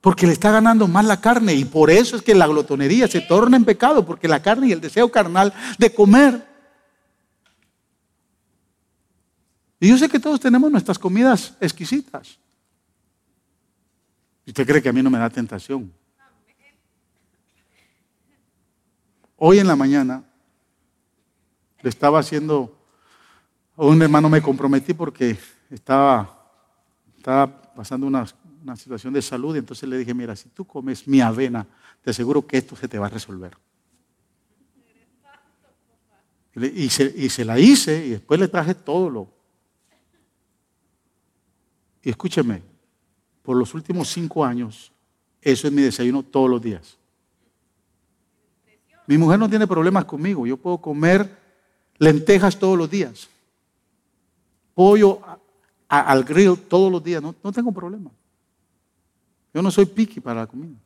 Porque 0.00 0.26
le 0.26 0.34
está 0.34 0.50
ganando 0.50 0.86
más 0.86 1.06
la 1.06 1.18
carne 1.18 1.54
y 1.54 1.64
por 1.64 1.90
eso 1.90 2.16
es 2.16 2.22
que 2.22 2.34
la 2.34 2.46
glotonería 2.46 3.08
se 3.08 3.22
torna 3.22 3.56
en 3.56 3.64
pecado, 3.64 4.04
porque 4.04 4.28
la 4.28 4.42
carne 4.42 4.68
y 4.68 4.72
el 4.72 4.80
deseo 4.80 5.10
carnal 5.10 5.54
de 5.78 5.94
comer. 5.94 6.46
Y 9.80 9.88
yo 9.88 9.96
sé 9.96 10.08
que 10.10 10.20
todos 10.20 10.40
tenemos 10.40 10.70
nuestras 10.70 10.98
comidas 10.98 11.56
exquisitas. 11.58 12.38
¿Y 14.44 14.50
usted 14.50 14.66
cree 14.66 14.82
que 14.82 14.90
a 14.90 14.92
mí 14.92 15.02
no 15.02 15.08
me 15.08 15.18
da 15.18 15.30
tentación? 15.30 15.90
Hoy 19.36 19.58
en 19.58 19.66
la 19.66 19.76
mañana 19.76 20.22
le 21.84 21.90
estaba 21.90 22.18
haciendo, 22.18 22.74
un 23.76 24.00
hermano 24.00 24.30
me 24.30 24.40
comprometí 24.40 24.94
porque 24.94 25.36
estaba, 25.68 26.50
estaba 27.14 27.74
pasando 27.74 28.06
una, 28.06 28.24
una 28.62 28.74
situación 28.74 29.12
de 29.12 29.20
salud 29.20 29.54
y 29.54 29.58
entonces 29.58 29.86
le 29.86 29.98
dije, 29.98 30.14
mira, 30.14 30.34
si 30.34 30.48
tú 30.48 30.64
comes 30.64 31.06
mi 31.06 31.20
avena, 31.20 31.66
te 32.00 32.08
aseguro 32.08 32.46
que 32.46 32.56
esto 32.56 32.74
se 32.74 32.88
te 32.88 32.98
va 32.98 33.04
a 33.04 33.10
resolver. 33.10 33.54
Y 36.54 36.88
se, 36.88 37.12
y 37.14 37.28
se 37.28 37.44
la 37.44 37.58
hice 37.58 38.06
y 38.06 38.10
después 38.12 38.40
le 38.40 38.48
traje 38.48 38.74
todo 38.74 39.10
lo. 39.10 39.28
Y 42.02 42.08
escúcheme, 42.08 42.62
por 43.42 43.58
los 43.58 43.74
últimos 43.74 44.08
cinco 44.08 44.42
años, 44.42 44.90
eso 45.42 45.66
es 45.66 45.72
mi 45.74 45.82
desayuno 45.82 46.22
todos 46.22 46.48
los 46.48 46.62
días. 46.62 46.96
Mi 49.06 49.18
mujer 49.18 49.38
no 49.38 49.50
tiene 49.50 49.66
problemas 49.66 50.06
conmigo. 50.06 50.46
Yo 50.46 50.56
puedo 50.56 50.78
comer 50.78 51.43
lentejas 51.98 52.58
todos 52.58 52.76
los 52.76 52.90
días. 52.90 53.28
Pollo 54.74 55.20
al 55.88 56.24
grill 56.24 56.58
todos 56.58 56.90
los 56.90 57.02
días. 57.02 57.22
No, 57.22 57.34
no 57.42 57.52
tengo 57.52 57.72
problema. 57.72 58.10
Yo 59.52 59.62
no 59.62 59.70
soy 59.70 59.86
piqui 59.86 60.20
para 60.20 60.40
la 60.40 60.46
comida. 60.46 60.76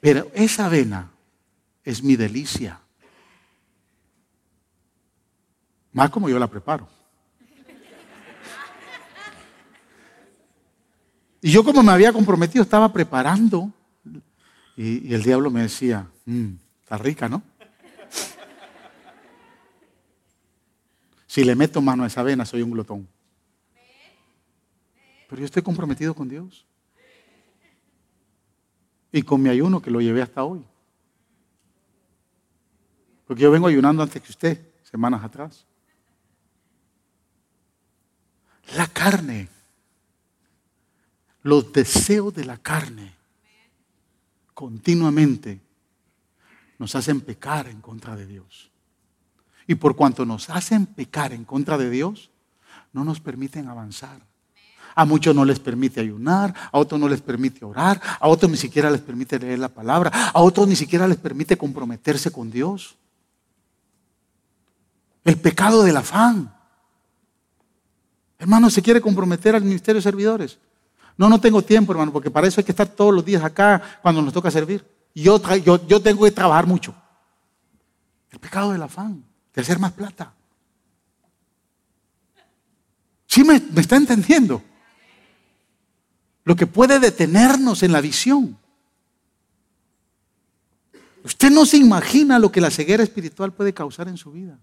Pero 0.00 0.30
esa 0.34 0.66
avena 0.66 1.10
es 1.84 2.02
mi 2.02 2.14
delicia. 2.16 2.80
Más 5.92 6.10
como 6.10 6.28
yo 6.28 6.38
la 6.38 6.46
preparo. 6.46 6.88
Y 11.40 11.50
yo 11.50 11.64
como 11.64 11.82
me 11.82 11.92
había 11.92 12.12
comprometido, 12.12 12.62
estaba 12.62 12.92
preparando. 12.92 13.72
Y, 14.76 15.12
el 15.12 15.22
diablo 15.22 15.50
me 15.50 15.62
decía, 15.62 16.06
mm, 16.26 16.50
está 16.82 16.98
rica, 16.98 17.28
¿no? 17.28 17.42
Si 21.38 21.44
le 21.44 21.54
meto 21.54 21.80
mano 21.80 22.02
a 22.02 22.08
esa 22.08 22.22
avena, 22.22 22.44
soy 22.44 22.62
un 22.62 22.72
glotón. 22.72 23.08
Pero 25.28 25.38
yo 25.38 25.44
estoy 25.44 25.62
comprometido 25.62 26.12
con 26.12 26.28
Dios. 26.28 26.66
Y 29.12 29.22
con 29.22 29.40
mi 29.40 29.48
ayuno 29.48 29.80
que 29.80 29.92
lo 29.92 30.00
llevé 30.00 30.20
hasta 30.20 30.42
hoy. 30.42 30.64
Porque 33.24 33.44
yo 33.44 33.52
vengo 33.52 33.68
ayunando 33.68 34.02
antes 34.02 34.20
que 34.20 34.32
usted, 34.32 34.68
semanas 34.82 35.22
atrás. 35.22 35.64
La 38.74 38.88
carne, 38.88 39.48
los 41.44 41.72
deseos 41.72 42.34
de 42.34 42.46
la 42.46 42.56
carne, 42.56 43.14
continuamente 44.54 45.60
nos 46.78 46.96
hacen 46.96 47.20
pecar 47.20 47.68
en 47.68 47.80
contra 47.80 48.16
de 48.16 48.26
Dios. 48.26 48.72
Y 49.68 49.76
por 49.76 49.94
cuanto 49.94 50.24
nos 50.24 50.50
hacen 50.50 50.86
pecar 50.86 51.32
en 51.32 51.44
contra 51.44 51.76
de 51.76 51.90
Dios, 51.90 52.30
no 52.92 53.04
nos 53.04 53.20
permiten 53.20 53.68
avanzar. 53.68 54.26
A 54.94 55.04
muchos 55.04 55.34
no 55.34 55.44
les 55.44 55.60
permite 55.60 56.00
ayunar, 56.00 56.54
a 56.72 56.78
otros 56.78 56.98
no 56.98 57.06
les 57.06 57.20
permite 57.20 57.64
orar, 57.64 58.00
a 58.18 58.28
otros 58.28 58.50
ni 58.50 58.56
siquiera 58.56 58.90
les 58.90 59.02
permite 59.02 59.38
leer 59.38 59.58
la 59.58 59.68
palabra, 59.68 60.10
a 60.32 60.40
otros 60.40 60.66
ni 60.66 60.74
siquiera 60.74 61.06
les 61.06 61.18
permite 61.18 61.56
comprometerse 61.56 62.32
con 62.32 62.50
Dios. 62.50 62.96
El 65.22 65.36
pecado 65.36 65.84
del 65.84 65.98
afán. 65.98 66.52
Hermano, 68.38 68.70
¿se 68.70 68.80
quiere 68.80 69.02
comprometer 69.02 69.54
al 69.54 69.62
ministerio 69.62 69.98
de 69.98 70.02
servidores? 70.02 70.58
No, 71.18 71.28
no 71.28 71.38
tengo 71.38 71.60
tiempo, 71.60 71.92
hermano, 71.92 72.10
porque 72.10 72.30
para 72.30 72.46
eso 72.46 72.60
hay 72.60 72.64
que 72.64 72.72
estar 72.72 72.88
todos 72.88 73.12
los 73.12 73.24
días 73.24 73.44
acá 73.44 73.82
cuando 74.00 74.22
nos 74.22 74.32
toca 74.32 74.50
servir. 74.50 74.84
Yo, 75.14 75.38
yo, 75.58 75.86
yo 75.86 76.00
tengo 76.00 76.24
que 76.24 76.30
trabajar 76.30 76.66
mucho. 76.66 76.94
El 78.30 78.38
pecado 78.38 78.72
del 78.72 78.82
afán, 78.82 79.27
hacer 79.60 79.78
más 79.78 79.92
plata. 79.92 80.34
¿Sí 83.26 83.44
me 83.44 83.62
está 83.76 83.96
entendiendo? 83.96 84.62
Lo 86.44 86.56
que 86.56 86.66
puede 86.66 86.98
detenernos 86.98 87.82
en 87.82 87.92
la 87.92 88.00
visión. 88.00 88.58
Usted 91.22 91.50
no 91.50 91.66
se 91.66 91.76
imagina 91.76 92.38
lo 92.38 92.50
que 92.50 92.60
la 92.60 92.70
ceguera 92.70 93.02
espiritual 93.02 93.52
puede 93.52 93.74
causar 93.74 94.08
en 94.08 94.16
su 94.16 94.32
vida. 94.32 94.58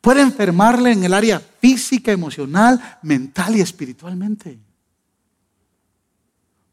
Puede 0.00 0.22
enfermarle 0.22 0.92
en 0.92 1.04
el 1.04 1.12
área 1.12 1.38
física, 1.38 2.12
emocional, 2.12 2.98
mental 3.02 3.56
y 3.56 3.60
espiritualmente. 3.60 4.58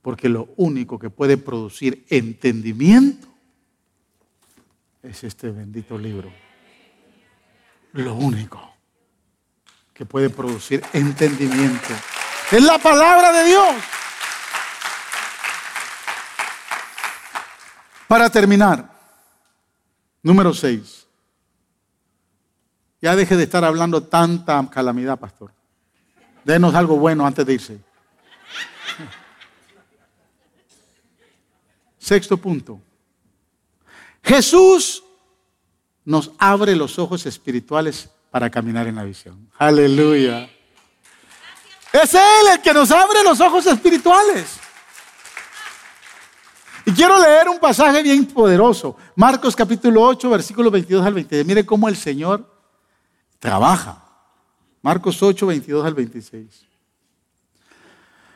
Porque 0.01 0.29
lo 0.29 0.53
único 0.55 0.97
que 0.99 1.09
puede 1.09 1.35
producir 1.35 2.05
entendimiento 2.09 3.27
es 5.03 5.23
este 5.23 5.49
bendito 5.49 5.97
libro. 5.97 6.44
Lo 7.95 8.13
único 8.13 8.61
que 9.93 10.05
puede 10.05 10.29
producir 10.29 10.83
entendimiento 10.91 11.93
es 12.51 12.61
la 12.61 12.77
palabra 12.77 13.31
de 13.31 13.45
Dios. 13.45 13.75
Para 18.09 18.29
terminar, 18.29 18.91
número 20.21 20.53
6. 20.53 21.07
Ya 23.01 23.15
deje 23.15 23.37
de 23.37 23.43
estar 23.43 23.63
hablando 23.63 24.03
tanta 24.03 24.69
calamidad, 24.69 25.17
pastor. 25.17 25.53
Denos 26.43 26.75
algo 26.75 26.97
bueno 26.97 27.25
antes 27.25 27.45
de 27.45 27.53
irse. 27.53 27.79
Sexto 31.97 32.35
punto. 32.35 32.81
Jesús 34.21 35.04
nos 36.05 36.31
abre 36.37 36.75
los 36.75 36.99
ojos 36.99 37.25
espirituales 37.25 38.09
para 38.31 38.49
caminar 38.49 38.87
en 38.87 38.95
la 38.95 39.03
visión. 39.03 39.49
Aleluya. 39.57 40.49
Es 41.91 42.13
Él 42.13 42.47
el 42.53 42.61
que 42.61 42.73
nos 42.73 42.91
abre 42.91 43.23
los 43.23 43.41
ojos 43.41 43.65
espirituales. 43.65 44.59
Y 46.85 46.91
quiero 46.91 47.19
leer 47.19 47.49
un 47.49 47.57
pasaje 47.57 48.03
bien 48.03 48.25
poderoso. 48.27 48.95
Marcos 49.15 49.55
capítulo 49.55 50.03
8, 50.03 50.29
versículos 50.29 50.71
22 50.71 51.05
al 51.05 51.13
23. 51.15 51.45
Mire 51.45 51.65
cómo 51.65 51.89
el 51.89 51.95
Señor 51.95 52.47
trabaja. 53.39 54.03
Marcos 54.83 55.21
8, 55.23 55.47
22 55.47 55.83
al 55.83 55.95
26. 55.95 56.65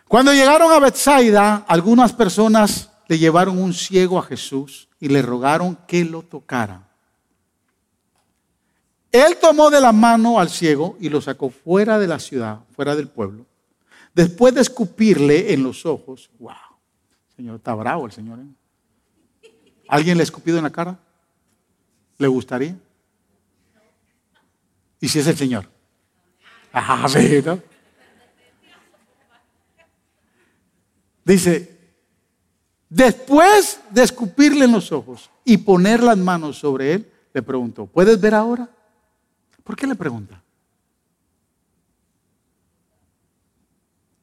Cuando 0.07 0.34
llegaron 0.34 0.72
a 0.72 0.80
Bethsaida, 0.80 1.63
algunas 1.67 2.11
personas 2.13 2.89
le 3.07 3.20
llevaron 3.20 3.59
un 3.59 3.74
ciego 3.74 4.17
a 4.17 4.24
Jesús 4.24 4.89
y 4.99 5.09
le 5.09 5.22
rogaron 5.22 5.78
que 5.88 6.03
lo 6.03 6.24
tocara. 6.24 6.88
Él 9.12 9.38
tomó 9.41 9.70
de 9.70 9.82
la 9.82 9.91
mano 9.91 10.39
al 10.39 10.49
ciego 10.49 10.95
y 10.99 11.10
lo 11.10 11.22
sacó 11.22 11.49
fuera 11.49 11.97
de 11.97 12.07
la 12.07 12.20
ciudad, 12.20 12.60
fuera 12.76 12.95
del 12.95 13.07
pueblo. 13.07 13.45
Después 14.14 14.53
de 14.53 14.62
escupirle 14.62 15.53
en 15.53 15.64
los 15.64 15.86
ojos, 15.86 16.30
wow, 16.39 16.53
Señor, 17.36 17.55
está 17.55 17.74
bravo 17.74 18.05
el 18.05 18.12
Señor. 18.12 18.39
¿eh? 18.39 19.49
¿Alguien 19.88 20.18
le 20.18 20.22
ha 20.22 20.24
escupido 20.24 20.57
en 20.57 20.64
la 20.64 20.70
cara? 20.70 20.99
¿Le 22.18 22.28
gustaría? 22.28 22.76
¿Y 24.99 25.07
si 25.07 25.20
es 25.20 25.28
el 25.28 25.38
Señor? 25.38 25.66
Ah, 26.72 27.07
¿no? 27.45 27.60
Dice, 31.24 31.78
después 32.89 33.80
de 33.89 34.03
escupirle 34.03 34.66
en 34.66 34.72
los 34.72 34.91
ojos 34.91 35.30
y 35.45 35.57
poner 35.57 36.03
las 36.03 36.18
manos 36.18 36.57
sobre 36.57 36.93
él, 36.93 37.12
le 37.34 37.41
preguntó, 37.41 37.86
¿puedes 37.86 38.20
ver 38.20 38.36
ahora? 38.36 38.70
¿Por 39.70 39.76
qué 39.76 39.86
le 39.86 39.93
pregunta? 39.93 40.41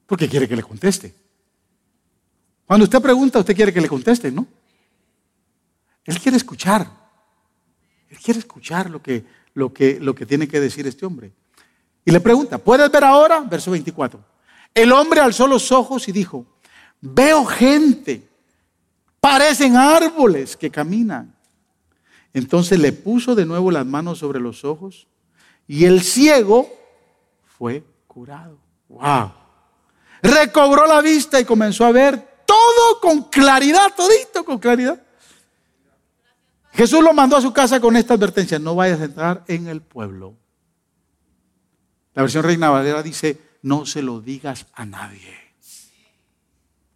Porque 0.05 0.29
quiere 0.29 0.49
que 0.49 0.57
le 0.57 0.63
conteste. 0.65 1.15
Cuando 2.67 2.83
usted 2.83 3.01
pregunta, 3.01 3.39
usted 3.39 3.55
quiere 3.55 3.73
que 3.73 3.81
le 3.81 3.87
conteste, 3.87 4.33
¿no? 4.33 4.45
Él 6.05 6.19
quiere 6.19 6.37
escuchar. 6.37 6.91
Él 8.09 8.19
quiere 8.19 8.41
escuchar 8.41 8.91
lo 8.91 9.01
que 9.01 9.25
lo 9.55 9.73
que, 9.73 10.01
lo 10.01 10.17
que 10.17 10.27
tiene 10.27 10.49
que 10.49 10.59
decir 10.59 10.85
este 10.89 11.07
hombre. 11.07 11.31
Y 12.05 12.11
le 12.11 12.19
pregunta, 12.19 12.59
¿puedes 12.59 12.91
ver 12.91 13.05
ahora? 13.05 13.39
Verso 13.43 13.71
24. 13.71 14.19
El 14.75 14.91
hombre 14.91 15.21
alzó 15.21 15.47
los 15.47 15.71
ojos 15.71 16.09
y 16.09 16.13
dijo, 16.13 16.45
veo 17.01 17.45
gente, 17.45 18.29
parecen 19.21 19.77
árboles 19.77 20.57
que 20.57 20.73
caminan. 20.73 21.37
Entonces 22.33 22.81
le 22.81 22.91
puso 22.91 23.37
de 23.37 23.47
nuevo 23.47 23.71
las 23.71 23.87
manos 23.87 24.19
sobre 24.19 24.41
los 24.41 24.65
ojos 24.65 25.07
y 25.67 25.85
el 25.85 26.03
ciego 26.03 26.71
fue 27.45 27.85
curado. 28.07 28.59
¡Wow! 28.89 29.33
Recobró 30.23 30.87
la 30.87 31.01
vista 31.01 31.41
y 31.41 31.45
comenzó 31.45 31.85
a 31.85 31.93
ver 31.93 32.43
todo 32.47 33.01
con 33.01 33.25
claridad, 33.25 33.93
todito 33.97 34.45
con 34.45 34.59
claridad. 34.59 35.03
Jesús 36.73 37.03
lo 37.03 37.13
mandó 37.13 37.37
a 37.37 37.41
su 37.41 37.53
casa 37.53 37.81
con 37.81 37.97
esta 37.97 38.15
advertencia, 38.15 38.59
no 38.59 38.75
vayas 38.75 39.01
a 39.01 39.05
entrar 39.05 39.45
en 39.49 39.67
el 39.67 39.81
pueblo. 39.81 40.37
La 42.15 42.23
versión 42.23 42.45
Reina 42.45 42.71
Valera 42.71 43.03
dice, 43.03 43.41
no 43.63 43.87
se 43.87 44.03
lo 44.03 44.21
digas 44.21 44.67
a 44.75 44.85
nadie. 44.85 45.35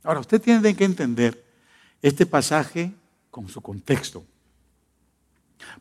Ahora, 0.03 0.21
usted 0.21 0.41
tiene 0.41 0.75
que 0.75 0.85
entender 0.85 1.45
este 2.01 2.27
pasaje 2.27 2.93
con 3.31 3.49
su 3.49 3.61
contexto. 3.61 4.25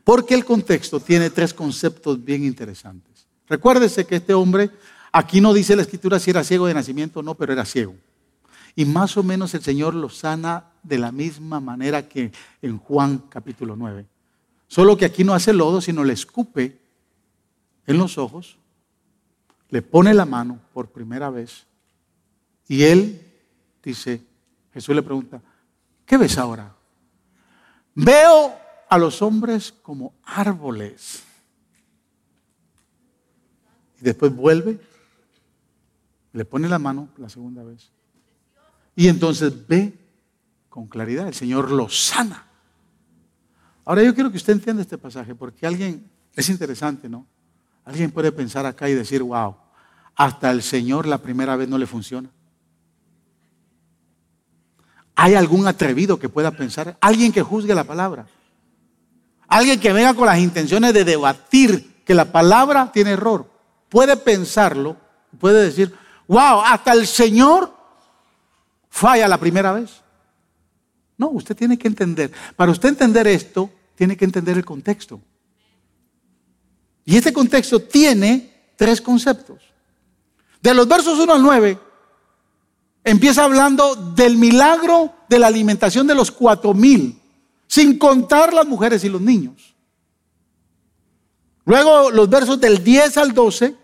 Porque 0.04 0.34
el 0.34 0.44
contexto 0.44 1.00
tiene 1.00 1.30
tres 1.30 1.54
conceptos 1.54 2.22
bien 2.24 2.44
interesantes. 2.44 3.26
Recuérdese 3.48 4.06
que 4.06 4.16
este 4.16 4.34
hombre, 4.34 4.70
aquí 5.12 5.40
no 5.40 5.52
dice 5.52 5.76
la 5.76 5.82
escritura 5.82 6.18
si 6.18 6.30
era 6.30 6.44
ciego 6.44 6.66
de 6.66 6.74
nacimiento 6.74 7.20
o 7.20 7.22
no, 7.22 7.34
pero 7.34 7.52
era 7.52 7.64
ciego. 7.64 7.94
Y 8.76 8.84
más 8.84 9.16
o 9.16 9.22
menos 9.22 9.54
el 9.54 9.62
Señor 9.62 9.94
lo 9.94 10.08
sana 10.08 10.70
de 10.82 10.98
la 10.98 11.12
misma 11.12 11.60
manera 11.60 12.08
que 12.08 12.32
en 12.62 12.78
Juan 12.78 13.18
capítulo 13.28 13.76
9. 13.76 14.06
Solo 14.68 14.96
que 14.96 15.04
aquí 15.04 15.24
no 15.24 15.34
hace 15.34 15.52
lodo, 15.52 15.80
sino 15.80 16.04
le 16.04 16.12
escupe 16.12 16.78
en 17.86 17.98
los 17.98 18.18
ojos, 18.18 18.56
le 19.68 19.82
pone 19.82 20.14
la 20.14 20.24
mano 20.24 20.60
por 20.72 20.88
primera 20.90 21.28
vez 21.30 21.66
y 22.68 22.84
él 22.84 23.20
dice, 23.82 24.22
Jesús 24.72 24.94
le 24.94 25.02
pregunta, 25.02 25.42
¿qué 26.06 26.16
ves 26.16 26.38
ahora? 26.38 26.72
Veo 27.96 28.54
a 28.90 28.98
los 28.98 29.22
hombres 29.22 29.72
como 29.82 30.12
árboles. 30.24 31.22
Y 34.00 34.04
después 34.04 34.34
vuelve, 34.34 34.80
le 36.32 36.44
pone 36.44 36.68
la 36.68 36.80
mano 36.80 37.08
la 37.16 37.28
segunda 37.28 37.62
vez. 37.62 37.90
Y 38.96 39.06
entonces 39.06 39.66
ve 39.68 39.96
con 40.68 40.88
claridad, 40.88 41.28
el 41.28 41.34
Señor 41.34 41.70
lo 41.70 41.88
sana. 41.88 42.46
Ahora 43.84 44.02
yo 44.02 44.12
quiero 44.12 44.30
que 44.30 44.36
usted 44.36 44.54
entienda 44.54 44.82
este 44.82 44.98
pasaje, 44.98 45.36
porque 45.36 45.66
alguien, 45.66 46.10
es 46.34 46.48
interesante, 46.48 47.08
¿no? 47.08 47.26
Alguien 47.84 48.10
puede 48.10 48.32
pensar 48.32 48.66
acá 48.66 48.88
y 48.88 48.94
decir, 48.94 49.22
wow, 49.22 49.54
hasta 50.16 50.50
el 50.50 50.62
Señor 50.62 51.06
la 51.06 51.18
primera 51.18 51.54
vez 51.54 51.68
no 51.68 51.78
le 51.78 51.86
funciona. 51.86 52.28
¿Hay 55.14 55.34
algún 55.34 55.66
atrevido 55.68 56.18
que 56.18 56.28
pueda 56.28 56.50
pensar? 56.50 56.96
Alguien 57.00 57.30
que 57.30 57.42
juzgue 57.42 57.74
la 57.74 57.84
palabra. 57.84 58.26
Alguien 59.50 59.80
que 59.80 59.92
venga 59.92 60.14
con 60.14 60.26
las 60.26 60.38
intenciones 60.38 60.94
de 60.94 61.04
debatir 61.04 62.02
que 62.04 62.14
la 62.14 62.30
palabra 62.30 62.92
tiene 62.92 63.10
error. 63.10 63.50
Puede 63.88 64.16
pensarlo, 64.16 64.96
puede 65.40 65.64
decir, 65.64 65.92
wow, 66.28 66.60
hasta 66.64 66.92
el 66.92 67.04
Señor 67.04 67.74
falla 68.88 69.26
la 69.26 69.38
primera 69.38 69.72
vez. 69.72 69.90
No, 71.18 71.30
usted 71.30 71.56
tiene 71.56 71.76
que 71.76 71.88
entender. 71.88 72.30
Para 72.54 72.70
usted 72.70 72.90
entender 72.90 73.26
esto, 73.26 73.68
tiene 73.96 74.16
que 74.16 74.24
entender 74.24 74.56
el 74.56 74.64
contexto. 74.64 75.20
Y 77.04 77.16
este 77.16 77.32
contexto 77.32 77.82
tiene 77.82 78.72
tres 78.76 79.00
conceptos. 79.00 79.58
De 80.62 80.72
los 80.72 80.86
versos 80.86 81.18
1 81.18 81.32
al 81.32 81.42
9, 81.42 81.78
empieza 83.02 83.42
hablando 83.42 83.96
del 83.96 84.36
milagro 84.36 85.12
de 85.28 85.40
la 85.40 85.48
alimentación 85.48 86.06
de 86.06 86.14
los 86.14 86.30
cuatro 86.30 86.72
mil, 86.72 87.19
sin 87.70 87.98
contar 87.98 88.52
las 88.52 88.66
mujeres 88.66 89.04
y 89.04 89.08
los 89.08 89.20
niños. 89.20 89.76
Luego 91.64 92.10
los 92.10 92.28
versos 92.28 92.60
del 92.60 92.82
10 92.82 93.16
al 93.16 93.32
12, 93.32 93.76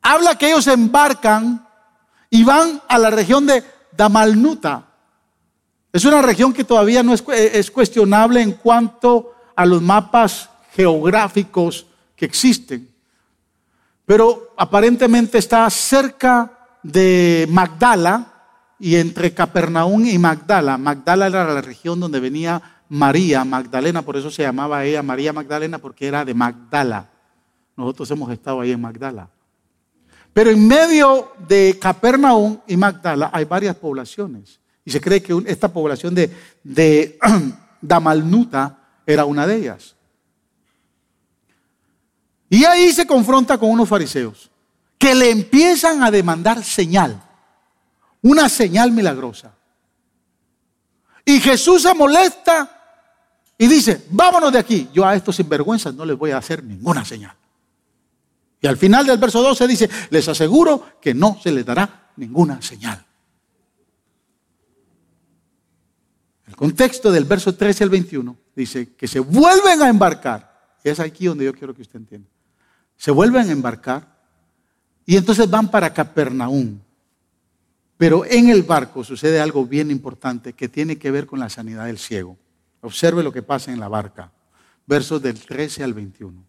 habla 0.00 0.38
que 0.38 0.46
ellos 0.46 0.66
embarcan 0.68 1.68
y 2.30 2.44
van 2.44 2.80
a 2.88 2.98
la 2.98 3.10
región 3.10 3.46
de 3.46 3.62
Damalnuta. 3.94 4.86
Es 5.92 6.06
una 6.06 6.22
región 6.22 6.54
que 6.54 6.64
todavía 6.64 7.02
no 7.02 7.12
es, 7.12 7.22
es 7.28 7.70
cuestionable 7.70 8.40
en 8.40 8.52
cuanto 8.52 9.34
a 9.54 9.66
los 9.66 9.82
mapas 9.82 10.48
geográficos 10.74 11.84
que 12.16 12.24
existen. 12.24 12.88
Pero 14.06 14.54
aparentemente 14.56 15.36
está 15.36 15.68
cerca 15.68 16.78
de 16.82 17.46
Magdala 17.50 18.32
y 18.78 18.96
entre 18.96 19.34
Capernaum 19.34 20.06
y 20.06 20.16
Magdala. 20.16 20.78
Magdala 20.78 21.26
era 21.26 21.52
la 21.52 21.60
región 21.60 22.00
donde 22.00 22.18
venía 22.18 22.73
María 22.94 23.44
Magdalena, 23.44 24.02
por 24.02 24.16
eso 24.16 24.30
se 24.30 24.44
llamaba 24.44 24.84
ella 24.84 25.02
María 25.02 25.32
Magdalena 25.32 25.78
porque 25.78 26.06
era 26.06 26.24
de 26.24 26.32
Magdala. 26.32 27.10
Nosotros 27.76 28.08
hemos 28.12 28.30
estado 28.30 28.60
ahí 28.60 28.70
en 28.70 28.80
Magdala. 28.80 29.28
Pero 30.32 30.50
en 30.50 30.68
medio 30.68 31.32
de 31.48 31.76
Capernaum 31.80 32.60
y 32.68 32.76
Magdala 32.76 33.30
hay 33.32 33.46
varias 33.46 33.74
poblaciones. 33.74 34.60
Y 34.84 34.92
se 34.92 35.00
cree 35.00 35.20
que 35.20 35.36
esta 35.46 35.66
población 35.66 36.14
de, 36.14 37.18
Damalnuta 37.80 38.78
era 39.04 39.24
una 39.24 39.44
de 39.44 39.56
ellas. 39.56 39.96
Y 42.48 42.64
ahí 42.64 42.92
se 42.92 43.08
confronta 43.08 43.58
con 43.58 43.70
unos 43.70 43.88
fariseos 43.88 44.52
que 44.96 45.16
le 45.16 45.30
empiezan 45.30 46.04
a 46.04 46.12
demandar 46.12 46.62
señal, 46.62 47.20
una 48.22 48.48
señal 48.48 48.92
milagrosa. 48.92 49.52
Y 51.24 51.40
Jesús 51.40 51.82
se 51.82 51.92
molesta 51.92 52.73
y 53.56 53.66
dice, 53.68 54.04
vámonos 54.10 54.52
de 54.52 54.58
aquí. 54.58 54.88
Yo 54.92 55.06
a 55.06 55.14
estos 55.14 55.36
sinvergüenzas 55.36 55.94
no 55.94 56.04
les 56.04 56.16
voy 56.16 56.32
a 56.32 56.38
hacer 56.38 56.62
ninguna 56.64 57.04
señal. 57.04 57.34
Y 58.60 58.66
al 58.66 58.76
final 58.76 59.06
del 59.06 59.18
verso 59.18 59.42
12 59.42 59.68
dice, 59.68 59.90
les 60.10 60.26
aseguro 60.28 60.86
que 61.00 61.14
no 61.14 61.38
se 61.40 61.52
les 61.52 61.64
dará 61.64 62.10
ninguna 62.16 62.60
señal. 62.62 63.04
El 66.46 66.56
contexto 66.56 67.12
del 67.12 67.24
verso 67.24 67.54
13 67.54 67.84
al 67.84 67.90
21 67.90 68.36
dice 68.54 68.94
que 68.94 69.08
se 69.08 69.20
vuelven 69.20 69.82
a 69.82 69.88
embarcar. 69.88 70.76
Es 70.82 71.00
aquí 71.00 71.26
donde 71.26 71.44
yo 71.44 71.54
quiero 71.54 71.74
que 71.74 71.82
usted 71.82 71.96
entienda. 71.96 72.28
Se 72.96 73.10
vuelven 73.10 73.48
a 73.48 73.52
embarcar 73.52 74.14
y 75.06 75.16
entonces 75.16 75.48
van 75.48 75.70
para 75.70 75.92
Capernaum. 75.92 76.78
Pero 77.96 78.24
en 78.24 78.48
el 78.48 78.62
barco 78.62 79.04
sucede 79.04 79.40
algo 79.40 79.64
bien 79.64 79.90
importante 79.90 80.52
que 80.52 80.68
tiene 80.68 80.98
que 80.98 81.10
ver 81.10 81.26
con 81.26 81.38
la 81.38 81.48
sanidad 81.48 81.86
del 81.86 81.98
ciego. 81.98 82.36
Observe 82.84 83.22
lo 83.22 83.32
que 83.32 83.42
pasa 83.42 83.72
en 83.72 83.80
la 83.80 83.88
barca. 83.88 84.30
Versos 84.86 85.22
del 85.22 85.40
13 85.40 85.82
al 85.82 85.94
21. 85.94 86.44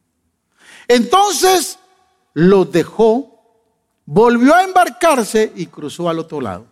Entonces 0.88 1.80
los 2.34 2.70
dejó, 2.70 3.64
volvió 4.06 4.54
a 4.54 4.64
embarcarse 4.64 5.54
y 5.56 5.68
cruzó 5.68 6.10
al 6.10 6.20
otro 6.20 6.42
lado. 6.42 6.68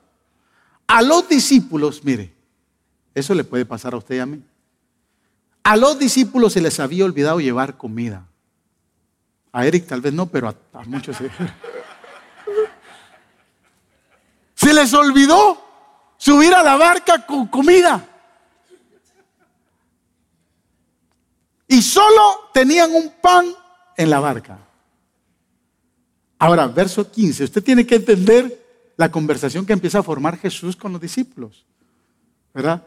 A 0.85 1.01
los 1.01 1.29
discípulos, 1.29 2.03
mire, 2.03 2.33
eso 3.15 3.33
le 3.33 3.45
puede 3.45 3.65
pasar 3.65 3.93
a 3.93 3.97
usted 3.97 4.15
y 4.15 4.19
a 4.19 4.25
mí. 4.25 4.43
A 5.63 5.77
los 5.77 5.97
discípulos 5.97 6.51
se 6.51 6.61
les 6.61 6.81
había 6.81 7.05
olvidado 7.05 7.39
llevar 7.39 7.77
comida. 7.77 8.27
A 9.53 9.65
Eric 9.65 9.87
tal 9.87 10.01
vez 10.01 10.11
no, 10.11 10.25
pero 10.25 10.49
a, 10.49 10.83
muchos 10.85 11.15
se... 11.15 11.31
se 14.55 14.73
les 14.73 14.93
olvidó 14.93 15.63
subir 16.17 16.53
a 16.53 16.63
la 16.63 16.75
barca 16.75 17.25
con 17.25 17.47
comida. 17.47 18.09
Y 21.73 21.81
solo 21.81 22.51
tenían 22.53 22.93
un 22.93 23.11
pan 23.19 23.47
en 23.97 24.11
la 24.11 24.19
barca. 24.19 24.59
Ahora, 26.37 26.67
verso 26.67 27.09
15, 27.09 27.45
usted 27.45 27.63
tiene 27.63 27.83
que 27.83 27.95
entender 27.95 28.93
la 28.95 29.09
conversación 29.09 29.65
que 29.65 29.73
empieza 29.73 29.97
a 29.97 30.03
formar 30.03 30.37
Jesús 30.37 30.75
con 30.75 30.91
los 30.91 31.01
discípulos. 31.01 31.65
¿Verdad? 32.53 32.83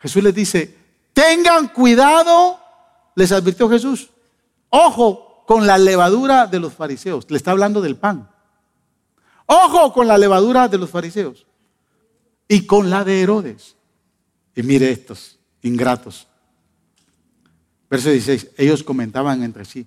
Jesús 0.00 0.20
les 0.20 0.34
dice, 0.34 0.76
tengan 1.12 1.68
cuidado, 1.68 2.58
les 3.14 3.30
advirtió 3.30 3.68
Jesús. 3.70 4.10
Ojo, 4.68 5.44
con 5.46 5.64
la 5.68 5.78
levadura 5.78 6.48
de 6.48 6.58
los 6.58 6.72
fariseos. 6.72 7.24
Le 7.30 7.36
está 7.36 7.52
hablando 7.52 7.80
del 7.80 7.94
pan. 7.94 8.28
Ojo 9.46 9.92
con 9.92 10.08
la 10.08 10.18
levadura 10.18 10.66
de 10.66 10.78
los 10.78 10.90
fariseos. 10.90 11.46
Y 12.48 12.66
con 12.66 12.90
la 12.90 13.04
de 13.04 13.22
Herodes. 13.22 13.76
Y 14.56 14.64
mire 14.64 14.90
estos, 14.90 15.38
ingratos. 15.62 16.27
Verso 17.90 18.10
16. 18.10 18.50
Ellos 18.56 18.82
comentaban 18.82 19.42
entre 19.42 19.64
sí. 19.64 19.86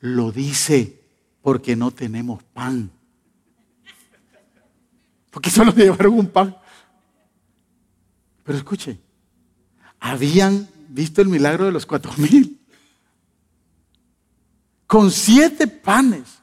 Lo 0.00 0.32
dice 0.32 1.00
porque 1.42 1.76
no 1.76 1.90
tenemos 1.90 2.42
pan. 2.42 2.90
Porque 5.30 5.50
solo 5.50 5.72
llevaron 5.72 6.14
un 6.14 6.26
pan. 6.26 6.56
Pero 8.42 8.58
escuche, 8.58 8.98
habían 9.98 10.68
visto 10.88 11.20
el 11.20 11.28
milagro 11.28 11.64
de 11.64 11.72
los 11.72 11.84
cuatro 11.84 12.12
mil 12.16 12.60
con 14.86 15.10
siete 15.10 15.66
panes. 15.66 16.38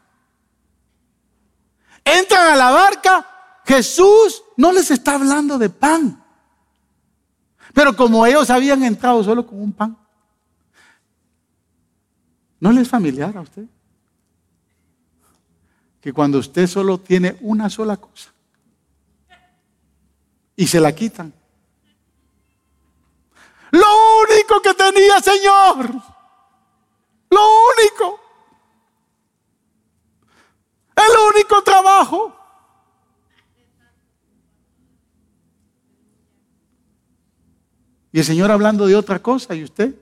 Entran 2.03 2.51
a 2.51 2.55
la 2.55 2.71
barca, 2.71 3.25
Jesús 3.65 4.43
no 4.57 4.73
les 4.73 4.91
está 4.91 5.15
hablando 5.15 5.57
de 5.57 5.69
pan. 5.69 6.21
Pero 7.73 7.95
como 7.95 8.25
ellos 8.25 8.49
habían 8.49 8.83
entrado 8.83 9.23
solo 9.23 9.47
con 9.47 9.61
un 9.61 9.71
pan, 9.71 9.97
¿no 12.63 12.71
les 12.71 12.83
es 12.83 12.87
familiar 12.87 13.35
a 13.35 13.41
usted? 13.41 13.65
Que 15.99 16.13
cuando 16.13 16.39
usted 16.39 16.65
solo 16.65 16.97
tiene 16.97 17.35
una 17.41 17.69
sola 17.69 17.97
cosa 17.97 18.31
y 20.55 20.65
se 20.65 20.79
la 20.79 20.95
quitan. 20.95 21.33
Lo 23.69 23.85
único 24.21 24.61
que 24.61 24.73
tenía, 24.75 25.19
Señor. 25.19 25.89
Lo 27.31 27.41
único. 27.73 28.19
El 30.95 31.35
único 31.35 31.61
trabajo. 31.63 32.33
Y 38.13 38.19
el 38.19 38.25
Señor 38.25 38.51
hablando 38.51 38.87
de 38.87 38.95
otra 38.95 39.21
cosa 39.21 39.53
y 39.53 39.65
usted. 39.65 39.93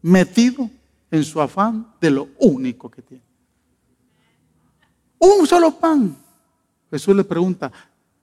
metido 0.00 0.70
en 1.10 1.24
su 1.24 1.40
afán 1.40 1.94
de 2.00 2.10
lo 2.10 2.28
único 2.38 2.90
que 2.90 3.02
tiene. 3.02 3.24
Un 5.18 5.46
solo 5.46 5.78
pan. 5.78 6.16
Jesús 6.90 7.16
le 7.16 7.24
pregunta, 7.24 7.72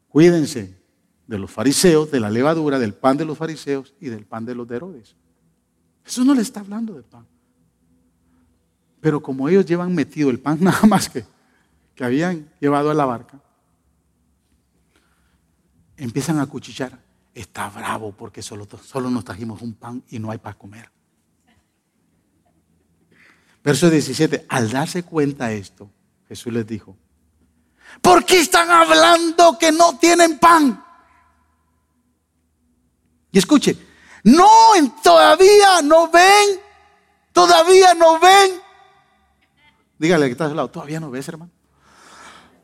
cuídense 0.07 0.77
de 1.27 1.39
los 1.39 1.51
fariseos, 1.51 2.11
de 2.11 2.19
la 2.19 2.29
levadura, 2.29 2.79
del 2.79 2.93
pan 2.93 3.17
de 3.17 3.25
los 3.25 3.38
fariseos 3.38 3.93
y 3.99 4.09
del 4.09 4.25
pan 4.25 4.45
de 4.45 4.55
los 4.55 4.67
de 4.67 4.75
Herodes. 4.75 5.15
Jesús 6.03 6.25
no 6.25 6.34
le 6.34 6.41
está 6.41 6.59
hablando 6.59 6.93
de 6.93 7.03
pan. 7.03 7.25
Pero 8.99 9.21
como 9.21 9.49
ellos 9.49 9.65
llevan 9.65 9.93
metido 9.93 10.29
el 10.29 10.39
pan 10.39 10.57
nada 10.61 10.86
más 10.88 11.09
que, 11.09 11.25
que 11.95 12.03
habían 12.03 12.49
llevado 12.59 12.91
a 12.91 12.93
la 12.93 13.05
barca, 13.05 13.39
empiezan 15.97 16.39
a 16.39 16.45
cuchillar. 16.45 17.01
Está 17.34 17.69
bravo 17.69 18.11
porque 18.11 18.41
solo, 18.41 18.67
solo 18.84 19.09
nos 19.09 19.25
trajimos 19.25 19.61
un 19.61 19.73
pan 19.73 20.03
y 20.09 20.19
no 20.19 20.29
hay 20.29 20.38
para 20.38 20.57
comer. 20.57 20.91
Verso 23.64 23.89
17, 23.89 24.45
al 24.49 24.70
darse 24.70 25.03
cuenta 25.03 25.47
de 25.47 25.57
esto, 25.57 25.89
Jesús 26.28 26.51
les 26.51 26.68
dijo, 26.68 26.97
¿por 28.01 28.26
qué 28.26 28.39
están 28.39 28.70
hablando 28.70 29.57
que 29.57 29.72
no 29.72 29.97
tienen 29.97 30.38
pan? 30.38 30.84
Y 33.32 33.38
escuche, 33.38 33.78
no, 34.24 34.49
todavía 35.01 35.82
no 35.82 36.09
ven, 36.11 36.59
todavía 37.32 37.93
no 37.93 38.20
ven. 38.20 38.61
Dígale 39.97 40.26
que 40.26 40.34
está 40.34 40.45
a 40.45 40.49
su 40.49 40.55
lado, 40.55 40.70
todavía 40.70 40.99
no 40.99 41.09
ves, 41.09 41.26
hermano. 41.30 41.51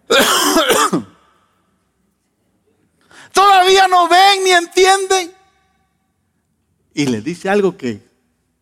todavía 3.32 3.88
no 3.88 4.10
ven 4.10 4.43
ni 4.43 4.52
entienden. 4.52 5.34
Y 6.93 7.06
le 7.06 7.22
dice 7.22 7.50
algo 7.50 7.78
que 7.78 8.06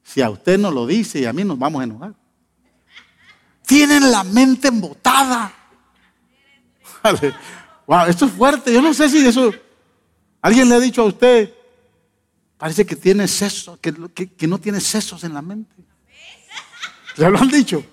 si 0.03 0.21
a 0.21 0.29
usted 0.29 0.59
no 0.59 0.69
lo 0.69 0.85
dice 0.85 1.19
y 1.19 1.25
a 1.25 1.33
mí 1.33 1.43
nos 1.43 1.57
vamos 1.57 1.81
a 1.81 1.85
enojar 1.85 2.13
tienen 3.68 4.09
la 4.09 4.24
mente 4.24 4.70
embotada. 4.70 5.53
Wow, 7.86 8.05
esto 8.07 8.26
es 8.26 8.32
fuerte. 8.32 8.74
Yo 8.74 8.82
no 8.82 8.93
sé 8.93 9.07
si 9.09 9.26
eso. 9.26 9.53
Alguien 10.41 10.70
le 10.70 10.76
ha 10.76 10.80
dicho 10.80 11.01
a 11.01 11.05
usted, 11.05 11.53
parece 12.57 12.86
que 12.86 12.95
tiene 12.95 13.28
sesos, 13.28 13.78
que, 13.80 14.47
no 14.47 14.57
tiene 14.57 14.80
sesos 14.80 15.24
en 15.24 15.34
la 15.34 15.41
mente. 15.41 15.76
¿Le 17.18 17.30
lo 17.30 17.38
han 17.38 17.49
dicho? 17.49 17.84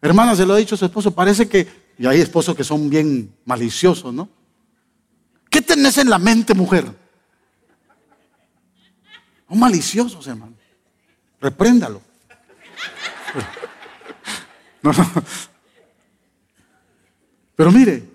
Hermana, 0.00 0.34
se 0.34 0.46
lo 0.46 0.54
ha 0.54 0.56
dicho 0.56 0.74
a 0.74 0.78
su 0.78 0.86
esposo, 0.86 1.10
parece 1.10 1.48
que. 1.48 1.82
Y 1.98 2.06
hay 2.06 2.20
esposos 2.20 2.56
que 2.56 2.64
son 2.64 2.88
bien 2.88 3.34
maliciosos, 3.44 4.12
¿no? 4.14 4.28
¿Qué 5.50 5.60
tenés 5.60 5.98
en 5.98 6.08
la 6.08 6.18
mente, 6.18 6.54
mujer? 6.54 6.86
Son 9.48 9.58
maliciosos, 9.58 10.26
hermano. 10.26 10.54
Repréndalo. 11.40 12.00
Pero 17.56 17.70
mire, 17.70 18.08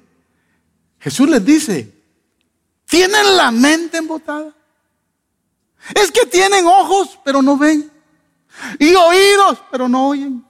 Jesús 1.00 1.30
les 1.30 1.46
dice, 1.46 1.94
tienen 2.86 3.38
la 3.38 3.52
mente 3.52 3.98
embotada. 3.98 4.54
Es 5.96 6.12
que 6.12 6.26
tienen 6.26 6.66
ojos, 6.66 7.20
pero 7.24 7.42
no 7.42 7.58
ven. 7.58 7.90
Y 8.80 8.94
oídos, 8.96 9.62
pero 9.72 9.88
no 9.88 10.10
oyen. 10.10 10.44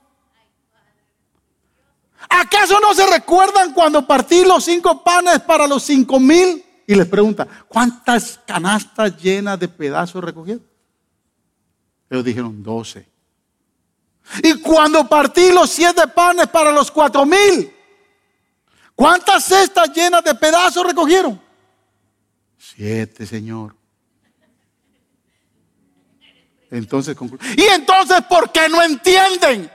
¿Acaso 2.29 2.79
no 2.79 2.93
se 2.93 3.05
recuerdan 3.07 3.73
cuando 3.73 4.05
partí 4.05 4.43
los 4.43 4.63
cinco 4.63 5.03
panes 5.03 5.39
para 5.41 5.67
los 5.67 5.83
cinco 5.83 6.19
mil? 6.19 6.63
Y 6.85 6.95
les 6.95 7.07
pregunta, 7.07 7.47
¿cuántas 7.67 8.39
canastas 8.45 9.17
llenas 9.21 9.59
de 9.59 9.67
pedazos 9.67 10.23
recogieron? 10.23 10.65
Ellos 12.09 12.23
dijeron, 12.23 12.63
doce. 12.63 13.07
Y 14.43 14.61
cuando 14.61 15.07
partí 15.07 15.51
los 15.51 15.69
siete 15.69 16.07
panes 16.07 16.47
para 16.47 16.71
los 16.71 16.91
cuatro 16.91 17.25
mil, 17.25 17.73
¿cuántas 18.95 19.45
cestas 19.45 19.89
llenas 19.93 20.23
de 20.23 20.35
pedazos 20.35 20.85
recogieron? 20.85 21.41
Siete, 22.57 23.25
Señor. 23.25 23.75
Entonces, 26.69 27.15
y 27.55 27.63
entonces, 27.63 28.21
¿por 28.29 28.51
qué 28.51 28.67
no 28.67 28.81
entienden? 28.81 29.71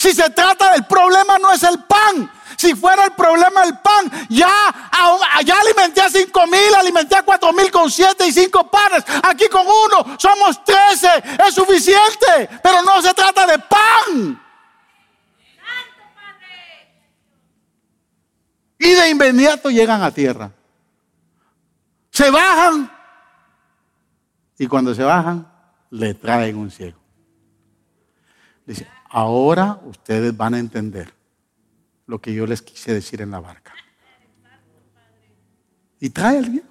Si 0.00 0.14
se 0.14 0.30
trata 0.30 0.72
del 0.72 0.86
problema, 0.86 1.36
no 1.38 1.52
es 1.52 1.62
el 1.62 1.84
pan, 1.84 2.32
si 2.56 2.74
fuera 2.74 3.04
el 3.04 3.12
problema 3.12 3.64
el 3.64 3.76
pan, 3.80 4.10
ya, 4.30 4.50
ya 5.44 5.60
alimenté 5.60 6.00
a 6.00 6.08
cinco 6.08 6.46
mil, 6.46 6.74
alimenté 6.74 7.16
a 7.16 7.22
cuatro 7.22 7.52
mil 7.52 7.70
con 7.70 7.90
siete 7.90 8.26
y 8.26 8.32
cinco 8.32 8.66
panes. 8.70 9.04
Aquí 9.22 9.46
con 9.50 9.66
uno 9.66 10.16
somos 10.18 10.64
trece, 10.64 11.10
es 11.46 11.54
suficiente. 11.54 12.48
Pero 12.62 12.82
no 12.82 13.02
se 13.02 13.12
trata 13.12 13.46
de 13.46 13.58
pan. 13.58 14.42
Y 18.78 18.94
de 18.94 19.10
inmediato 19.10 19.68
llegan 19.68 20.02
a 20.02 20.10
tierra. 20.10 20.50
Se 22.10 22.30
bajan. 22.30 22.90
Y 24.58 24.66
cuando 24.66 24.94
se 24.94 25.02
bajan, 25.02 25.46
le 25.90 26.14
traen 26.14 26.56
un 26.56 26.70
ciego. 26.70 26.98
Dice, 28.64 28.88
ahora 29.10 29.80
ustedes 29.84 30.34
van 30.36 30.54
a 30.54 30.58
entender 30.58 31.12
lo 32.06 32.20
que 32.20 32.32
yo 32.32 32.46
les 32.46 32.62
quise 32.62 32.94
decir 32.94 33.20
en 33.20 33.30
la 33.30 33.40
barca. 33.40 33.74
Y 35.98 36.08
trae 36.10 36.38
al 36.38 36.48
viejo. 36.48 36.66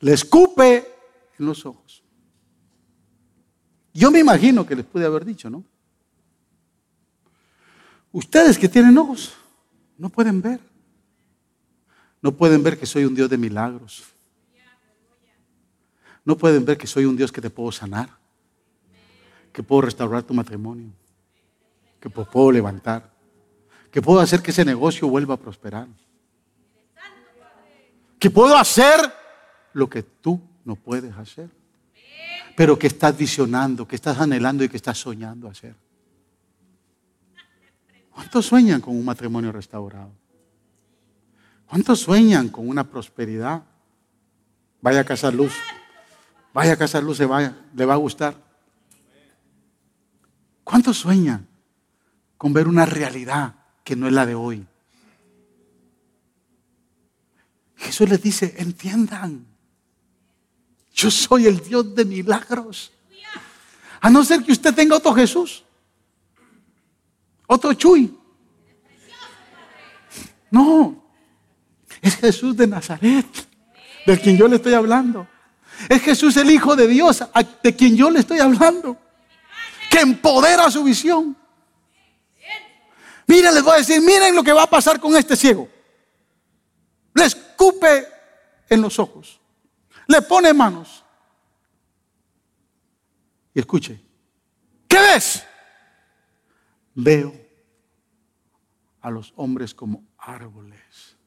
Le 0.00 0.12
escupe 0.12 0.86
en 1.38 1.46
los 1.46 1.64
ojos. 1.64 2.02
Yo 3.94 4.10
me 4.10 4.18
imagino 4.18 4.66
que 4.66 4.74
les 4.74 4.84
pude 4.84 5.06
haber 5.06 5.24
dicho, 5.24 5.48
¿no? 5.48 5.64
Ustedes 8.10 8.58
que 8.58 8.68
tienen 8.68 8.98
ojos, 8.98 9.34
no 9.96 10.10
pueden 10.10 10.42
ver. 10.42 10.60
No 12.20 12.32
pueden 12.32 12.62
ver 12.62 12.78
que 12.78 12.86
soy 12.86 13.04
un 13.04 13.14
Dios 13.14 13.30
de 13.30 13.38
milagros. 13.38 14.04
No 16.24 16.36
pueden 16.36 16.64
ver 16.64 16.76
que 16.76 16.86
soy 16.86 17.04
un 17.04 17.16
Dios 17.16 17.32
que 17.32 17.40
te 17.40 17.50
puedo 17.50 17.72
sanar, 17.72 18.21
que 19.52 19.62
puedo 19.62 19.82
restaurar 19.82 20.22
tu 20.22 20.34
matrimonio, 20.34 20.90
que 22.00 22.08
puedo 22.08 22.50
levantar, 22.50 23.10
que 23.90 24.00
puedo 24.00 24.20
hacer 24.20 24.42
que 24.42 24.50
ese 24.50 24.64
negocio 24.64 25.08
vuelva 25.08 25.34
a 25.34 25.36
prosperar, 25.36 25.86
que 28.18 28.30
puedo 28.30 28.56
hacer 28.56 29.12
lo 29.72 29.88
que 29.88 30.02
tú 30.02 30.40
no 30.64 30.76
puedes 30.76 31.14
hacer, 31.16 31.50
pero 32.56 32.78
que 32.78 32.86
estás 32.86 33.16
visionando, 33.16 33.86
que 33.86 33.96
estás 33.96 34.18
anhelando 34.18 34.64
y 34.64 34.68
que 34.68 34.76
estás 34.76 34.98
soñando 34.98 35.48
hacer. 35.48 35.74
¿Cuántos 38.10 38.46
sueñan 38.46 38.80
con 38.80 38.96
un 38.96 39.04
matrimonio 39.04 39.52
restaurado? 39.52 40.10
¿Cuántos 41.66 42.00
sueñan 42.00 42.50
con 42.50 42.68
una 42.68 42.84
prosperidad? 42.84 43.62
Vaya 44.82 45.00
a 45.00 45.04
casa 45.04 45.30
luz. 45.30 45.54
Vaya 46.52 46.74
a 46.74 46.76
casa 46.76 47.00
luz, 47.00 47.16
se 47.16 47.24
vaya, 47.24 47.56
le 47.74 47.86
va 47.86 47.94
a 47.94 47.96
gustar. 47.96 48.51
¿Cuántos 50.72 50.96
sueñan 50.96 51.46
con 52.38 52.54
ver 52.54 52.66
una 52.66 52.86
realidad 52.86 53.56
que 53.84 53.94
no 53.94 54.06
es 54.06 54.14
la 54.14 54.24
de 54.24 54.34
hoy. 54.34 54.66
Jesús 57.76 58.08
les 58.08 58.22
dice, 58.22 58.54
entiendan, 58.56 59.44
yo 60.94 61.10
soy 61.10 61.44
el 61.44 61.60
Dios 61.60 61.94
de 61.94 62.06
milagros. 62.06 62.90
A 64.00 64.08
no 64.08 64.24
ser 64.24 64.42
que 64.42 64.52
usted 64.52 64.74
tenga 64.74 64.96
otro 64.96 65.12
Jesús, 65.12 65.62
otro 67.46 67.74
Chuy. 67.74 68.18
No, 70.50 71.04
es 72.00 72.16
Jesús 72.16 72.56
de 72.56 72.66
Nazaret, 72.66 73.26
de 74.06 74.18
quien 74.18 74.38
yo 74.38 74.48
le 74.48 74.56
estoy 74.56 74.72
hablando. 74.72 75.28
Es 75.90 76.00
Jesús 76.00 76.34
el 76.38 76.50
Hijo 76.50 76.74
de 76.74 76.88
Dios, 76.88 77.22
de 77.62 77.76
quien 77.76 77.94
yo 77.94 78.10
le 78.10 78.20
estoy 78.20 78.38
hablando, 78.38 78.98
que 79.92 80.00
empodera 80.00 80.70
su 80.70 80.82
visión. 80.82 81.36
Miren, 83.26 83.54
les 83.54 83.62
voy 83.62 83.74
a 83.74 83.76
decir, 83.76 84.00
miren 84.00 84.34
lo 84.34 84.42
que 84.42 84.52
va 84.52 84.62
a 84.62 84.70
pasar 84.70 84.98
con 84.98 85.14
este 85.14 85.36
ciego. 85.36 85.68
Le 87.12 87.26
escupe 87.26 88.08
en 88.70 88.80
los 88.80 88.98
ojos. 88.98 89.38
Le 90.06 90.22
pone 90.22 90.54
manos. 90.54 91.04
Y 93.52 93.60
escuche. 93.60 94.00
¿Qué 94.88 94.98
ves? 94.98 95.44
Veo 96.94 97.34
a 99.02 99.10
los 99.10 99.34
hombres 99.36 99.74
como 99.74 100.04
árboles. 100.16 101.18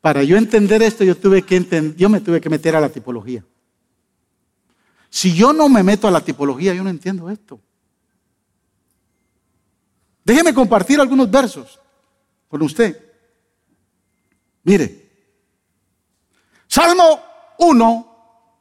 para 0.00 0.24
yo 0.24 0.36
entender 0.36 0.82
esto, 0.82 1.04
yo, 1.04 1.16
tuve 1.16 1.42
que 1.42 1.94
yo 1.96 2.08
me 2.08 2.20
tuve 2.20 2.40
que 2.40 2.50
meter 2.50 2.74
a 2.74 2.80
la 2.80 2.88
tipología. 2.88 3.44
Si 5.14 5.32
yo 5.32 5.52
no 5.52 5.68
me 5.68 5.84
meto 5.84 6.08
a 6.08 6.10
la 6.10 6.20
tipología, 6.20 6.74
yo 6.74 6.82
no 6.82 6.90
entiendo 6.90 7.30
esto. 7.30 7.60
Déjeme 10.24 10.52
compartir 10.52 10.98
algunos 10.98 11.30
versos 11.30 11.78
con 12.48 12.60
usted. 12.62 13.00
Mire, 14.64 15.08
Salmo 16.66 17.20
1, 17.60 18.13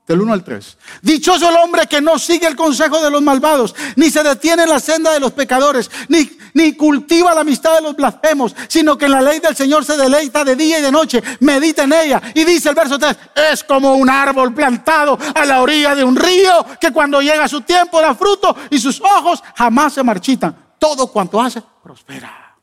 del 0.08 0.22
1 0.22 0.34
al 0.34 0.44
3. 0.44 0.78
Dichoso 1.02 1.50
el 1.50 1.56
hombre 1.56 1.88
que 1.88 2.02
no 2.02 2.20
sigue 2.20 2.48
el 2.48 2.56
consejo 2.56 3.02
de 3.02 3.10
los 3.10 3.22
malvados, 3.22 3.74
ni 3.96 4.10
se 4.10 4.22
detiene 4.22 4.64
en 4.64 4.70
la 4.70 4.80
senda 4.80 5.12
de 5.12 5.20
los 5.20 5.32
pecadores, 5.32 5.90
ni, 6.10 6.74
cultiva 6.74 7.34
la 7.34 7.42
amistad 7.42 7.76
de 7.76 7.82
los 7.82 7.96
blasfemos, 7.96 8.56
sino 8.68 8.98
que 8.98 9.06
en 9.06 9.12
la 9.12 9.22
ley 9.22 9.40
del 9.40 9.56
Señor 9.56 9.86
se 9.86 9.96
deleita 9.96 10.44
de 10.44 10.56
día 10.56 10.80
y 10.80 10.82
de 10.82 10.92
noche, 10.92 11.24
medita 11.40 11.84
en 11.84 11.94
ella. 11.94 12.22
Y 12.34 12.44
dice 12.44 12.70
el 12.70 12.76
verso 12.76 13.00
3, 13.00 13.16
es 13.52 13.64
como 13.64 13.96
un 13.96 14.10
árbol 14.10 14.54
plantado 14.54 15.18
a 15.34 15.46
la 15.46 15.62
orilla 15.62 15.96
de 15.96 16.04
un 16.04 16.16
río, 16.16 16.66
que 16.80 16.92
cuando 16.92 17.22
llega 17.22 17.48
su 17.48 17.62
tiempo 17.62 18.02
da 18.02 18.14
fruto 18.14 18.56
y 18.70 18.80
sus 18.80 19.00
ojos 19.02 19.42
jamás 19.56 19.94
se 19.94 20.04
marchitan. 20.04 20.56
Todo 20.78 21.08
cuanto 21.08 21.42
hace, 21.42 21.64
prospera. 21.82 22.56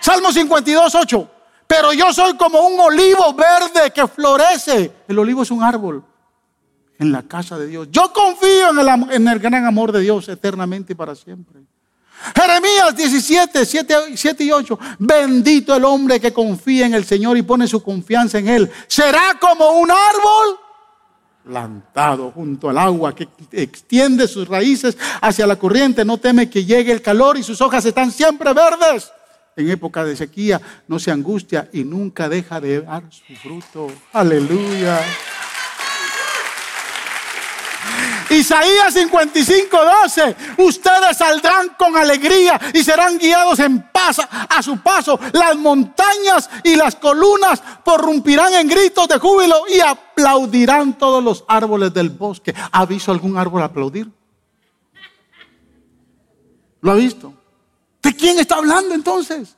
Salmo 0.00 0.32
52, 0.32 0.94
8. 0.94 1.30
Pero 1.66 1.92
yo 1.92 2.12
soy 2.12 2.36
como 2.36 2.60
un 2.60 2.80
olivo 2.80 3.34
verde 3.34 3.92
que 3.92 4.06
florece. 4.06 5.04
El 5.06 5.18
olivo 5.18 5.42
es 5.42 5.50
un 5.50 5.62
árbol 5.62 6.04
en 7.00 7.10
la 7.10 7.22
casa 7.22 7.58
de 7.58 7.66
Dios. 7.66 7.88
Yo 7.90 8.12
confío 8.12 8.70
en 8.70 8.78
el, 8.78 9.12
en 9.12 9.26
el 9.26 9.38
gran 9.40 9.64
amor 9.64 9.90
de 9.90 10.00
Dios 10.00 10.28
eternamente 10.28 10.92
y 10.92 10.96
para 10.96 11.16
siempre. 11.16 11.60
Jeremías 12.36 12.94
17, 12.94 13.64
7, 14.14 14.44
y 14.44 14.52
8. 14.52 14.78
Bendito 14.98 15.74
el 15.74 15.84
hombre 15.86 16.20
que 16.20 16.32
confía 16.32 16.84
en 16.84 16.92
el 16.92 17.06
Señor 17.06 17.38
y 17.38 17.42
pone 17.42 17.66
su 17.66 17.82
confianza 17.82 18.38
en 18.38 18.48
Él. 18.48 18.70
Será 18.86 19.38
como 19.40 19.70
un 19.80 19.90
árbol 19.90 20.58
plantado 21.42 22.30
junto 22.32 22.68
al 22.68 22.76
agua 22.76 23.14
que 23.14 23.26
extiende 23.52 24.28
sus 24.28 24.46
raíces 24.46 24.98
hacia 25.22 25.46
la 25.46 25.56
corriente. 25.56 26.04
No 26.04 26.18
teme 26.18 26.50
que 26.50 26.66
llegue 26.66 26.92
el 26.92 27.00
calor 27.00 27.38
y 27.38 27.42
sus 27.42 27.62
hojas 27.62 27.84
están 27.86 28.12
siempre 28.12 28.52
verdes. 28.52 29.10
En 29.56 29.70
época 29.70 30.04
de 30.04 30.16
sequía 30.16 30.60
no 30.86 30.98
se 30.98 31.10
angustia 31.10 31.70
y 31.72 31.82
nunca 31.84 32.28
deja 32.28 32.60
de 32.60 32.82
dar 32.82 33.04
su 33.10 33.34
fruto. 33.34 33.88
Aleluya. 34.12 35.00
Isaías 38.40 38.94
55, 38.94 39.78
12. 40.02 40.36
Ustedes 40.58 41.16
saldrán 41.18 41.74
con 41.78 41.94
alegría 41.94 42.58
y 42.72 42.82
serán 42.82 43.18
guiados 43.18 43.58
en 43.58 43.90
paz 43.92 44.18
a 44.48 44.62
su 44.62 44.78
paso. 44.78 45.20
Las 45.32 45.56
montañas 45.56 46.48
y 46.64 46.74
las 46.74 46.96
columnas 46.96 47.62
porrumpirán 47.84 48.54
en 48.54 48.66
gritos 48.66 49.08
de 49.08 49.18
júbilo 49.18 49.64
y 49.68 49.80
aplaudirán 49.80 50.96
todos 50.96 51.22
los 51.22 51.44
árboles 51.48 51.92
del 51.92 52.08
bosque. 52.08 52.54
¿Ha 52.72 52.86
visto 52.86 53.12
algún 53.12 53.36
árbol 53.36 53.62
aplaudir? 53.62 54.10
¿Lo 56.80 56.92
ha 56.92 56.94
visto? 56.94 57.34
¿De 58.02 58.16
quién 58.16 58.38
está 58.38 58.56
hablando 58.56 58.94
entonces? 58.94 59.54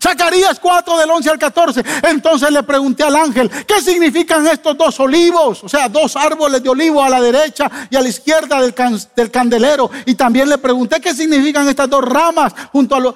Zacarías 0.00 0.60
4 0.60 0.98
del 0.98 1.10
11 1.10 1.30
al 1.30 1.38
14. 1.38 1.84
Entonces 2.04 2.50
le 2.50 2.62
pregunté 2.62 3.02
al 3.02 3.16
ángel, 3.16 3.50
¿qué 3.66 3.80
significan 3.80 4.46
estos 4.46 4.76
dos 4.76 4.98
olivos? 5.00 5.64
O 5.64 5.68
sea, 5.68 5.88
dos 5.88 6.16
árboles 6.16 6.62
de 6.62 6.68
olivo 6.68 7.02
a 7.02 7.08
la 7.08 7.20
derecha 7.20 7.70
y 7.90 7.96
a 7.96 8.00
la 8.00 8.08
izquierda 8.08 8.60
del, 8.60 9.30
candelero. 9.30 9.90
Y 10.06 10.14
también 10.14 10.48
le 10.48 10.58
pregunté 10.58 11.00
qué 11.00 11.14
significan 11.14 11.68
estas 11.68 11.90
dos 11.90 12.04
ramas 12.04 12.54
junto 12.72 12.94
a 12.94 13.00
los 13.00 13.14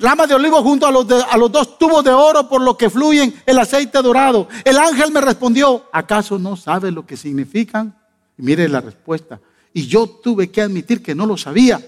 ramas 0.00 0.28
de 0.28 0.34
olivo 0.34 0.62
junto 0.62 0.86
a 0.86 0.92
los, 0.92 1.06
a 1.10 1.36
los 1.36 1.50
dos 1.50 1.76
tubos 1.76 2.04
de 2.04 2.12
oro 2.12 2.48
por 2.48 2.60
lo 2.60 2.76
que 2.76 2.88
fluyen 2.88 3.34
el 3.44 3.58
aceite 3.58 4.00
dorado. 4.00 4.48
El 4.64 4.78
ángel 4.78 5.10
me 5.10 5.20
respondió, 5.20 5.86
¿acaso 5.92 6.38
no 6.38 6.56
sabe 6.56 6.90
lo 6.90 7.04
que 7.04 7.16
significan? 7.16 7.96
Y 8.38 8.42
mire 8.42 8.68
la 8.68 8.80
respuesta. 8.80 9.40
Y 9.72 9.86
yo 9.86 10.06
tuve 10.06 10.50
que 10.50 10.62
admitir 10.62 11.02
que 11.02 11.14
no 11.14 11.26
lo 11.26 11.36
sabía. 11.36 11.80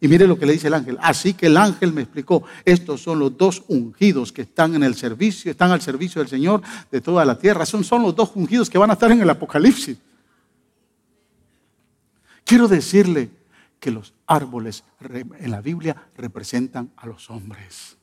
Y 0.00 0.06
mire 0.06 0.26
lo 0.26 0.38
que 0.38 0.46
le 0.46 0.52
dice 0.52 0.68
el 0.68 0.74
ángel. 0.74 0.96
Así 1.00 1.34
que 1.34 1.46
el 1.46 1.56
ángel 1.56 1.92
me 1.92 2.02
explicó, 2.02 2.44
estos 2.64 3.02
son 3.02 3.18
los 3.18 3.36
dos 3.36 3.64
ungidos 3.66 4.32
que 4.32 4.42
están 4.42 4.74
en 4.76 4.84
el 4.84 4.94
servicio, 4.94 5.50
están 5.50 5.72
al 5.72 5.80
servicio 5.80 6.20
del 6.20 6.28
Señor 6.28 6.62
de 6.90 7.00
toda 7.00 7.24
la 7.24 7.36
tierra. 7.36 7.66
Son, 7.66 7.82
son 7.82 8.02
los 8.02 8.14
dos 8.14 8.30
ungidos 8.34 8.70
que 8.70 8.78
van 8.78 8.90
a 8.90 8.92
estar 8.92 9.10
en 9.10 9.20
el 9.20 9.30
Apocalipsis. 9.30 9.98
Quiero 12.44 12.68
decirle 12.68 13.28
que 13.78 13.90
los 13.90 14.14
árboles 14.26 14.84
en 15.00 15.50
la 15.50 15.60
Biblia 15.60 15.96
representan 16.16 16.90
a 16.96 17.06
los 17.06 17.28
hombres. 17.28 17.97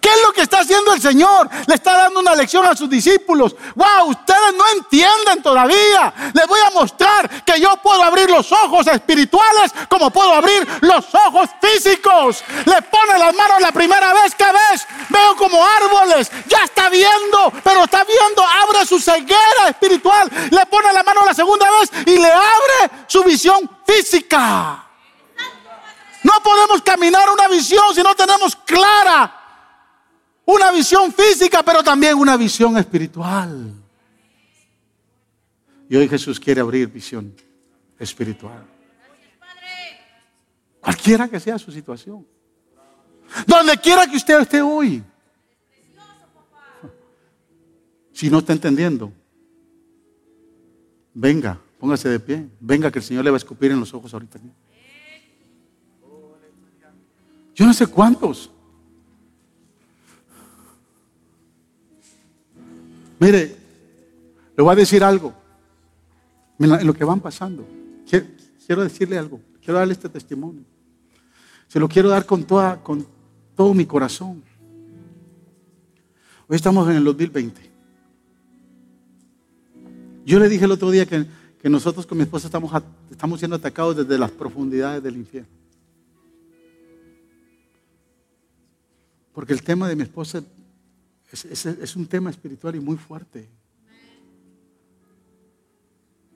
¿Qué 0.00 0.08
es 0.08 0.22
lo 0.22 0.32
que 0.32 0.42
está 0.42 0.60
haciendo 0.60 0.92
el 0.94 1.02
Señor? 1.02 1.48
Le 1.66 1.74
está 1.74 1.96
dando 1.96 2.20
una 2.20 2.34
lección 2.34 2.64
a 2.66 2.76
sus 2.76 2.88
discípulos. 2.88 3.54
Wow, 3.74 4.10
ustedes 4.10 4.54
no 4.56 4.64
entienden 4.76 5.42
todavía. 5.42 6.12
Les 6.32 6.46
voy 6.46 6.60
a 6.60 6.70
mostrar 6.70 7.44
que 7.44 7.60
yo 7.60 7.76
puedo 7.78 8.02
abrir 8.02 8.30
los 8.30 8.50
ojos 8.52 8.86
espirituales 8.86 9.72
como 9.88 10.10
puedo 10.10 10.32
abrir 10.32 10.66
los 10.82 11.04
ojos 11.14 11.50
físicos. 11.60 12.44
Le 12.64 12.82
pone 12.82 13.18
las 13.18 13.34
manos 13.34 13.60
la 13.60 13.72
primera 13.72 14.12
vez 14.12 14.34
que 14.34 14.44
ves. 14.44 14.86
Veo 15.08 15.36
como 15.36 15.64
árboles. 15.64 16.30
Ya 16.46 16.64
está 16.64 16.88
viendo, 16.88 17.52
pero 17.64 17.84
está 17.84 18.04
viendo. 18.04 18.44
Abre 18.44 18.86
su 18.86 19.00
ceguera 19.00 19.68
espiritual. 19.68 20.30
Le 20.50 20.64
pone 20.66 20.92
la 20.92 21.02
mano 21.02 21.22
la 21.26 21.34
segunda 21.34 21.66
vez 21.80 21.90
y 22.06 22.18
le 22.18 22.30
abre 22.30 23.04
su 23.08 23.24
visión 23.24 23.68
física. 23.84 24.84
No 26.22 26.32
podemos 26.42 26.82
caminar 26.82 27.28
una 27.30 27.48
visión 27.48 27.94
si 27.94 28.02
no 28.02 28.14
tenemos 28.14 28.54
clara 28.54 29.41
una 30.44 30.72
visión 30.72 31.12
física, 31.12 31.62
pero 31.62 31.82
también 31.82 32.16
una 32.16 32.36
visión 32.36 32.76
espiritual. 32.76 33.72
Y 35.88 35.96
hoy 35.96 36.08
Jesús 36.08 36.40
quiere 36.40 36.60
abrir 36.60 36.88
visión 36.88 37.34
espiritual. 37.98 38.64
Cualquiera 40.80 41.28
que 41.28 41.38
sea 41.38 41.58
su 41.58 41.70
situación. 41.70 42.26
Donde 43.46 43.76
quiera 43.78 44.06
que 44.06 44.16
usted 44.16 44.40
esté 44.40 44.60
hoy. 44.60 45.02
Si 48.12 48.28
no 48.28 48.38
está 48.38 48.52
entendiendo, 48.52 49.12
venga, 51.14 51.58
póngase 51.78 52.08
de 52.08 52.20
pie. 52.20 52.48
Venga 52.60 52.90
que 52.90 52.98
el 52.98 53.04
Señor 53.04 53.24
le 53.24 53.30
va 53.30 53.36
a 53.36 53.38
escupir 53.38 53.70
en 53.70 53.80
los 53.80 53.92
ojos 53.94 54.12
ahorita. 54.12 54.38
Yo 57.54 57.66
no 57.66 57.74
sé 57.74 57.86
cuántos 57.86 58.50
Mire, 63.22 63.54
le 64.56 64.62
voy 64.64 64.72
a 64.72 64.74
decir 64.74 65.04
algo. 65.04 65.32
En 66.58 66.84
lo 66.84 66.92
que 66.92 67.04
van 67.04 67.20
pasando. 67.20 67.64
Quiero 68.66 68.82
decirle 68.82 69.16
algo. 69.16 69.40
Quiero 69.60 69.78
darle 69.78 69.92
este 69.92 70.08
testimonio. 70.08 70.64
Se 71.68 71.78
lo 71.78 71.88
quiero 71.88 72.08
dar 72.08 72.26
con, 72.26 72.42
toda, 72.42 72.82
con 72.82 73.06
todo 73.54 73.74
mi 73.74 73.86
corazón. 73.86 74.42
Hoy 76.48 76.56
estamos 76.56 76.88
en 76.90 76.96
el 76.96 77.04
2020. 77.04 77.70
Yo 80.26 80.40
le 80.40 80.48
dije 80.48 80.64
el 80.64 80.72
otro 80.72 80.90
día 80.90 81.06
que, 81.06 81.24
nosotros 81.70 82.04
con 82.08 82.18
mi 82.18 82.24
esposa 82.24 82.48
estamos, 82.48 82.72
estamos 83.08 83.38
siendo 83.38 83.54
atacados 83.54 83.98
desde 83.98 84.18
las 84.18 84.32
profundidades 84.32 85.00
del 85.00 85.16
infierno. 85.16 85.48
Porque 89.32 89.52
el 89.52 89.62
tema 89.62 89.88
de 89.88 89.94
mi 89.94 90.02
esposa 90.02 90.42
es, 91.32 91.96
un 91.96 92.06
tema 92.06 92.30
espiritual 92.30 92.76
y 92.76 92.80
muy 92.80 92.96
fuerte. 92.96 93.48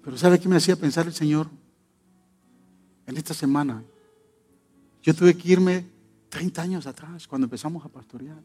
Pero 0.02 0.16
¿sabe 0.16 0.40
qué 0.40 0.48
me 0.48 0.56
hacía 0.56 0.76
pensar 0.76 1.06
el 1.06 1.12
Señor? 1.12 1.48
En 3.06 3.16
esta 3.16 3.34
semana, 3.34 3.84
yo 5.02 5.14
tuve 5.14 5.36
que 5.36 5.52
irme 5.52 5.84
30 6.28 6.62
años 6.62 6.86
atrás, 6.86 7.26
cuando 7.28 7.44
empezamos 7.44 7.84
a 7.84 7.88
pastorear. 7.88 8.42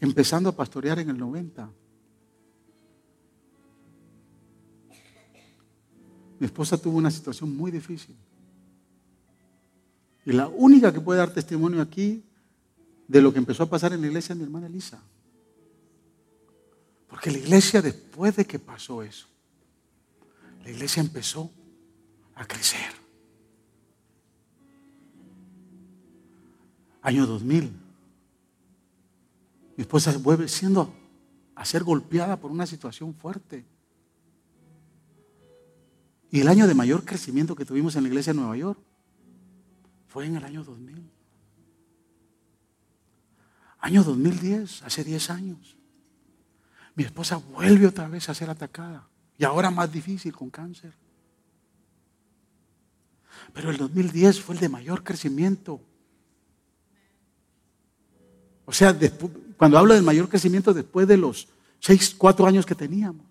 Empezando 0.00 0.50
a 0.50 0.52
pastorear 0.56 0.98
en 0.98 1.08
el 1.10 1.18
90. 1.18 1.70
Mi 6.38 6.46
esposa 6.46 6.76
tuvo 6.76 6.98
una 6.98 7.10
situación 7.10 7.56
muy 7.56 7.70
difícil. 7.70 8.16
Y 10.26 10.32
la 10.32 10.48
única 10.48 10.92
que 10.92 11.00
puede 11.00 11.20
dar 11.20 11.32
testimonio 11.32 11.80
aquí 11.80 12.22
de 13.08 13.22
lo 13.22 13.32
que 13.32 13.38
empezó 13.38 13.62
a 13.62 13.70
pasar 13.70 13.92
en 13.92 14.00
la 14.00 14.06
iglesia 14.06 14.34
de 14.34 14.40
mi 14.40 14.44
hermana 14.44 14.66
Elisa. 14.66 15.02
Porque 17.08 17.30
la 17.30 17.38
iglesia 17.38 17.80
después 17.80 18.36
de 18.36 18.44
que 18.44 18.58
pasó 18.58 19.02
eso, 19.02 19.26
la 20.64 20.70
iglesia 20.70 21.00
empezó 21.00 21.50
a 22.34 22.46
crecer. 22.46 22.92
Año 27.02 27.26
2000. 27.26 27.70
Mi 29.76 29.82
esposa 29.82 30.16
vuelve 30.18 30.48
siendo 30.48 30.92
a 31.54 31.64
ser 31.64 31.84
golpeada 31.84 32.40
por 32.40 32.50
una 32.50 32.66
situación 32.66 33.14
fuerte. 33.14 33.64
Y 36.30 36.40
el 36.40 36.48
año 36.48 36.66
de 36.66 36.74
mayor 36.74 37.04
crecimiento 37.04 37.54
que 37.54 37.64
tuvimos 37.64 37.94
en 37.94 38.02
la 38.02 38.08
iglesia 38.08 38.32
de 38.32 38.40
Nueva 38.40 38.56
York 38.56 38.78
fue 40.08 40.26
en 40.26 40.36
el 40.36 40.44
año 40.44 40.64
2000. 40.64 41.15
Año 43.78 44.02
2010, 44.02 44.82
hace 44.82 45.04
10 45.04 45.30
años. 45.30 45.76
Mi 46.94 47.04
esposa 47.04 47.36
vuelve 47.36 47.86
otra 47.86 48.08
vez 48.08 48.28
a 48.28 48.34
ser 48.34 48.50
atacada. 48.50 49.06
Y 49.38 49.44
ahora 49.44 49.70
más 49.70 49.92
difícil 49.92 50.34
con 50.34 50.50
cáncer. 50.50 50.94
Pero 53.52 53.70
el 53.70 53.76
2010 53.76 54.40
fue 54.40 54.54
el 54.54 54.60
de 54.60 54.68
mayor 54.68 55.04
crecimiento. 55.04 55.80
O 58.64 58.72
sea, 58.72 58.96
cuando 59.56 59.78
hablo 59.78 59.94
del 59.94 60.02
mayor 60.02 60.28
crecimiento 60.28 60.74
después 60.74 61.06
de 61.06 61.16
los 61.16 61.48
seis, 61.78 62.14
cuatro 62.16 62.46
años 62.46 62.66
que 62.66 62.74
teníamos. 62.74 63.26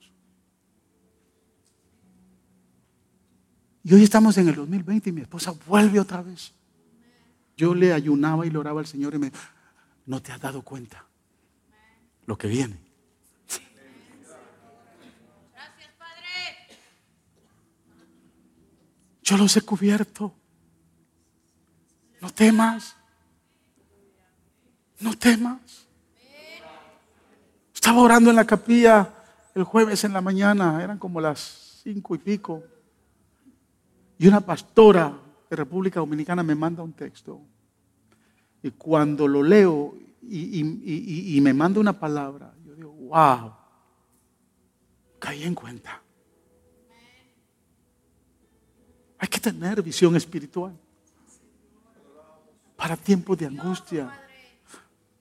Y 3.83 3.93
hoy 3.93 4.03
estamos 4.03 4.37
en 4.37 4.47
el 4.47 4.55
2020 4.55 5.09
y 5.09 5.13
mi 5.13 5.21
esposa 5.21 5.53
vuelve 5.67 5.99
otra 5.99 6.21
vez. 6.23 6.51
Yo 7.55 7.75
le 7.75 7.93
ayunaba 7.93 8.45
y 8.45 8.49
le 8.49 8.57
oraba 8.57 8.79
al 8.79 8.87
Señor 8.87 9.13
y 9.13 9.19
me 9.19 9.31
no 10.05 10.21
te 10.21 10.31
has 10.31 10.41
dado 10.41 10.61
cuenta 10.61 11.05
lo 12.25 12.37
que 12.37 12.47
viene. 12.47 12.77
Gracias, 15.53 15.91
Padre. 15.97 16.77
Yo 19.21 19.37
los 19.37 19.55
he 19.57 19.61
cubierto. 19.61 20.33
No 22.21 22.29
temas. 22.29 22.95
No 24.99 25.17
temas. 25.17 25.87
Estaba 27.73 28.01
orando 28.01 28.29
en 28.31 28.35
la 28.35 28.45
capilla 28.45 29.11
el 29.53 29.63
jueves 29.63 30.03
en 30.03 30.11
la 30.11 30.21
mañana, 30.21 30.83
eran 30.83 30.97
como 30.97 31.21
las 31.21 31.81
cinco 31.83 32.13
y 32.13 32.17
pico. 32.17 32.63
Y 34.17 34.27
una 34.27 34.41
pastora 34.41 35.17
de 35.49 35.55
República 35.55 36.01
Dominicana 36.01 36.43
me 36.43 36.55
manda 36.55 36.83
un 36.83 36.93
texto. 36.93 37.41
Y 38.65 38.71
cuando 38.71 39.27
lo 39.27 39.43
leo 39.43 39.95
y, 40.23 41.39
me 41.39 41.53
manda 41.53 41.79
una 41.79 41.93
palabra, 41.99 42.51
yo 42.65 42.73
digo, 42.73 42.91
wow, 42.93 43.53
caí 45.19 45.43
en 45.43 45.53
cuenta. 45.53 46.01
Hay 49.19 49.27
que 49.27 49.39
tener 49.39 49.83
visión 49.83 50.15
espiritual 50.15 50.75
para 52.75 52.97
tiempos 52.97 53.37
de 53.37 53.45
angustia. 53.45 54.19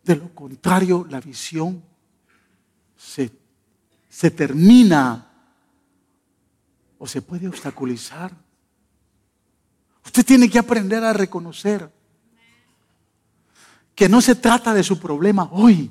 De 0.02 0.16
lo 0.16 0.34
contrario, 0.34 1.06
la 1.10 1.20
visión 1.20 1.84
se, 2.96 3.30
se 4.08 4.30
termina 4.30 5.30
o 6.96 7.06
se 7.06 7.20
puede 7.20 7.46
obstaculizar 7.46 8.34
Usted 10.04 10.24
tiene 10.24 10.48
que 10.48 10.58
aprender 10.58 11.02
a 11.02 11.12
reconocer 11.12 11.90
que 13.94 14.08
no 14.08 14.20
se 14.20 14.34
trata 14.34 14.74
de 14.74 14.82
su 14.82 14.98
problema 14.98 15.48
hoy, 15.52 15.90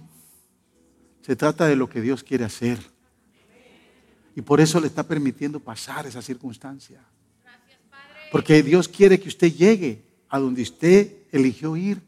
se 1.22 1.36
trata 1.36 1.68
de 1.68 1.76
lo 1.76 1.88
que 1.88 2.02
Dios 2.02 2.24
quiere 2.24 2.44
hacer. 2.44 2.80
Y 4.36 4.42
por 4.42 4.60
eso 4.60 4.80
le 4.80 4.88
está 4.88 5.04
permitiendo 5.04 5.60
pasar 5.60 6.06
esa 6.06 6.22
circunstancia. 6.22 7.02
Porque 8.32 8.64
Dios 8.64 8.88
quiere 8.88 9.20
que 9.20 9.30
usted 9.30 9.54
llegue 9.54 10.04
a 10.28 10.40
donde 10.40 10.64
usted 10.64 11.14
eligió 11.32 11.78
ir. 11.78 12.02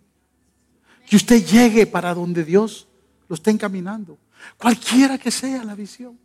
Que 1.07 1.15
usted 1.15 1.45
llegue 1.45 1.85
para 1.85 2.15
donde 2.15 2.43
Dios 2.43 2.87
lo 3.29 3.35
está 3.35 3.51
encaminando. 3.51 4.17
Cualquiera 4.57 5.17
que 5.17 5.29
sea 5.29 5.63
la 5.63 5.75
visión. 5.75 6.17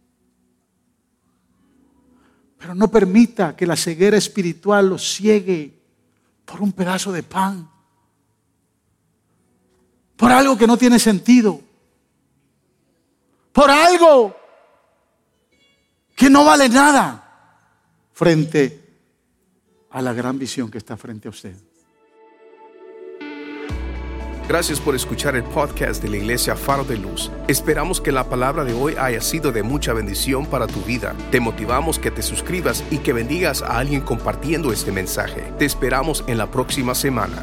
Pero 2.58 2.74
no 2.74 2.90
permita 2.90 3.54
que 3.54 3.66
la 3.66 3.76
ceguera 3.76 4.16
espiritual 4.16 4.88
lo 4.88 4.98
ciegue 4.98 5.78
por 6.44 6.62
un 6.62 6.72
pedazo 6.72 7.12
de 7.12 7.22
pan. 7.22 7.70
Por 10.20 10.30
algo 10.30 10.58
que 10.58 10.66
no 10.66 10.76
tiene 10.76 10.98
sentido. 10.98 11.58
Por 13.52 13.70
algo 13.70 14.36
que 16.14 16.28
no 16.28 16.44
vale 16.44 16.68
nada 16.68 17.26
frente 18.12 18.84
a 19.90 20.02
la 20.02 20.12
gran 20.12 20.38
visión 20.38 20.70
que 20.70 20.76
está 20.76 20.98
frente 20.98 21.26
a 21.26 21.30
usted. 21.30 21.56
Gracias 24.46 24.78
por 24.78 24.94
escuchar 24.94 25.36
el 25.36 25.44
podcast 25.44 26.02
de 26.02 26.10
la 26.10 26.18
Iglesia 26.18 26.54
Faro 26.54 26.84
de 26.84 26.98
Luz. 26.98 27.30
Esperamos 27.48 27.98
que 27.98 28.12
la 28.12 28.28
palabra 28.28 28.64
de 28.64 28.74
hoy 28.74 28.96
haya 28.98 29.22
sido 29.22 29.52
de 29.52 29.62
mucha 29.62 29.94
bendición 29.94 30.44
para 30.44 30.66
tu 30.66 30.82
vida. 30.82 31.16
Te 31.30 31.40
motivamos 31.40 31.98
que 31.98 32.10
te 32.10 32.20
suscribas 32.20 32.84
y 32.90 32.98
que 32.98 33.14
bendigas 33.14 33.62
a 33.62 33.78
alguien 33.78 34.02
compartiendo 34.02 34.70
este 34.70 34.92
mensaje. 34.92 35.50
Te 35.58 35.64
esperamos 35.64 36.24
en 36.26 36.36
la 36.36 36.50
próxima 36.50 36.94
semana. 36.94 37.42